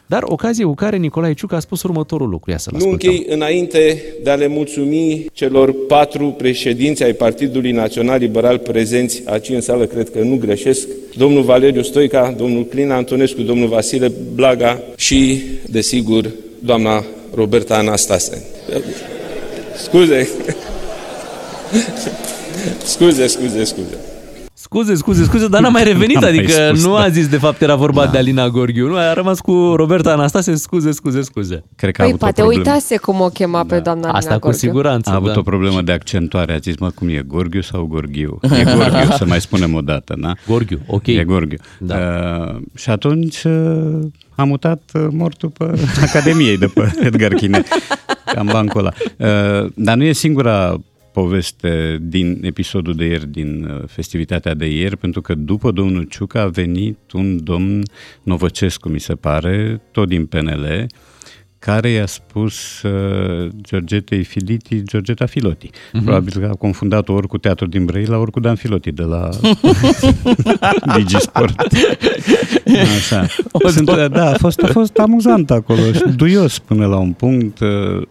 [0.06, 2.50] Dar ocazie cu care Nicolae Ciuc a spus următorul lucru.
[2.50, 3.10] Ia să-l Nu ascultăm.
[3.10, 9.48] închei înainte de a le mulțumi celor patru președinți ai Partidului Național Liberal prezenți aici
[9.48, 14.80] în sală, cred că nu greșesc, domnul Valeriu Stoica, domnul Clin Antonescu, domnul Vasile Blaga
[14.96, 16.30] și, desigur,
[16.66, 17.02] doamna
[17.32, 18.42] Roberta Anastase.
[19.76, 20.26] Scuze.
[22.84, 24.13] Scuze, scuze, scuze.
[24.64, 27.00] Scuze, scuze, scuze, dar n-a mai revenit, N-am mai adică spus, nu da.
[27.00, 30.54] a zis de fapt era vorba de Alina Gorghiu, nu, a rămas cu Roberta Anastase,
[30.54, 31.64] scuze, scuze, scuze.
[31.76, 32.68] Cred că a Păi avut poate o problemă.
[32.70, 34.68] uitase cum o chema pe doamna Alina Asta cu Gorghiu.
[34.68, 35.38] siguranță, A avut da.
[35.38, 38.38] o problemă de accentuare, a zis, mă, cum e, Gorghiu sau Gorghiu?
[38.60, 40.32] E Gorghiu, să mai spunem o dată, da?
[40.48, 41.06] Gorghiu, ok.
[41.06, 41.58] E Gorghiu.
[41.78, 41.96] Da.
[41.96, 43.98] Uh, și atunci uh,
[44.34, 45.64] a mutat uh, mortul pe
[46.08, 47.62] Academiei de pe Edgar Chine,
[48.34, 48.92] cam bancul ăla.
[49.62, 50.76] Uh, dar nu e singura
[51.14, 56.40] poveste din episodul de ieri, din uh, festivitatea de ieri, pentru că după domnul Ciucă
[56.40, 57.82] a venit un domn
[58.22, 60.86] Novăcescu, mi se pare, tot din PNL,
[61.58, 65.70] care i-a spus uh, Georgetei Filiti, Georgeta Filoti.
[65.70, 66.00] Mhm.
[66.00, 66.04] Uh-huh.
[66.04, 69.28] Probabil că a confundat-o ori cu teatrul din Brăila, ori cu Dan Filoti de la
[70.96, 71.60] Digisport.
[72.96, 73.26] Așa.
[73.68, 77.60] Sunt, da, a fost, a fost amuzant acolo și duios până la un punct.
[77.60, 78.02] Uh,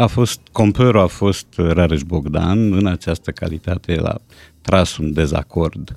[0.00, 4.20] A fost, compărul a fost Rareș Bogdan, în această calitate el a
[4.60, 5.94] tras un dezacord.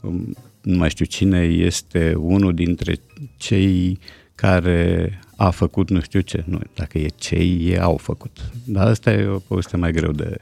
[0.00, 2.96] Um, Nu mai știu cine este unul dintre
[3.36, 3.98] cei
[4.34, 6.44] care a făcut nu știu ce.
[6.46, 8.36] Nu, dacă e cei, e au făcut.
[8.64, 10.36] Dar asta e o poveste mai greu de,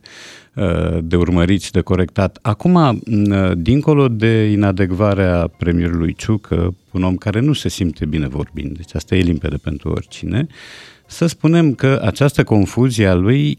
[0.55, 2.39] uh, de urmărit și de corectat.
[2.43, 8.77] Acum, uh, dincolo de inadecvarea premierului Ciucă, un om care nu se simte bine vorbind,
[8.77, 10.47] deci asta e limpede pentru oricine,
[11.13, 13.59] să spunem că această confuzie a lui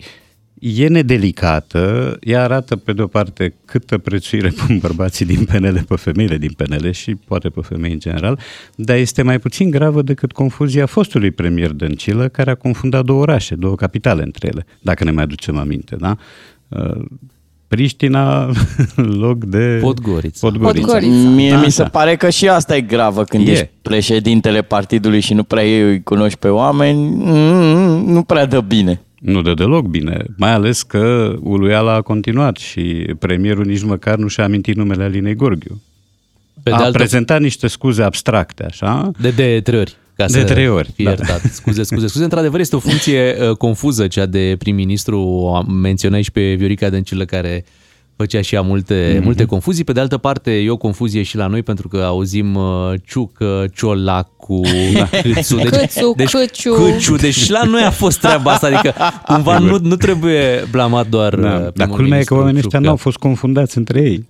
[0.60, 6.38] e nedelicată, ea arată pe de-o parte câtă prețuire pun bărbații din PNL pe femeile
[6.38, 8.40] din PNL și poate pe femei în general,
[8.76, 13.56] dar este mai puțin gravă decât confuzia fostului premier Dăncilă, care a confundat două orașe,
[13.56, 16.18] două capitale între ele, dacă ne mai aducem aminte, da?
[17.74, 18.50] Uh, Priștina,
[19.26, 19.78] loc de...
[19.82, 20.48] Podgorița.
[20.48, 20.86] Podgorița.
[20.86, 21.30] Podgorița.
[21.30, 21.90] Mie mi se Așa.
[21.90, 23.52] pare că și asta e gravă când E.
[23.52, 29.02] ești președintele partidului și nu prea îi cunoști pe oameni, mm, nu prea dă bine.
[29.20, 32.82] Nu dă deloc bine, mai ales că uluiala a continuat și
[33.20, 35.82] premierul nici măcar nu și-a amintit numele Alinei Gorghiu.
[36.64, 39.12] Pe a de altă- prezentat niște scuze abstracte, așa.
[39.22, 39.96] De, de trei ori.
[40.26, 41.10] Ca De să trei ori, Fie da.
[41.12, 41.42] iertat.
[41.52, 42.24] Scuze, scuze, scuze.
[42.24, 45.20] Într-adevăr, este o funcție uh, confuză, cea de prim-ministru.
[45.22, 47.66] O am- menționai și pe Viorica Dăncilă, care
[48.16, 49.20] făcea și ea multe, Mhm.
[49.20, 49.24] mm-hmm.
[49.24, 49.84] multe confuzii.
[49.84, 52.64] Pe de altă parte, e o confuzie și la noi, pentru că auzim uh,
[53.06, 54.62] Ciucă, Ciolacu,
[54.94, 55.10] Da.
[55.34, 55.56] Câțu.
[55.56, 56.74] Deci, Câțu, deci, Câciu.
[56.74, 57.16] Câciu.
[57.16, 58.68] Deci și la noi a fost treaba asta.
[58.68, 58.94] Adică,
[59.26, 62.60] cumva, nu, nu trebuie blamat doar Da, uh, dar primul culmea e că ministru oamenii
[62.60, 62.90] ăștia Ciucă.
[62.90, 64.26] n-au fost confundați între ei.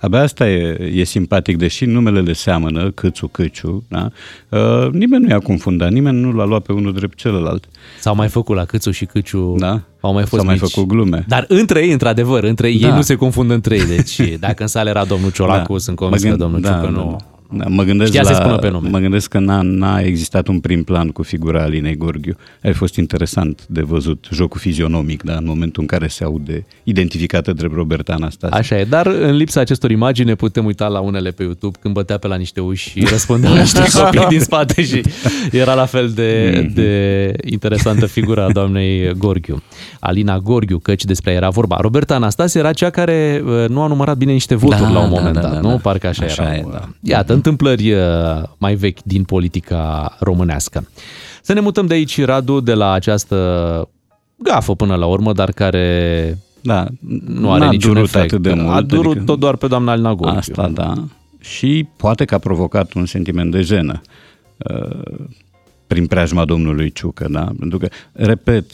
[0.00, 4.08] Abia asta e, e simpatic, deși numele le seamănă, Câțu, Câciu, da?
[4.48, 7.68] Uh, nimeni nu i-a confundat, nimeni nu l-a luat pe unul drept celălalt.
[8.00, 9.54] S-au mai făcut la Câțu și Câciu.
[9.58, 9.80] Da?
[10.00, 10.70] Au mai fost S-au mai mici.
[10.72, 11.24] făcut glume.
[11.28, 12.86] Dar între ei, într-adevăr, între ei, Da.
[12.88, 13.86] ei nu se confundă între ei.
[13.86, 16.92] Deci dacă în sală era domnul Ciolacu, sunt convins Mă că gând- domnul da, Ciucă
[16.92, 17.16] da, nu...
[17.18, 17.24] Da,
[17.68, 18.88] mă gândesc Știa la, să-i spună pe nume.
[18.88, 22.36] Mă gândesc că n-a, n-a existat un prim plan cu figura Alinei Gorghiu.
[22.64, 27.52] A fost interesant de văzut jocul fizionomic, da, în momentul în care se aude identificată
[27.52, 28.58] drept Roberta Anastasie.
[28.58, 31.94] Așa e, dar în lipsa acestor imagini ne putem uita la unele pe YouTube când
[31.94, 35.02] bătea pe la niște uși și răspundea la niște copii din spate și
[35.50, 39.62] era la fel de, de interesantă figura a doamnei Gorghiu.
[40.00, 41.76] Alina Gorghiu, căci despre ea era vorba.
[41.80, 45.10] Roberta Anastasie era cea care uh, nu a numărat bine niște voturi Da, la un
[45.10, 45.68] da, moment da, dat, da, nu?
[45.68, 45.76] da.
[45.76, 46.54] Parcă așa, Așa era.
[46.56, 46.88] e, da.
[47.02, 50.88] Iată, întâmplări uh, mai vechi din politica românească.
[51.42, 53.36] Să ne mutăm de aici, Radu, de la această
[54.36, 56.86] gafă până la urmă, dar care da,
[57.26, 58.24] nu are n-a niciun durut efect.
[58.32, 60.38] atât de mult, A durut adică- tot doar pe doamna Alina Gorghiu.
[60.38, 60.92] Asta, da.
[61.40, 64.00] Și poate că a provocat un sentiment de jenă
[64.56, 65.24] uh,
[65.90, 67.48] prin preajma domnului Ciucă, da?
[67.58, 68.64] Pentru că, repet,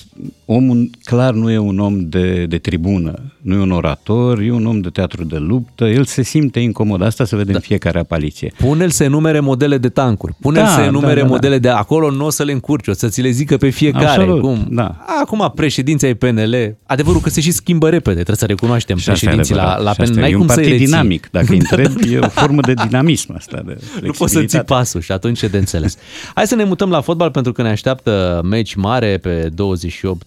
[0.44, 4.66] omul clar nu e un om de, de tribună, nu e un orator, e un
[4.66, 7.56] om de teatru de luptă, el se simte incomod, asta se vede da.
[7.56, 8.52] în fiecare apariție.
[8.56, 11.32] Pune-l să enumere modele de tancuri, pune-l Da, să da, enumere da, da.
[11.32, 14.06] modele de acolo, nu o să le încurci, o să ți le zică pe fiecare.
[14.06, 14.66] Absolut, cum.
[14.70, 15.04] da.
[15.22, 19.24] Acum președinții ai PNL, adevărul că se și schimbă repede, trebuie să recunoaștem Și asta
[19.24, 20.20] e președinții la, adevărat, la și asta PNL.
[20.20, 20.86] N-ai e cum un să-i partid reții.
[20.86, 24.60] dinamic, dacă îi întrebi, e o formă de dinamism asta, de Nu poți să ții
[24.60, 25.96] pasul și atunci e de înțeles.
[26.34, 30.26] Hai să ne mutăm la fotbal pentru că ne așteaptă meci mare pe 28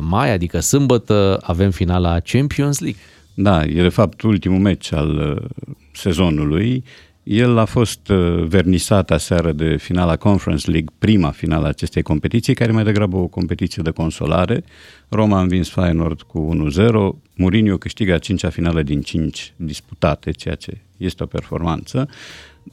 [0.00, 3.00] mai, adică sâmbătă avem finala Champions League.
[3.34, 6.84] Da, e de fapt ultimul meci al uh, sezonului.
[7.22, 12.54] El a fost uh, vernisat aseară de finala Conference League, prima finală a acestei competiții,
[12.54, 14.64] care e mai degrabă o competiție de consolare.
[15.08, 16.86] Roma a învins Feyenoord cu 1-0,
[17.36, 22.08] Mourinho câștigă a cincea finală din cinci disputate, ceea ce este o performanță.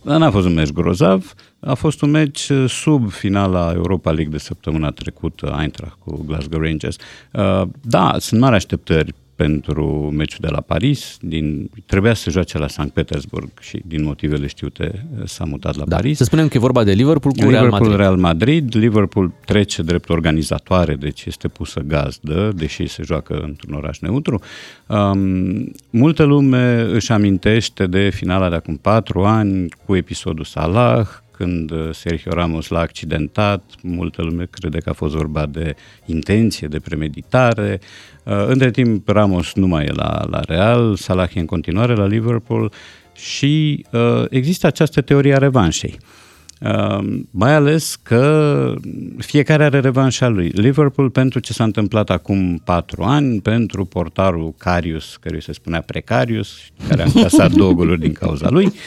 [0.04, 4.32] Dar n-a fost un meci grozav, a fost un meci uh, sub finala Europa League
[4.32, 6.96] de săptămâna trecută, Eintracht cu Glasgow Rangers.
[7.34, 11.18] Uh, Da, sunt mari așteptări pentru meciul de la Paris.
[11.22, 15.84] Din, trebuia să joace la Sankt Petersburg și din motivele știute uh, s-a mutat la
[15.88, 15.96] Da.
[15.96, 16.18] Paris.
[16.18, 17.98] Să spunem că e vorba de Liverpool cu Real Liverpool, Madrid.
[17.98, 18.76] Real Madrid.
[18.76, 24.42] Liverpool trece drept organizatoare, deci este pusă gazdă, deși se joacă într-un oraș neutru.
[24.88, 31.08] Um, multă lume își amintește de finala de acum patru ani cu episodul Salah,
[31.42, 36.68] când uh, Sergio Ramos l-a accidentat, multă lume crede că a fost vorba de intenție,
[36.68, 37.80] de premeditare.
[38.24, 42.06] Uh, Între timp, Ramos nu mai e la, la Real, Salah e în continuare la
[42.06, 42.72] Liverpool
[43.16, 45.98] și uh, există această teorie a revanșei.
[46.60, 47.00] Uh,
[47.32, 48.74] mai ales că
[49.18, 50.48] fiecare are revanșa lui.
[50.48, 56.58] Liverpool pentru ce s-a întâmplat acum patru ani, pentru portarul Carius, care se spunea Precarius,
[56.88, 58.74] care a încasat două goluri din cauza lui.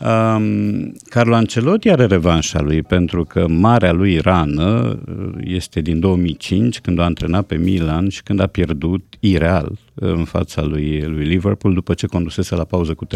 [0.00, 6.80] Um, Carlo Ancelotti are revanșa lui pentru că marea lui rană uh, este din 2005
[6.80, 11.74] când a antrenat pe Milan și când a pierdut ireal în fața lui, lui Liverpool
[11.74, 13.08] după ce condusese la pauză cu 3-0.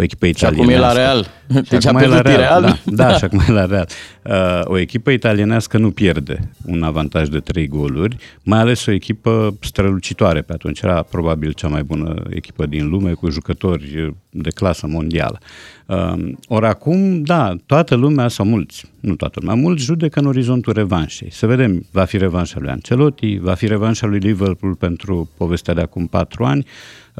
[0.00, 1.00] O echipă Și acum italienească.
[1.00, 1.22] e la Real.
[1.64, 2.80] Și Deci a acum e la pierdut Real.
[2.84, 3.88] Da, da, și acum e la Real.
[4.24, 9.56] Uh, o echipă italienească nu pierde un avantaj de 3 goluri, mai ales o echipă
[9.60, 10.80] strălucitoare pe atunci.
[10.80, 15.38] Era probabil cea mai bună echipă din lume, cu jucători de clasă mondială.
[15.86, 20.72] Uh, ori acum, da, toată lumea, sau mulți, nu toată lumea, mulți judecă în orizontul
[20.72, 21.32] revanșei.
[21.32, 25.80] Să vedem, va fi revanșa lui Ancelotti, va fi revanșa lui Liverpool pentru povestea de
[25.80, 26.66] acum patru ani.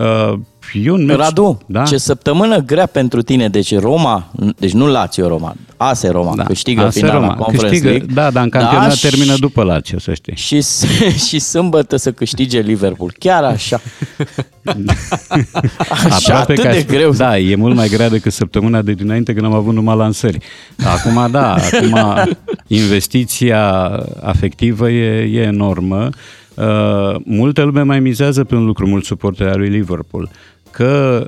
[0.01, 0.39] Uh,
[0.73, 1.83] e un meci, Radu, da?
[1.83, 3.49] ce săptămână grea pentru tine.
[3.49, 6.43] Deci Roma, deci nu Lazio Roma, ASE Roma, da.
[6.43, 8.07] câștigă AS finala Roma, Conference câștigă, League.
[8.15, 10.33] da, dar în campionat și- termină după Lazio, să știi.
[10.37, 10.85] Și, s-
[11.29, 13.13] și sâmbătă să câștige Liverpool.
[13.19, 13.81] Chiar așa.
[16.11, 17.11] așa atât că de aș- greu.
[17.13, 20.39] Da, e mult mai grea decât săptămâna de dinainte când am avut numai lansări.
[20.85, 21.99] Acum, da, acum
[22.67, 23.89] investiția
[24.23, 26.09] afectivă e, e enormă.
[26.55, 30.31] Uh, multă lume mai mizează pe un lucru, mulți suporteri al lui Liverpool,
[30.71, 31.27] că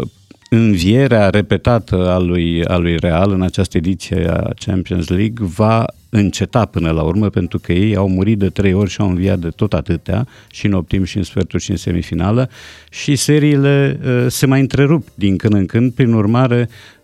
[0.00, 0.08] uh,
[0.50, 6.64] învierea repetată a lui, a lui Real în această ediție a Champions League va înceta
[6.64, 9.48] până la urmă pentru că ei au murit de trei ori și au înviat de
[9.48, 12.50] tot atâtea și în optim și în sferturi și în semifinală
[12.90, 16.68] și seriile uh, se mai întrerup din când în când, prin urmare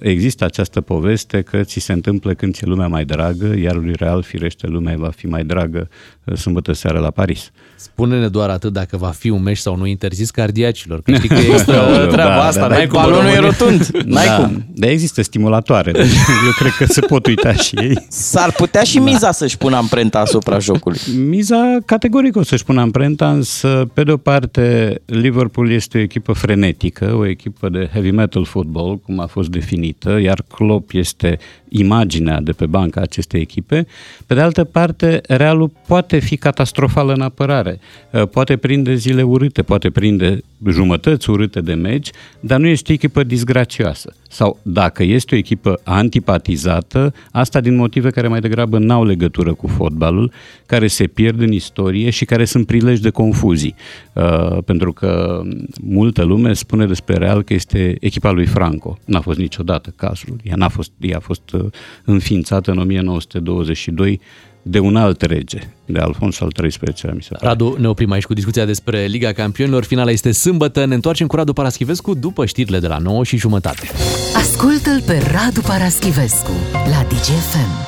[0.00, 4.22] există această poveste că ți se întâmplă când ți-e lumea mai dragă, iar lui Real
[4.22, 5.88] firește lumea va fi mai dragă
[6.24, 7.50] uh, sâmbătă seara la Paris.
[7.76, 11.02] Spune-ne doar atât dacă va fi un meci sau nu interzis cardiacilor.
[11.02, 11.72] Că știi că există
[12.10, 12.60] treaba Da, asta.
[12.60, 12.92] da, n-ai da.
[12.92, 13.56] cum în Balonul e România.
[13.58, 13.86] rotund.
[14.14, 14.64] N-ai da, cum.
[14.74, 16.04] Dar există stimulatoare, deci
[16.46, 18.06] eu cred că se pot uita și ei.
[18.08, 20.98] S-ar putea și miza să-și pună amprenta asupra jocului.
[21.28, 26.32] Miza categoric o să-și pună amprenta, însă, pe de o parte, Liverpool este o echipă
[26.32, 31.38] frenetică, o echipă de heavy metal football, cum a fost definită, iar Klopp este
[31.68, 33.86] imaginea de pe banca acestei echipe.
[34.26, 37.80] Pe de altă parte, Realul poate fi catastrofal în apărare,
[38.10, 42.10] Uh, poate prinde zile urâte, poate prinde jumătăți urâte de meci,
[42.40, 44.14] dar nu este o echipă disgracioasă.
[44.28, 49.66] Sau dacă este o echipă antipatizată, asta din motive care mai degrabă n-au legătură cu
[49.66, 50.32] fotbalul,
[50.66, 53.74] care se pierd în istorie și care sunt prilej de confuzii.
[54.12, 55.42] Uh, pentru că
[55.80, 58.98] multă lume spune despre Real că este echipa lui Franco.
[59.04, 60.36] N-a fost niciodată cazul.
[60.42, 61.64] Ea, n-a fost, ea a fost uh,
[62.04, 64.20] înființată în 1922
[64.70, 67.46] de un alt rege, de Alfonso al XIII-lea, mi se pare.
[67.46, 69.84] Radu, ne oprim aici cu discuția despre Liga Campionilor.
[69.84, 70.84] Finala este sâmbătă.
[70.84, 73.88] Ne întoarcem cu Radu Paraschivescu după știrile de la 9 și jumătate.
[74.36, 77.86] Ascultă-l pe Radu Paraschivescu la DGFM.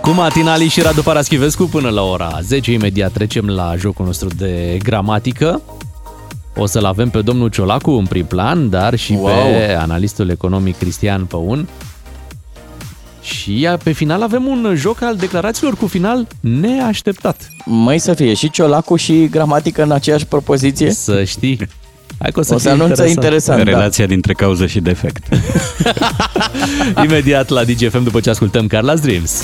[0.00, 2.72] Cu Matinali și Radu Paraschivescu până la ora 10.
[2.72, 5.62] Imediat trecem la jocul nostru de gramatică.
[6.56, 9.24] O să-l avem pe domnul Ciolacu în prim plan, dar și Wow.
[9.24, 11.68] pe analistul economic Cristian Păun.
[13.28, 17.50] Și ia- pe final avem un joc al declarațiilor cu final neașteptat.
[17.64, 20.90] Măi să fie și Ciolacu și gramatică în aceeași propoziție?
[20.90, 21.58] Să știi.
[22.18, 23.70] Hai că o să, O să fie anunță interesant, da.
[23.70, 25.26] Relația dintre cauză și defect.
[27.04, 29.42] Imediat la DGFM după ce ascultăm Carla's Dreams.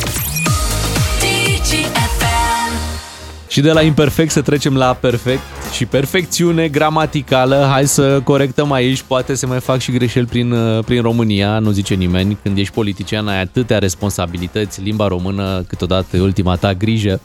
[3.54, 7.66] Și de la imperfect să trecem la perfect și perfecțiune gramaticală.
[7.70, 11.70] Hai să corectăm aici, poate se mai fac și greșeli prin, uh, prin România, nu
[11.70, 12.38] zice nimeni.
[12.42, 17.20] Când ești politician ai atâtea responsabilități, limba română câteodată e ultima ta grijă.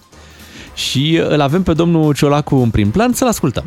[0.73, 3.64] Și îl avem pe domnul Ciolacu în prim plan, să-l ascultăm.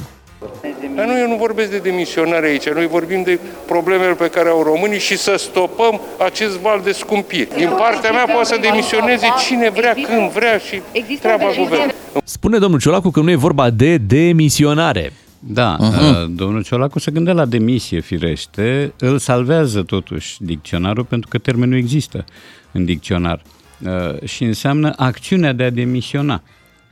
[0.94, 4.62] Dar nu, eu nu vorbesc de demisionare aici, noi vorbim de problemele pe care au
[4.62, 7.48] românii și să stopăm acest val de scumpiri.
[7.56, 10.82] Din partea mea poate să demisioneze cine vrea, când vrea și
[11.20, 11.94] treaba guvernului.
[12.24, 15.12] Spune domnul Ciolacu că nu e vorba de demisionare.
[15.38, 16.26] Da, uh-huh.
[16.28, 22.24] domnul Ciolacu se gândea la demisie, firește, îl salvează totuși dicționarul pentru că termenul există
[22.72, 23.42] în dicționar
[23.84, 26.42] uh, și înseamnă acțiunea de a demisiona.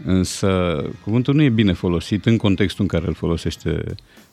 [0.05, 3.85] Însă cuvântul nu e bine folosit în contextul în care îl folosește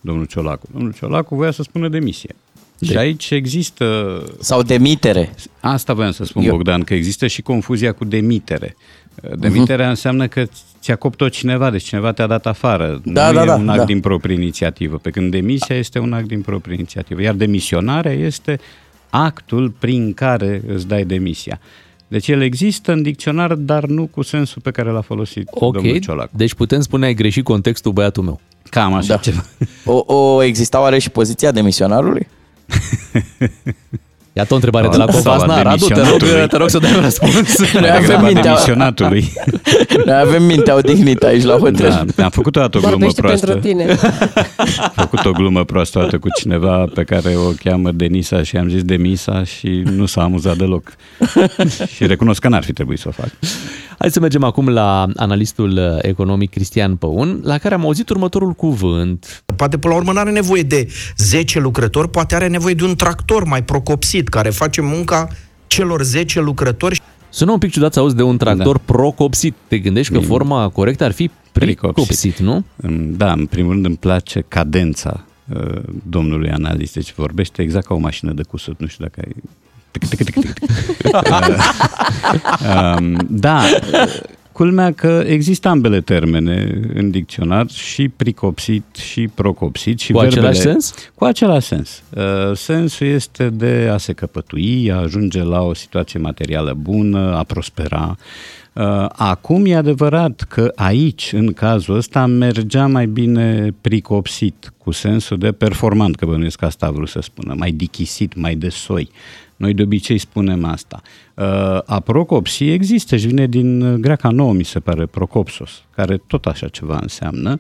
[0.01, 0.67] domnul Ciolacu.
[0.73, 2.35] Domnul Ciolacu voia să spună demisie.
[2.79, 4.23] De- și aici există...
[4.39, 5.33] Sau demitere.
[5.59, 8.75] Asta voiam să spun, Eu- Bogdan, că există și confuzia cu demitere.
[9.35, 9.89] Demiterea Mhm.
[9.89, 10.45] înseamnă că
[10.81, 13.01] ți-a copt-o cineva, deci cineva te-a dat afară.
[13.05, 13.85] Da, nu da, e da, un act da.
[13.85, 17.21] din proprie inițiativă, pe când demisia este un act din proprie inițiativă.
[17.21, 18.59] Iar demisionarea este
[19.09, 21.59] actul prin care îți dai demisia.
[22.07, 25.97] Deci el există în dicționar, dar nu cu sensul pe care l-a folosit Ok, domnul
[25.97, 26.29] Ciolacu.
[26.35, 28.39] deci putem spune ai greșit contextul băiatul meu.
[28.69, 29.19] Cam așa Da.
[29.19, 29.43] ceva.
[29.85, 32.27] O, o exista oare și poziția demisionarului?
[34.37, 35.61] Iată o întrebare Sau- de la sau a Covasna.
[35.61, 36.47] Radu, te rog, demisionatului.
[36.47, 37.57] te rog să dai un răspuns.
[37.73, 39.33] Noi Mai avem degrabă mintea, demisionatului.
[40.05, 42.05] noi avem mintea odihnită aici la hotel.
[42.15, 43.45] Da, am făcut o dată o glumă Vorbește proastă.
[43.45, 43.97] pentru tine.
[44.81, 48.69] Am făcut o glumă proastă odată cu cineva pe care o cheamă Denisa și am
[48.69, 50.93] zis Demisa și nu s-a amuzat deloc.
[51.95, 53.29] și recunosc că n-ar fi trebuit să o fac.
[53.99, 58.51] Hai să mergem acum la analistul uh, economic Cristian Păun, la care am auzit următorul
[58.51, 59.43] cuvânt.
[59.55, 60.87] Poate până la urmă nu are nevoie de
[61.17, 65.27] 10 lucrători, poate are nevoie de un tractor mai procopsit care face munca
[65.67, 67.01] celor 10 lucrători.
[67.29, 68.83] Sună un pic ciudat să auzi de un tractor da.
[68.93, 69.55] procopsit.
[69.67, 72.63] Te gândești că forma corectă ar fi pricopsit, nu?
[72.99, 76.93] Da, în primul rând îmi place cadența uh, domnului analist.
[76.93, 78.79] Deci vorbește exact ca o mașină de cusut.
[78.79, 79.35] Nu știu dacă ai...
[79.91, 80.65] Tic, tic, tic, tic, tic.
[82.97, 83.63] Um, da,
[84.57, 89.99] culmea că există ambele termene în dicționar, și pricopsit și procopsit.
[89.99, 90.93] Și Cu același sens?
[91.15, 92.03] Cu același sens.
[92.15, 97.43] Uh, Sensul este de a se căpătui, a ajunge la o situație materială bună, a
[97.43, 98.17] prospera.
[98.73, 105.37] Uh, Acum e adevărat că aici, în cazul ăsta, mergea mai bine pricopsit, cu sensul
[105.37, 109.09] de performant, că bănuiesc că asta a vrut să spună, mai dichisit, mai de soi.
[109.57, 111.01] Noi de obicei spunem asta.
[111.33, 111.45] Uh,
[111.85, 116.45] A procopsi există și vine din uh, greaca nouă, mi se pare, procopsos, care tot
[116.45, 117.59] așa ceva înseamnă,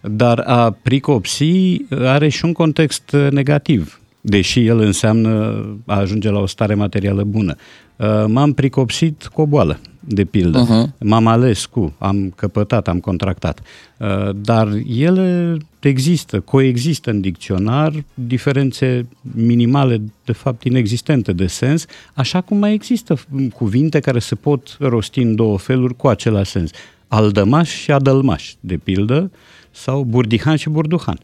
[0.00, 6.38] dar a pricopsi are și un context uh, negativ, deși el înseamnă a ajunge la
[6.38, 7.56] o stare materială bună.
[7.96, 9.78] Uh, M-am pricopsit cu o boală,
[10.08, 10.58] de pildă.
[10.58, 10.94] Mhm.
[11.00, 13.60] M-am ales cu, am căpătat, am contractat.
[13.96, 22.40] Uh, Dar ele există, coexistă în dicționar, diferențe minimale, de fapt inexistente de sens, așa
[22.40, 23.18] cum mai există
[23.54, 26.70] cuvinte care se pot rosti în două feluri cu același sens.
[27.08, 29.30] Aldămaș și adălmaș, de pildă,
[29.70, 31.18] sau burdihan și burduhan.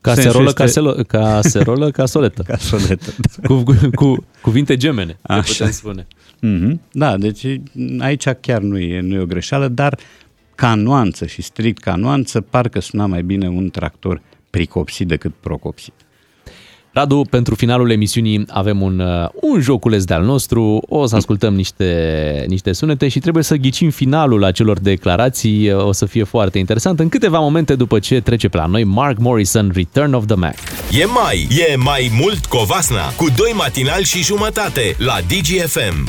[0.00, 2.42] Caserolă, Sensul caselo, caserolă, casoletă.
[2.42, 3.14] Casoletă.
[3.46, 5.52] cu, cu, cu cuvinte gemene, le Așa.
[5.52, 6.06] putem spune.
[6.40, 6.80] Mhm.
[6.92, 7.60] Da, deci
[7.98, 9.98] aici chiar nu e, nu e o greșeală, dar
[10.54, 15.92] ca nuanță și strict ca nuanță, parcă suna mai bine un tractor pricopsit decât procopsit.
[16.98, 22.44] Radu, pentru finalul emisiunii avem un, uh, un joculeț de-al nostru, o să ascultăm niște,
[22.48, 27.08] niște sunete și trebuie să ghicim finalul acelor declarații, o să fie foarte interesant în
[27.08, 30.54] câteva momente după ce trece pe la noi Mark Morrison, Return of the Mac.
[31.00, 36.08] E mai, e mai mult Covasna cu doi matinali și jumătate la DGFM.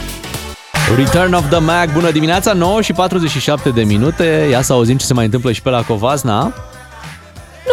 [0.95, 5.05] Return of the Mac, bună dimineața, 9 și 47 de minute, ia să auzim ce
[5.05, 6.53] se mai întâmplă și pe la Covasna.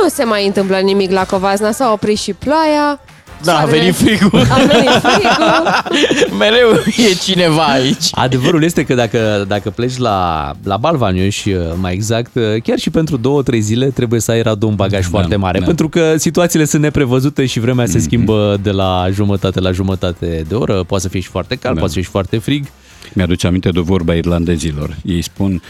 [0.03, 3.01] Nu se mai întâmplă nimic la Covazna, s-a oprit și ploaia.
[3.43, 4.41] Da, a Soarele- venit frigul.
[4.51, 6.37] A venit frigul.
[6.39, 6.71] Mereu
[7.11, 8.05] e cineva aici.
[8.11, 11.45] Adevărul este că dacă, dacă pleci la, la Balvanioș,
[11.81, 12.31] mai exact,
[12.63, 15.59] chiar și pentru două, trei zile trebuie să ai Radu un bagaj da, foarte mare,
[15.59, 15.65] da.
[15.65, 20.55] pentru că situațiile sunt neprevăzute și vremea se schimbă de la jumătate la jumătate de
[20.55, 21.81] oră, poate să fie și foarte cald, Da.
[21.81, 22.65] poate să fie și foarte frig.
[23.13, 24.97] Mi-aduce aminte de vorba irlandezilor.
[25.05, 25.61] Ei spun, "Uh,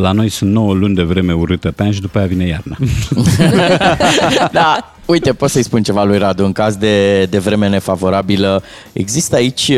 [0.00, 2.76] la noi sunt 9 luni de vreme urâtă pe an și după aia vine iarna.
[4.52, 6.44] Da, uite, pot să-i spun ceva lui Radu.
[6.44, 9.68] În caz de, de vreme nefavorabilă, există aici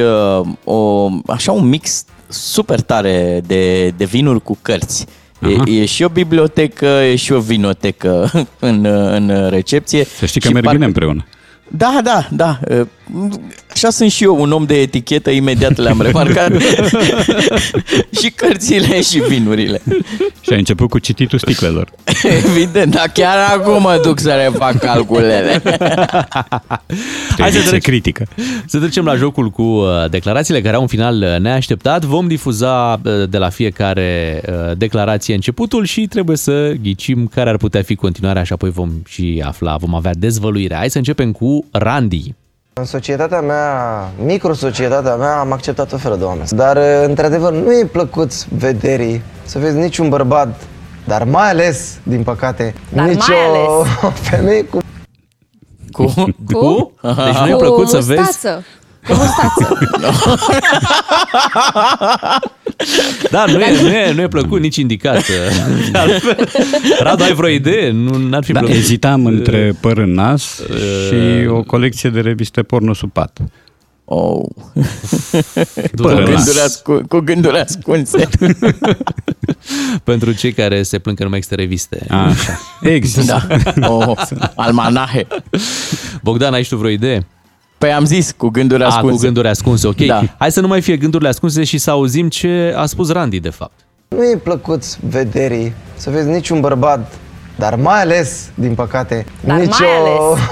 [0.40, 5.06] uh, o, așa un mix super tare de, de vinuri cu cărți.
[5.66, 10.04] E, e și o bibliotecă, e și o vinotecă în, în recepție.
[10.04, 11.26] Să știi că Și merg parcă- bine împreună.
[11.68, 12.58] Da, da, da.
[13.76, 16.52] Așa sunt și eu, un om de etichetă, imediat le-am remarcat.
[18.20, 19.82] și cărțile și vinurile.
[20.40, 21.90] Și ai început cu cititul sticlelor.
[22.22, 25.62] Evident, dar chiar acum mă duc să refac calculele.
[27.38, 28.26] Hai să, se trec, critică.
[28.66, 32.04] să trecem la jocul cu uh, declarațiile care au un final uh, neașteptat.
[32.04, 37.56] Vom difuza uh, de la fiecare uh, declarație începutul și trebuie să ghicim care ar
[37.56, 40.76] putea fi continuarea și apoi vom și afla, vom avea dezvăluirea.
[40.76, 42.34] Hai să începem cu Randy.
[42.80, 46.48] În societatea mea, microsocietatea mea, am acceptat o felul de oameni.
[46.48, 46.76] Dar,
[47.06, 50.60] într-adevăr, nu e plăcut vederii să vezi niciun bărbat,
[51.04, 53.36] dar mai ales, din păcate, Dar nici mai
[53.66, 54.18] o ales.
[54.30, 54.78] femeie cu...
[55.90, 56.04] Cu?
[56.52, 56.92] Cu?
[57.02, 58.20] Deci nu e Cu plăcut să vezi...
[58.20, 58.64] mustață.
[58.80, 59.78] Cu mustață.
[63.30, 65.26] Da, nu e, nu e, nu e plăcut nici indicat.
[65.26, 66.48] De altfel,
[67.00, 67.90] Radu, ai vreo idee?
[67.90, 68.76] Nu n-ar fi Da, plăcut.
[68.76, 70.60] ezitam între păr în nas
[71.08, 73.38] și o colecție de reviste porno sub pat.
[74.04, 74.42] Oh.
[75.96, 76.64] Cu Păr în gânduri, nas.
[76.64, 78.28] ascu- cu gânduri ascunse.
[80.04, 82.06] Pentru cei care se plâng că nu mai există reviste.
[82.10, 82.60] Așa.
[82.80, 83.46] Există.
[83.76, 83.88] Da.
[83.88, 84.18] Oh,
[84.54, 85.26] almanahe.
[86.22, 87.26] Bogdan, ai și tu vreo idee?
[87.78, 89.14] Păi am zis, cu gânduri A, ascunse.
[89.16, 89.96] cu gânduri ascunse, ok.
[90.06, 90.22] Da.
[90.38, 93.50] Hai să nu mai fie gândurile ascunse și să auzim ce a spus Randy, de
[93.50, 93.72] fapt.
[94.08, 97.12] Nu e plăcut vederii să vezi niciun bărbat,
[97.56, 99.88] dar mai ales, din păcate, Dar nici mai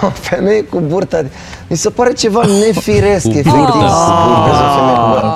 [0.03, 1.27] o femeie cu burtă.
[1.69, 3.73] Mi se pare ceva nefiresc, Cu efectiv, burtă.
[3.73, 4.13] să
[4.45, 5.35] vezi o femeie cu burtă.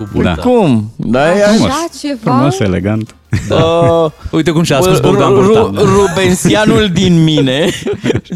[0.00, 0.34] Deci cu burta.
[0.34, 0.42] Da.
[0.42, 0.90] Cum?
[0.96, 2.18] Da, e Așa ceva?
[2.20, 3.14] Frumos, elegant.
[3.50, 5.74] Uh, Uite cum și-a spus Bogdan Ru- Burtan.
[5.74, 7.68] Ru- Rubensianul din mine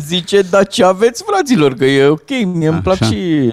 [0.07, 3.11] zice, dar ce aveți, fraților, că e ok, mie îmi plac Așa.
[3.11, 3.53] și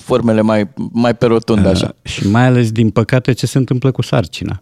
[0.00, 1.86] formele mai, mai pe rotundă, așa.
[2.04, 4.60] Uh, Și mai ales, din păcate, ce se întâmplă cu sarcina.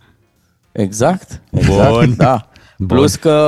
[0.73, 2.15] Exact, exact, Bun.
[2.17, 2.49] da.
[2.87, 3.39] Plus că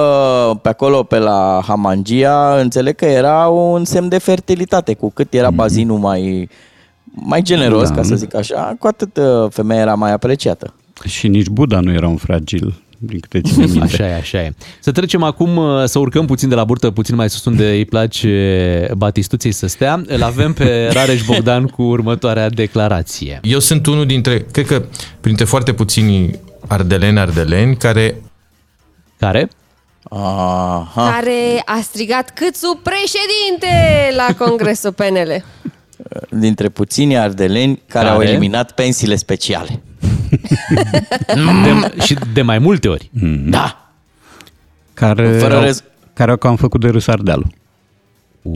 [0.62, 4.94] pe acolo, pe la Hamangia, înțeleg că era un semn de fertilitate.
[4.94, 6.48] Cu cât era bazinul mai,
[7.18, 7.94] mai generos, Da.
[7.94, 10.74] ca să zic așa, cu atât uh, femeia era mai apreciată.
[11.04, 13.84] Și nici Buddha nu era un fragil, din câte ține minte.
[13.92, 14.52] Așa e, așa e.
[14.80, 17.84] Să trecem acum, uh, să urcăm puțin de la burtă, puțin mai sus unde îi
[17.84, 20.02] place Batistuței să stea.
[20.06, 23.40] Îl avem pe Rareș Bogdan cu următoarea declarație.
[23.42, 24.82] Eu sunt unul dintre, cred că
[25.20, 28.22] printre foarte puțini ardeleni, ardeleni, care...
[29.18, 29.50] Care?
[30.10, 31.10] Aha.
[31.10, 33.68] Care a strigat Câțu președinte
[34.16, 35.44] la congresul PNL.
[36.30, 38.28] Dintre puțini ardeleni care, au Care?
[38.28, 39.80] eliminat pensiile speciale.
[41.26, 43.10] De, și de mai multe ori.
[43.48, 43.90] Da.
[44.94, 47.46] Care, Fără au, rez- care au cam făcut de râs Ardealul.
[48.42, 48.52] Oh!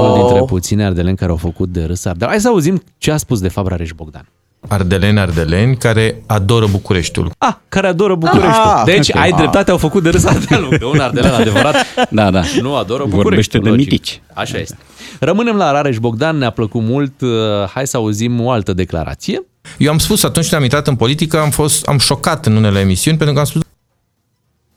[0.00, 2.30] Unul dintre puțini ardeleni care au făcut de râs Ardeal.
[2.30, 4.28] Hai să auzim ce a spus de fapt Rareș Bogdan.
[4.68, 7.30] Ardeleni, ardeleni, care adoră Bucureștiul.
[7.38, 8.52] Ah, care adoră Bucureștiul.
[8.76, 9.16] Ah, deci ok.
[9.20, 10.78] ai dreptate, au făcut de râs Ardealul.
[10.78, 11.74] Că un ardelen adevărat
[12.10, 12.42] Da, da.
[12.60, 13.62] nu adoră Vorbește Bucureștiul.
[13.62, 13.90] de logic.
[13.90, 14.20] mitici.
[14.34, 14.76] Așa este.
[15.20, 17.20] Rămânem la Rareș Bogdan, ne-a plăcut mult.
[17.20, 17.28] Uh,
[17.74, 19.42] Hai să auzim o altă declarație.
[19.78, 22.80] Eu am spus atunci când am intrat în politică, am fost am șocat în unele
[22.80, 23.62] emisiuni pentru că am spus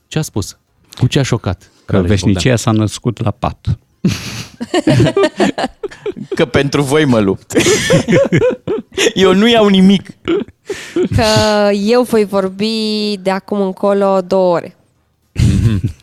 [0.07, 0.57] Ce a spus?
[0.97, 1.71] Cu ce a șocat?
[1.85, 3.57] Că Rareș veșnicia s-a născut la pat.
[6.35, 7.53] Că pentru voi mă lupt.
[9.13, 10.09] Eu nu iau nimic.
[11.15, 11.23] Că
[11.73, 14.75] eu voi vorbi de acum încolo două ore.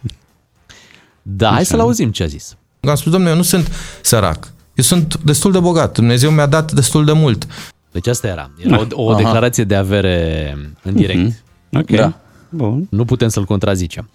[1.27, 2.57] Da, hai să-l auzim ce a zis.
[2.81, 3.71] Am spus, domnule, eu nu sunt
[4.03, 4.53] sărac.
[4.75, 5.95] Eu sunt destul de bogat.
[5.95, 7.47] Dumnezeu mi-a dat destul de mult.
[7.93, 8.51] Deci asta era.
[8.59, 9.23] Era o, o Aha.
[9.23, 11.19] declarație de avere în direct.
[11.19, 11.81] Mhm.
[11.81, 11.91] Ok.
[11.91, 12.19] Da.
[12.49, 12.87] Bun.
[12.91, 14.11] Nu putem să-l contrazicem.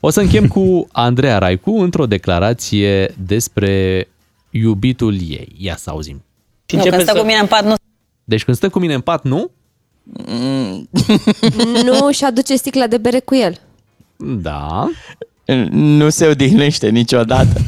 [0.00, 4.08] O să închem cu Andreea Raicu într-o declarație despre
[4.50, 5.54] iubitul ei.
[5.56, 6.22] Ia să auzim.
[6.72, 7.74] Nu, când stă cu mine în pat, nu
[8.30, 9.50] Deci când stă cu mine în pat, nu?
[11.84, 13.60] Nu și aduce sticla de bere cu el.
[14.16, 14.90] Da.
[15.70, 17.60] Nu se odihnește niciodată.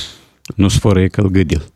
[0.56, 1.72] Nu sfărăie călgâdil.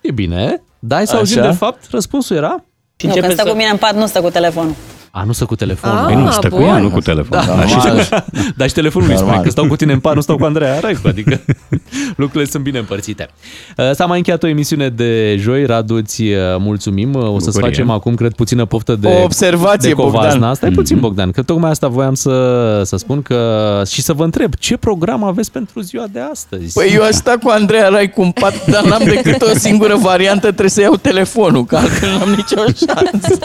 [0.00, 0.62] E bine.
[0.78, 1.50] Da, hai să auzim Așa?
[1.50, 1.90] de fapt.
[1.90, 2.64] Răspunsul era?
[3.02, 4.74] nu, când stă cu mine în pat, nu stă cu telefonul.
[5.18, 5.98] A, nu stă cu telefonul.
[5.98, 7.28] Ah, Păi nu, stă cu ea, nu cu telefon.
[7.46, 8.24] Da, Așa și, se-
[8.56, 9.44] dar și telefonul îi spune Normal.
[9.44, 11.40] că stau cu tine în pat, nu stau cu Andreea Raicu, adică
[12.22, 13.28] lucrurile sunt bine împărțite.
[13.76, 17.14] Uh, S-a mai încheiat o emisiune de joi, Radu, îți uh, mulțumim.
[17.14, 17.68] Uh, O să-ți Bucurie.
[17.68, 20.30] facem acum, cred, puțină poftă de O observație, de Covasna.
[20.30, 20.54] Bogdan.
[20.54, 24.54] Stai puțin, Bogdan, că tocmai asta voiam să, să spun că și să vă întreb,
[24.54, 26.72] ce program aveți pentru ziua de astăzi?
[26.72, 29.96] Păi eu aș sta cu Andreea Rai cu un pat, dar n-am decât o singură
[29.96, 32.56] variantă, trebuie să iau telefonul, că altfel n-am nicio
[32.86, 33.38] șansă.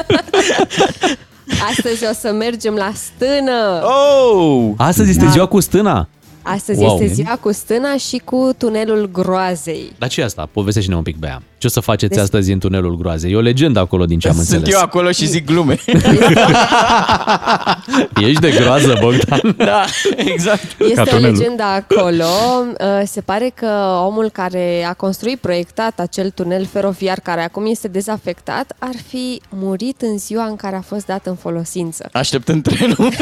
[1.69, 3.81] Astăzi o să mergem la stână.
[3.83, 4.71] Oh!
[4.77, 5.29] Astăzi este Da.
[5.29, 6.07] ziua cu stâna.
[6.41, 6.93] Astăzi Wow.
[7.01, 9.91] este ziua cu stâna și cu tunelul groazei.
[9.97, 10.49] Dar ce e asta?
[10.51, 11.41] Povestește-ne un pic, Bea.
[11.61, 13.31] Ce o să faceți Des- astăzi în tunelul groazei?
[13.31, 14.73] E o legendă acolo din ce am Sunt înțeles.
[14.73, 15.75] eu acolo și zic glume.
[18.27, 19.55] Ești de groază, Bogdan.
[19.71, 19.83] da,
[20.15, 20.65] exact.
[20.79, 22.23] Este o legendă acolo.
[22.79, 23.67] Uh, Se pare că
[24.05, 30.01] omul care a construit, proiectat acel tunel feroviar, care acum este dezafectat, ar fi murit
[30.01, 32.09] în ziua în care a fost dat în folosință.
[32.11, 33.09] Așteptând trenul.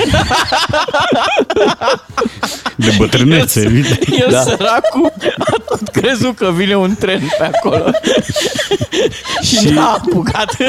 [2.75, 3.99] De bătrânețe, evident.
[4.19, 4.41] Eu Da.
[4.41, 7.91] săracul a tot crezut că vine un tren pe acolo.
[9.47, 10.55] și n-a apucat.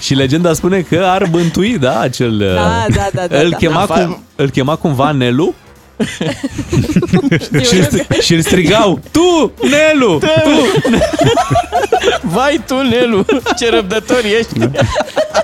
[0.00, 2.38] Și legenda spune că ar bântui, da, acel...
[2.38, 3.56] Da, da, da, da, îl, da.
[3.56, 5.54] chema Da, cum, îl chema cumva Nelu
[7.68, 10.18] și, îl stri- și îl strigau Tu, Nelu!
[10.18, 10.26] Tu!
[12.22, 13.26] Vai tunelul,
[13.58, 14.68] ce răbdător ești.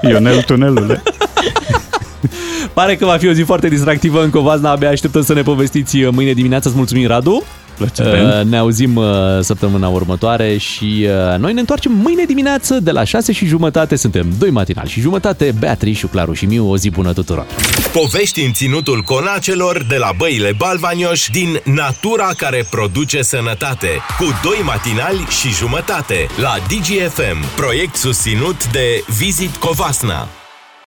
[0.03, 1.03] Ionel Tunelule.
[2.73, 5.99] Pare că va fi o zi foarte distractivă în Covazna, abia așteptăm să ne povestiți
[5.99, 6.69] mâine dimineață.
[6.69, 7.43] Îți mulțumim, Radu!
[7.79, 8.23] Plăcere.
[8.23, 9.07] Uh, Ne auzim uh,
[9.41, 13.97] săptămâna următoare și uh, noi ne întoarcem mâine dimineață de la 6 și jumătate.
[13.97, 16.71] Suntem doi matinali și jumătate, Beatrice, Claru și Miu.
[16.71, 17.47] O zi bună tuturor!
[17.93, 23.89] Povești în ținutul conacelor de la băile Balvanioș din natura care produce sănătate.
[24.19, 27.55] Cu doi matinali și jumătate la DGFM.
[27.57, 30.29] Proiect susținut de Visit Covasna.